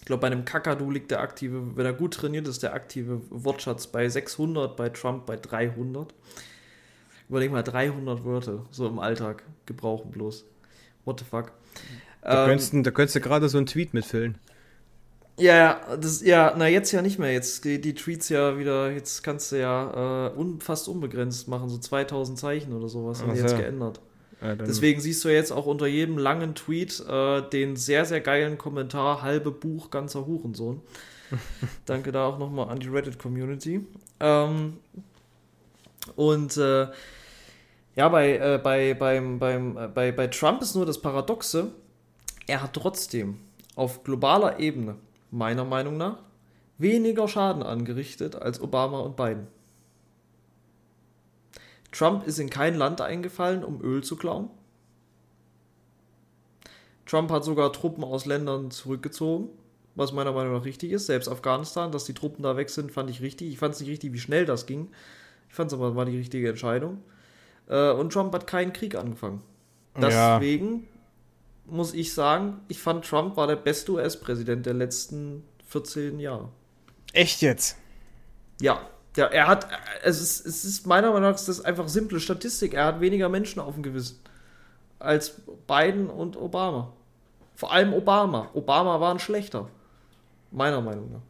[0.00, 3.20] Ich glaube, bei einem Kakadu liegt der aktive, wenn er gut trainiert ist, der aktive
[3.30, 6.12] Wortschatz bei 600, bei Trump bei 300.
[7.28, 10.44] Überleg mal, 300 Wörter so im Alltag gebrauchen bloß.
[11.04, 11.52] What the fuck?
[12.22, 14.38] Da Ähm, könntest, da könntest du gerade so einen Tweet mitfüllen.
[15.38, 17.32] Ja, ja, das, ja, na jetzt ja nicht mehr.
[17.32, 21.68] Jetzt die, die Tweets ja wieder, jetzt kannst du ja äh, un, fast unbegrenzt machen,
[21.68, 24.00] so 2000 Zeichen oder sowas haben die jetzt geändert.
[24.40, 28.58] Ja, Deswegen siehst du jetzt auch unter jedem langen Tweet äh, den sehr, sehr geilen
[28.58, 30.80] Kommentar, halbe Buch, ganzer Hurensohn.
[31.86, 33.86] Danke da auch nochmal an die Reddit-Community.
[34.20, 34.78] Ähm,
[36.16, 36.88] und äh,
[37.94, 41.70] ja, bei, äh, bei, beim, beim, äh, bei, bei Trump ist nur das Paradoxe,
[42.46, 43.38] er hat trotzdem
[43.76, 44.96] auf globaler Ebene,
[45.32, 46.18] meiner Meinung nach,
[46.78, 49.48] weniger Schaden angerichtet als Obama und Biden.
[51.90, 54.48] Trump ist in kein Land eingefallen, um Öl zu klauen.
[57.06, 59.48] Trump hat sogar Truppen aus Ländern zurückgezogen,
[59.94, 61.06] was meiner Meinung nach richtig ist.
[61.06, 63.52] Selbst Afghanistan, dass die Truppen da weg sind, fand ich richtig.
[63.52, 64.88] Ich fand es nicht richtig, wie schnell das ging.
[65.48, 67.02] Ich fand es aber war die richtige Entscheidung.
[67.68, 69.42] Äh, und Trump hat keinen Krieg angefangen.
[70.80, 70.91] Ja.
[71.66, 76.48] Muss ich sagen, ich fand Trump war der beste US-Präsident der letzten 14 Jahre.
[77.12, 77.76] Echt jetzt?
[78.60, 79.66] Ja, der, er hat,
[80.02, 82.74] es ist, es ist meiner Meinung nach ist das einfach simple Statistik.
[82.74, 84.18] Er hat weniger Menschen auf dem Gewissen
[84.98, 86.92] als Biden und Obama.
[87.54, 88.48] Vor allem Obama.
[88.54, 89.68] Obama war ein schlechter.
[90.50, 91.22] Meiner Meinung nach.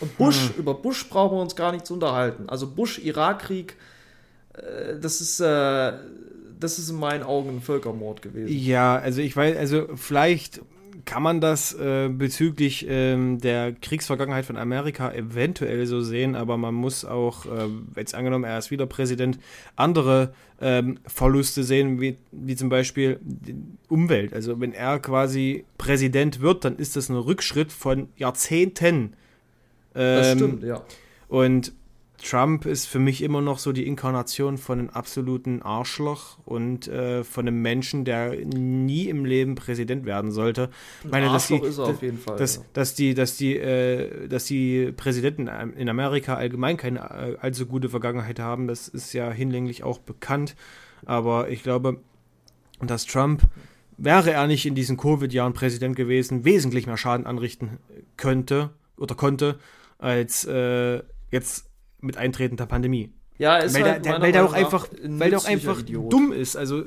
[0.00, 2.48] Und Bush, über Bush brauchen wir uns gar nicht zu unterhalten.
[2.48, 3.76] Also Bush-Irak-Krieg,
[4.54, 5.92] äh, das ist, äh,
[6.62, 8.56] das ist in meinen Augen ein Völkermord gewesen.
[8.56, 10.60] Ja, also ich weiß, also vielleicht
[11.04, 16.74] kann man das äh, bezüglich ähm, der Kriegsvergangenheit von Amerika eventuell so sehen, aber man
[16.74, 19.38] muss auch, äh, jetzt angenommen, er ist wieder Präsident,
[19.74, 23.56] andere ähm, Verluste sehen, wie, wie zum Beispiel die
[23.88, 24.32] Umwelt.
[24.32, 29.14] Also wenn er quasi Präsident wird, dann ist das ein Rückschritt von Jahrzehnten.
[29.94, 30.82] Das Ähm, stimmt, ja.
[31.28, 31.72] Und
[32.22, 37.24] Trump ist für mich immer noch so die Inkarnation von einem absoluten Arschloch und äh,
[37.24, 40.70] von einem Menschen, der nie im Leben Präsident werden sollte.
[41.04, 42.36] Ich meine, dass die, Arschloch ist er auf jeden Fall.
[42.36, 42.62] dass, ja.
[42.72, 47.88] dass die, dass die, äh, dass die Präsidenten in Amerika allgemein keine äh, allzu gute
[47.88, 50.54] Vergangenheit haben, das ist ja hinlänglich auch bekannt.
[51.04, 52.00] Aber ich glaube,
[52.80, 53.42] dass Trump
[53.98, 57.78] wäre er nicht in diesen Covid-Jahren Präsident gewesen, wesentlich mehr Schaden anrichten
[58.16, 59.58] könnte oder konnte,
[59.98, 61.71] als äh, jetzt
[62.02, 63.10] mit Eintreten der Pandemie.
[63.38, 65.80] Ja, ist weil, halt der, der, weil der auch einfach, ein weil der auch einfach
[65.80, 66.12] Idiot.
[66.12, 66.54] dumm ist.
[66.54, 66.84] Also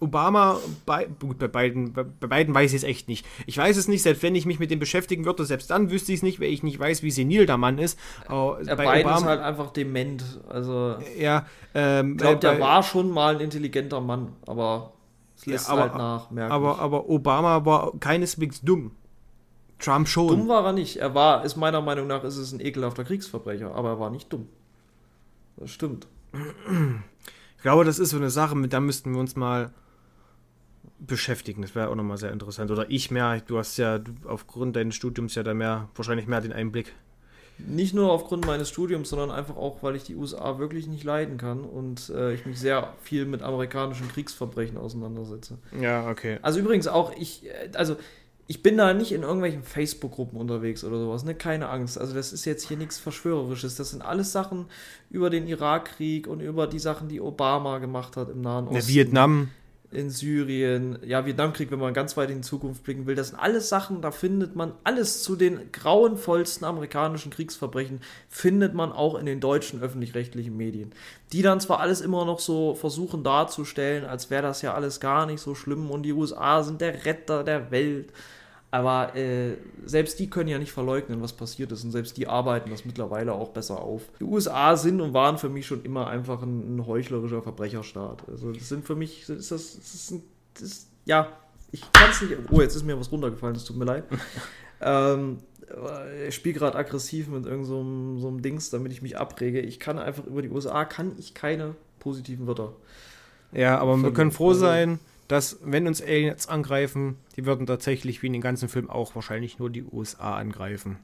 [0.00, 3.26] Obama, bei, gut, bei beiden, bei, bei beiden weiß ich es echt nicht.
[3.46, 6.12] Ich weiß es nicht, selbst wenn ich mich mit dem beschäftigen würde, selbst dann wüsste
[6.12, 7.98] ich es nicht, weil ich nicht weiß, wie senil der Mann ist.
[8.26, 10.24] Aber bei Biden Obama, ist halt einfach dement.
[10.48, 14.92] Also, ja, ähm, ich glaube, bei- der war schon mal ein intelligenter Mann, aber
[15.36, 18.92] es Ja, lässt aber- halt nach, aber, aber Obama war keineswegs dumm.
[19.80, 20.28] Trump schon.
[20.28, 20.96] dumm war er nicht.
[20.96, 24.32] Er war, ist meiner Meinung nach, ist es ein ekelhafter Kriegsverbrecher, aber er war nicht
[24.32, 24.48] dumm.
[25.58, 26.06] Das stimmt.
[27.56, 29.72] Ich glaube, das ist so eine Sache, mit der müssten wir uns mal
[30.98, 31.62] beschäftigen.
[31.62, 32.70] Das wäre auch nochmal sehr interessant.
[32.70, 33.40] Oder ich mehr.
[33.40, 36.94] Du hast ja du, aufgrund deines Studiums ja da mehr, wahrscheinlich mehr den Einblick.
[37.58, 41.38] Nicht nur aufgrund meines Studiums, sondern einfach auch, weil ich die USA wirklich nicht leiden
[41.38, 45.58] kann und äh, ich mich sehr viel mit amerikanischen Kriegsverbrechen auseinandersetze.
[45.80, 46.38] Ja, okay.
[46.42, 47.96] Also übrigens auch, ich, äh, also
[48.50, 51.34] ich bin da nicht in irgendwelchen Facebook-Gruppen unterwegs oder sowas, ne?
[51.34, 51.98] Keine Angst.
[51.98, 53.76] Also das ist jetzt hier nichts Verschwörerisches.
[53.76, 54.66] Das sind alles Sachen
[55.10, 58.88] über den Irakkrieg und über die Sachen, die Obama gemacht hat im Nahen Ja, Osten.
[58.92, 59.48] Vietnam.
[59.90, 63.38] in Syrien, ja, Vietnamkrieg, wenn man ganz weit in die Zukunft blicken will, das sind
[63.38, 69.24] alles Sachen, da findet man alles zu den grauenvollsten amerikanischen Kriegsverbrechen, findet man auch in
[69.24, 70.92] den deutschen öffentlich-rechtlichen Medien.
[71.32, 75.24] Die dann zwar alles immer noch so versuchen darzustellen, als wäre das ja alles gar
[75.24, 78.12] nicht so schlimm und die USA sind der Retter der Welt.
[78.70, 81.84] Aber äh, selbst die können ja nicht verleugnen, was passiert ist.
[81.84, 84.02] Und selbst die arbeiten das mittlerweile auch besser auf.
[84.20, 88.28] Die USA sind und waren für mich schon immer einfach ein, ein heuchlerischer Verbrecherstaat.
[88.28, 90.22] Also das sind für mich, ist das, ist, ein,
[90.54, 91.28] das ist ja,
[91.72, 92.34] ich kann es nicht.
[92.50, 94.04] Oh, jetzt ist mir was runtergefallen, das tut mir leid.
[94.82, 95.38] ähm,
[96.26, 99.60] ich spiele gerade aggressiv mit irgendeinem so einem- so einem Dings, damit ich mich abrege.
[99.60, 102.72] Ich kann einfach über die USA, kann ich keine positiven Wörter.
[103.52, 104.98] Ja, aber wir können froh also- sein,
[105.28, 109.58] dass, wenn uns Aliens angreifen, die würden tatsächlich wie in den ganzen Film auch wahrscheinlich
[109.58, 110.96] nur die USA angreifen.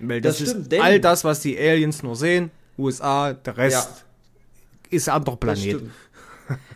[0.00, 2.50] Weil das, Das stimmt, ist all das, was die Aliens nur sehen.
[2.78, 4.04] USA, der Rest
[4.90, 5.76] ist ein anderer Das Planet.
[5.76, 5.90] stimmt.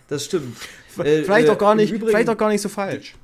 [0.09, 0.57] Das stimmt.
[0.89, 3.15] Vielleicht Äh, doch gar äh, nicht, im Übrigen- vielleicht doch gar nicht so falsch.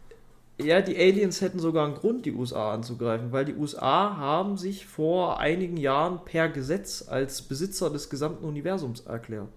[0.61, 4.87] Ja, die Aliens hätten sogar einen Grund, die USA anzugreifen, weil die USA haben sich
[4.87, 9.49] vor einigen Jahren per Gesetz als Besitzer des gesamten Universums erklärt.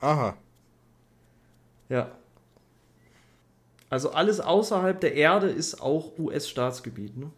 [0.00, 0.36] Aha.
[1.88, 2.10] Ja.
[3.90, 7.16] Also alles außerhalb der Erde ist auch US-Staatsgebiet.
[7.16, 7.30] Ne?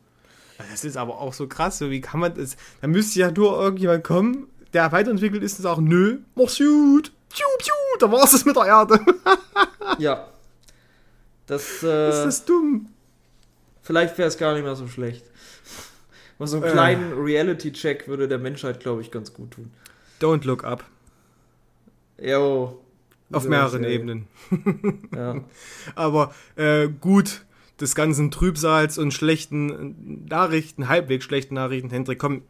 [0.71, 1.79] Das ist aber auch so krass.
[1.79, 2.57] so Wie kann man das?
[2.81, 7.13] Da müsste ja nur irgendjemand kommen, der weiterentwickelt ist und sagt, nö, mach's gut.
[7.33, 9.01] Piu, piu, da war's es mit der Erde.
[9.99, 10.29] Ja.
[11.47, 12.89] Das, äh, ist das dumm.
[13.83, 15.25] vielleicht wäre es gar nicht mehr so schlecht.
[16.39, 16.71] Mal so einen Äh.
[16.71, 19.71] kleinen Reality-Check würde der Menschheit, glaube ich, ganz gut tun.
[20.21, 20.85] Don't look up.
[22.21, 22.81] Jo.
[23.33, 24.27] Auf So, mehreren Ebenen.
[25.15, 25.45] Ja.
[25.95, 27.45] Aber äh, gut,
[27.81, 32.43] des ganzen Trübsals und schlechten Nachrichten, halbwegs schlechten Nachrichten, Hendrik, komm,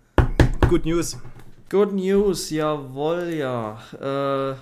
[0.69, 1.19] good news.
[1.70, 3.78] Good News, jawohl, ja.
[4.01, 4.57] Äh,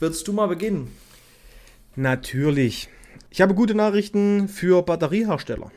[0.00, 0.90] willst du mal beginnen?
[1.94, 2.88] Natürlich.
[3.30, 5.70] Ich habe gute Nachrichten für Batteriehersteller.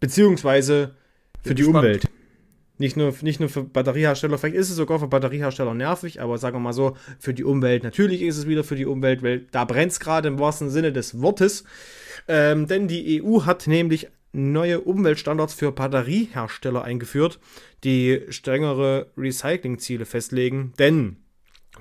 [0.00, 0.96] Beziehungsweise
[1.42, 1.84] für Bin die gespannt.
[1.84, 2.08] Umwelt.
[2.78, 6.56] Nicht nur, nicht nur für Batteriehersteller, vielleicht ist es sogar für Batteriehersteller nervig, aber sagen
[6.56, 7.82] wir mal so, für die Umwelt.
[7.82, 10.92] Natürlich ist es wieder für die Umwelt, weil da brennt es gerade im wahrsten Sinne
[10.92, 11.64] des Wortes.
[12.28, 17.40] Ähm, denn die EU hat nämlich neue Umweltstandards für Batteriehersteller eingeführt,
[17.84, 20.72] die strengere Recyclingziele festlegen.
[20.78, 21.16] Denn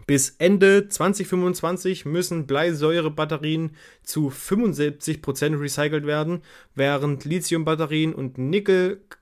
[0.06, 3.72] bis Ende 2025 müssen Bleisäurebatterien
[4.04, 6.42] zu 75% recycelt werden,
[6.76, 8.38] während Lithiumbatterien und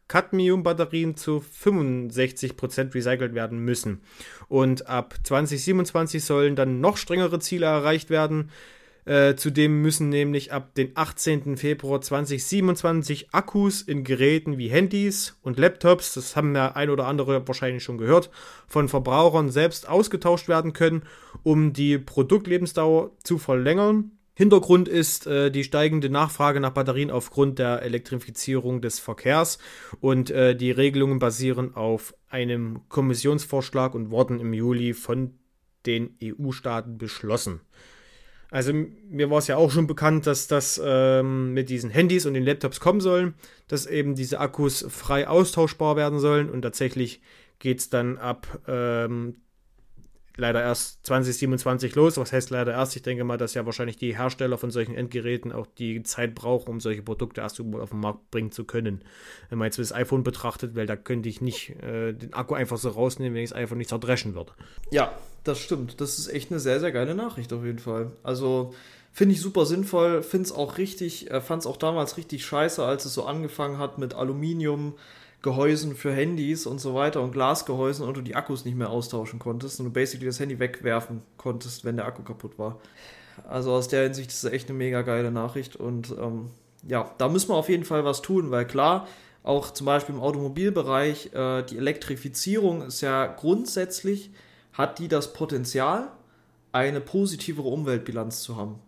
[0.06, 4.02] Nickel-Cadmium-Batterien zu 65% recycelt werden müssen.
[4.48, 8.52] Und ab 2027 sollen dann noch strengere Ziele erreicht werden.
[9.06, 11.57] Äh, zudem müssen nämlich ab den 18.
[11.57, 17.48] Februar 2027 Akkus in Geräten wie Handys und Laptops, das haben ja ein oder andere
[17.48, 18.32] wahrscheinlich schon gehört,
[18.68, 21.03] von Verbrauchern selbst ausgetauscht werden können,
[21.44, 24.14] um die Produktlebensdauer zu verlängern.
[24.35, 29.59] Hintergrund ist äh, die steigende Nachfrage nach Batterien aufgrund der Elektrifizierung des Verkehrs
[30.01, 35.35] und äh, die Regelungen basieren auf einem Kommissionsvorschlag und wurden im Juli von
[35.85, 37.61] den EU-Staaten beschlossen.
[38.51, 42.33] Also mir war es ja auch schon bekannt, dass das ähm, mit diesen Handys und
[42.33, 43.35] den Laptops kommen sollen,
[43.69, 47.21] dass eben diese Akkus frei austauschbar werden sollen und tatsächlich
[47.59, 49.37] geht es dann ab ähm,
[50.37, 52.17] leider erst 2027 los.
[52.17, 52.95] Was heißt leider erst?
[52.95, 56.69] Ich denke mal, dass ja wahrscheinlich die Hersteller von solchen Endgeräten auch die Zeit brauchen,
[56.69, 59.03] um solche Produkte erst auf den Markt bringen zu können.
[59.49, 62.77] Wenn man jetzt das iPhone betrachtet, weil da könnte ich nicht äh, den Akku einfach
[62.77, 64.53] so rausnehmen, wenn ich das iPhone nicht zerdreschen würde.
[64.91, 65.13] Ja,
[65.43, 66.01] das stimmt.
[66.01, 68.11] Das ist echt eine sehr, sehr geile Nachricht auf jeden Fall.
[68.23, 68.73] Also
[69.15, 72.83] Finde ich super sinnvoll, finde es auch richtig, äh, fand es auch damals richtig scheiße,
[72.83, 74.13] als es so angefangen hat mit
[75.45, 79.39] Aluminiumgehäusen für Handys und so weiter und Glasgehäusen und du die Akkus nicht mehr austauschen
[79.39, 82.80] konntest und du basically das Handy wegwerfen konntest, wenn der Akku kaputt war.
[83.47, 86.49] Also aus der Hinsicht ist es echt eine mega geile Nachricht und ähm,
[86.88, 89.07] ja, da müssen wir auf jeden Fall was tun, weil klar,
[89.43, 94.31] auch zum Beispiel im Automobilbereich, äh, die Elektrifizierung ist ja grundsätzlich,
[94.73, 96.09] hat die das Potenzial,
[96.72, 98.80] eine positivere Umweltbilanz zu haben.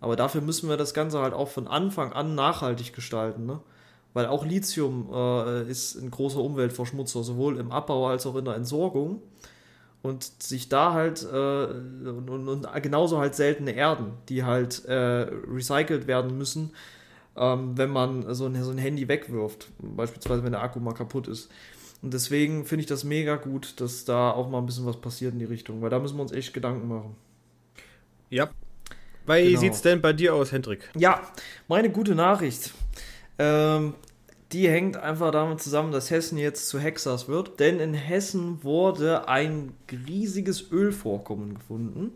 [0.00, 3.60] Aber dafür müssen wir das Ganze halt auch von Anfang an nachhaltig gestalten, ne?
[4.12, 8.56] Weil auch Lithium äh, ist ein großer Umweltverschmutzer, sowohl im Abbau als auch in der
[8.56, 9.22] Entsorgung.
[10.02, 14.94] Und sich da halt, äh, und, und, und, genauso halt seltene Erden, die halt äh,
[14.94, 16.72] recycelt werden müssen,
[17.36, 19.68] ähm, wenn man so ein, so ein Handy wegwirft.
[19.78, 21.50] Beispielsweise, wenn der Akku mal kaputt ist.
[22.02, 25.34] Und deswegen finde ich das mega gut, dass da auch mal ein bisschen was passiert
[25.34, 27.14] in die Richtung, weil da müssen wir uns echt Gedanken machen.
[28.30, 28.50] Ja.
[29.26, 29.60] Weil genau.
[29.60, 30.88] sieht es denn bei dir aus, Hendrik?
[30.96, 31.20] Ja,
[31.68, 32.72] meine gute Nachricht.
[33.38, 33.94] Ähm,
[34.52, 37.60] die hängt einfach damit zusammen, dass Hessen jetzt zu Hexas wird.
[37.60, 39.72] Denn in Hessen wurde ein
[40.08, 42.12] riesiges Ölvorkommen gefunden.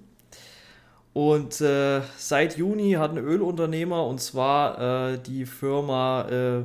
[1.12, 6.58] Und äh, seit Juni hat ein Ölunternehmer, und zwar äh, die Firma äh,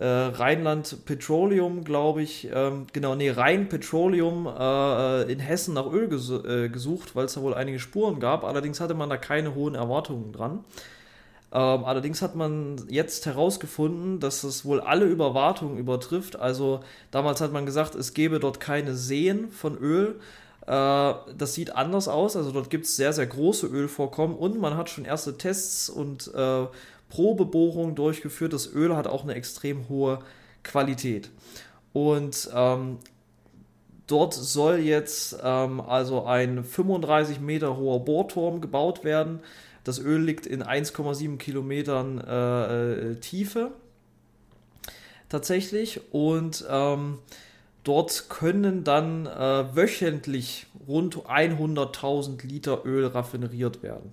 [0.00, 6.08] äh Rheinland Petroleum, glaube ich, ähm, genau, nee, Rhein Petroleum äh, in Hessen nach Öl
[6.08, 8.44] ges äh, gesucht, weil es da wohl einige Spuren gab.
[8.44, 10.64] Allerdings hatte man da keine hohen Erwartungen dran.
[11.54, 16.34] Ähm, allerdings hat man jetzt herausgefunden, dass es wohl alle Überwartungen übertrifft.
[16.34, 16.80] Also
[17.12, 20.16] damals hat man gesagt, es gäbe dort keine Seen von Öl.
[20.66, 22.36] Äh, das sieht anders aus.
[22.36, 26.34] Also dort gibt es sehr, sehr große Ölvorkommen und man hat schon erste Tests und
[26.34, 26.66] äh,
[27.08, 28.52] Probebohrungen durchgeführt.
[28.52, 30.18] Das Öl hat auch eine extrem hohe
[30.64, 31.30] Qualität.
[31.92, 32.98] Und ähm,
[34.08, 39.38] dort soll jetzt ähm, also ein 35 Meter hoher Bohrturm gebaut werden.
[39.84, 43.72] Das Öl liegt in 1,7 Kilometern äh, äh, Tiefe
[45.28, 47.18] tatsächlich und ähm,
[47.82, 54.12] dort können dann äh, wöchentlich rund 100.000 Liter Öl raffineriert werden.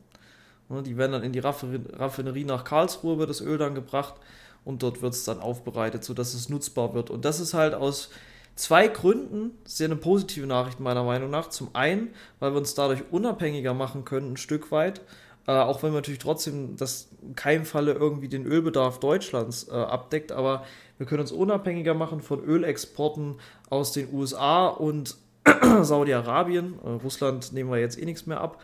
[0.69, 4.15] Ja, die werden dann in die Raffinerie nach Karlsruhe wird das Öl dann gebracht
[4.63, 7.09] und dort wird es dann aufbereitet, sodass es nutzbar wird.
[7.09, 8.09] Und das ist halt aus
[8.55, 11.49] zwei Gründen sehr eine positive Nachricht meiner Meinung nach.
[11.49, 15.01] Zum einen, weil wir uns dadurch unabhängiger machen können, ein Stück weit
[15.47, 19.73] äh, auch wenn man natürlich trotzdem das in keinem Falle irgendwie den Ölbedarf Deutschlands äh,
[19.73, 20.63] abdeckt, aber
[20.97, 23.35] wir können uns unabhängiger machen von Ölexporten
[23.69, 25.17] aus den USA und
[25.81, 26.75] Saudi-Arabien.
[26.83, 28.61] Äh, Russland nehmen wir jetzt eh nichts mehr ab.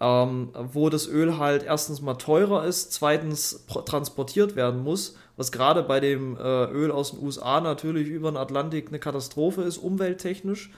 [0.00, 5.84] Ähm, wo das Öl halt erstens mal teurer ist, zweitens transportiert werden muss, was gerade
[5.84, 10.70] bei dem äh, Öl aus den USA natürlich über den Atlantik eine Katastrophe ist, umwelttechnisch.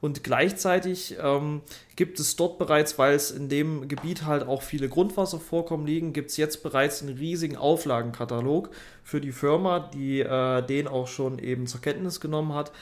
[0.00, 1.62] Und gleichzeitig ähm,
[1.96, 6.30] gibt es dort bereits, weil es in dem Gebiet halt auch viele Grundwasservorkommen liegen, gibt
[6.30, 8.70] es jetzt bereits einen riesigen Auflagenkatalog
[9.02, 12.72] für die Firma, die äh, den auch schon eben zur Kenntnis genommen hat,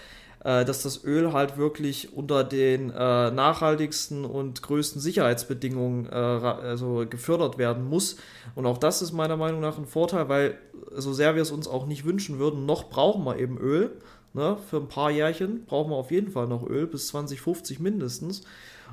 [0.45, 7.07] äh, dass das Öl halt wirklich unter den äh, nachhaltigsten und größten Sicherheitsbedingungen äh, also
[7.09, 8.17] gefördert werden muss.
[8.55, 10.59] Und auch das ist meiner Meinung nach ein Vorteil, weil
[10.97, 13.93] so sehr wir es uns auch nicht wünschen würden, noch brauchen wir eben Öl.
[14.35, 14.59] Ne?
[14.69, 18.43] Für ein paar Jährchen brauchen wir auf jeden Fall noch Öl, bis 2050 mindestens.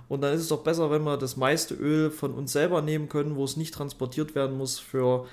[0.08, 3.10] Und dann ist es doch besser, wenn wir das meiste Öl von uns selber nehmen
[3.10, 5.26] können, wo es nicht transportiert werden muss für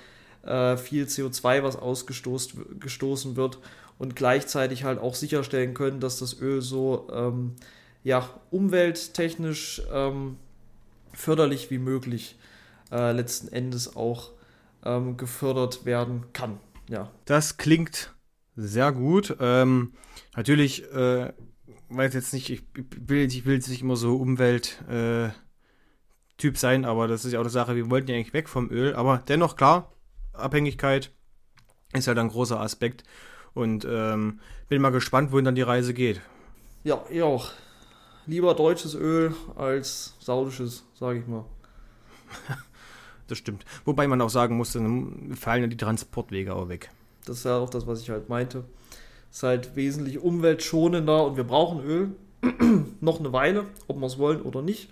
[0.43, 3.59] äh, viel CO2, was ausgestoßen wird.
[3.99, 7.55] Und gleichzeitig halt auch sicherstellen können, dass das Öl so ähm,
[8.03, 10.37] ja, umwelttechnisch ähm,
[11.13, 12.37] förderlich wie möglich
[12.91, 14.31] äh, letzten Endes auch
[14.85, 16.59] ähm, gefördert werden kann.
[16.87, 17.11] Ja.
[17.25, 18.11] Das klingt
[18.59, 19.37] sehr gut.
[19.39, 19.93] Ähm,
[20.35, 21.31] natürlich, äh,
[21.89, 25.33] weiß jetzt nicht, ich will, ich will jetzt nicht immer so Umwelt-Typ
[26.53, 28.69] äh, sein, aber das ist ja auch eine Sache, wir wollten ja eigentlich weg vom
[28.69, 29.93] Öl, aber dennoch klar,
[30.33, 31.11] Abhängigkeit
[31.93, 33.03] ist halt ein großer Aspekt
[33.53, 36.21] und ähm, bin mal gespannt, wohin dann die Reise geht.
[36.83, 37.51] Ja, ich auch.
[38.25, 41.45] Lieber deutsches Öl als saudisches, sage ich mal.
[43.27, 43.65] das stimmt.
[43.85, 46.91] Wobei man auch sagen muss, dann fallen ja die Transportwege auch weg.
[47.29, 48.63] Das ist ja auch das, was ich halt meinte.
[49.31, 52.11] Ist halt wesentlich umweltschonender und wir brauchen Öl
[53.01, 54.89] noch eine Weile, ob wir es wollen oder nicht.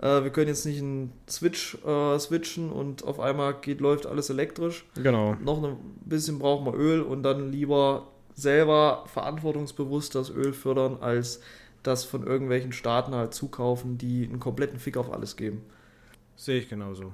[0.00, 4.28] Äh, wir können jetzt nicht einen Switch äh, switchen und auf einmal geht, läuft alles
[4.28, 4.84] elektrisch.
[5.00, 5.34] Genau.
[5.34, 11.40] Noch ein bisschen brauchen wir Öl und dann lieber selber verantwortungsbewusst das Öl fördern, als
[11.84, 15.62] das von irgendwelchen Staaten halt zukaufen, die einen kompletten Fick auf alles geben.
[16.34, 17.12] Sehe ich genauso.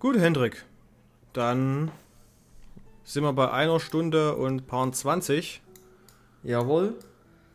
[0.00, 0.64] Gut, Hendrik.
[1.32, 1.92] Dann
[3.08, 5.62] sind wir bei einer Stunde und paar 20.
[6.42, 6.94] Jawohl.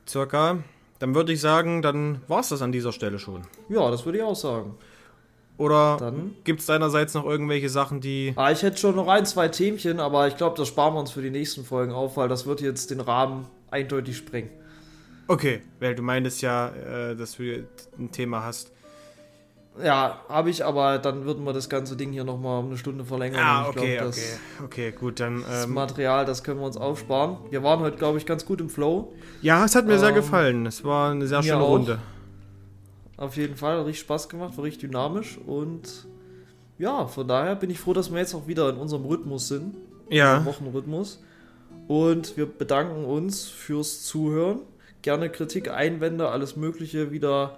[0.07, 0.63] Circa.
[0.97, 3.43] Dann würde ich sagen, dann war es das an dieser Stelle schon.
[3.69, 4.75] Ja, das würde ich auch sagen.
[5.57, 6.33] Oder Dann.
[6.43, 8.33] gibt es deinerseits noch irgendwelche Sachen, die.
[8.35, 11.11] Ah, ich hätte schon noch ein, zwei Themchen, aber ich glaube, das sparen wir uns
[11.11, 14.49] für die nächsten Folgen auf, weil das wird jetzt den Rahmen eindeutig sprengen.
[15.27, 17.67] Okay, weil du meintest ja, äh, dass du
[17.99, 18.71] ein Thema hast.
[19.81, 23.05] Ja, habe ich, aber dann würden wir das ganze Ding hier nochmal um eine Stunde
[23.05, 23.39] verlängern.
[23.43, 24.63] Ah, okay, glaub, das, okay.
[24.63, 25.41] Okay, gut, dann.
[25.41, 27.37] Das Ähm, Material, das können wir uns aufsparen.
[27.49, 29.13] Wir waren heute, glaube ich, ganz gut im Flow.
[29.41, 30.65] ja, es hat mir sehr ähm, gefallen.
[30.67, 31.69] Es war eine sehr schöne auch.
[31.69, 31.99] Runde.
[33.17, 36.07] Auf jeden Fall, hat richtig Spaß gemacht, war richtig dynamisch und
[36.77, 39.75] ja, von daher bin ich froh, dass wir jetzt auch wieder in unserem Rhythmus sind.
[40.09, 40.43] Ja.
[40.45, 41.23] Wochenrhythmus.
[41.87, 44.59] Und wir bedanken uns fürs Zuhören.
[45.01, 47.57] Gerne Kritik, Einwände, alles Mögliche wieder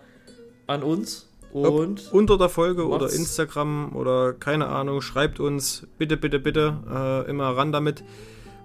[0.67, 1.27] an uns.
[1.63, 3.05] Und Unter der Folge oder.
[3.05, 8.03] Instagram oder keine Ahnung, schreibt uns bitte, bitte, bitte äh, immer ran damit.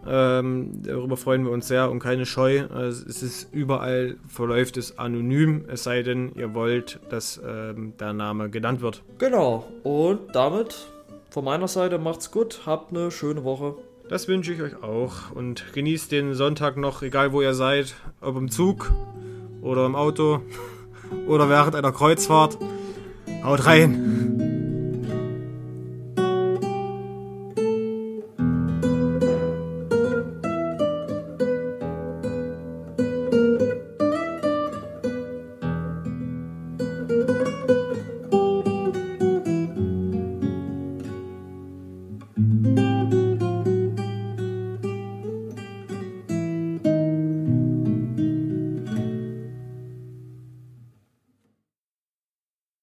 [0.07, 2.57] Ähm, darüber freuen wir uns sehr und keine Scheu.
[2.57, 8.13] Äh, es ist überall verläuft es anonym, es sei denn, ihr wollt, dass ähm, der
[8.13, 9.03] Name genannt wird.
[9.19, 9.69] genau.
[9.83, 10.87] Und damit
[11.31, 12.63] von meiner Seite macht's gut.
[12.67, 13.75] Habt eine schöne Woche.
[14.09, 18.37] Das wünsche ich euch auch und genießt den Sonntag noch, egal wo ihr seid, ob
[18.37, 18.91] im Zug
[19.63, 20.41] oder im Auto
[21.29, 22.59] oder während einer Kreuzfahrt.
[23.43, 24.20] Haut rein!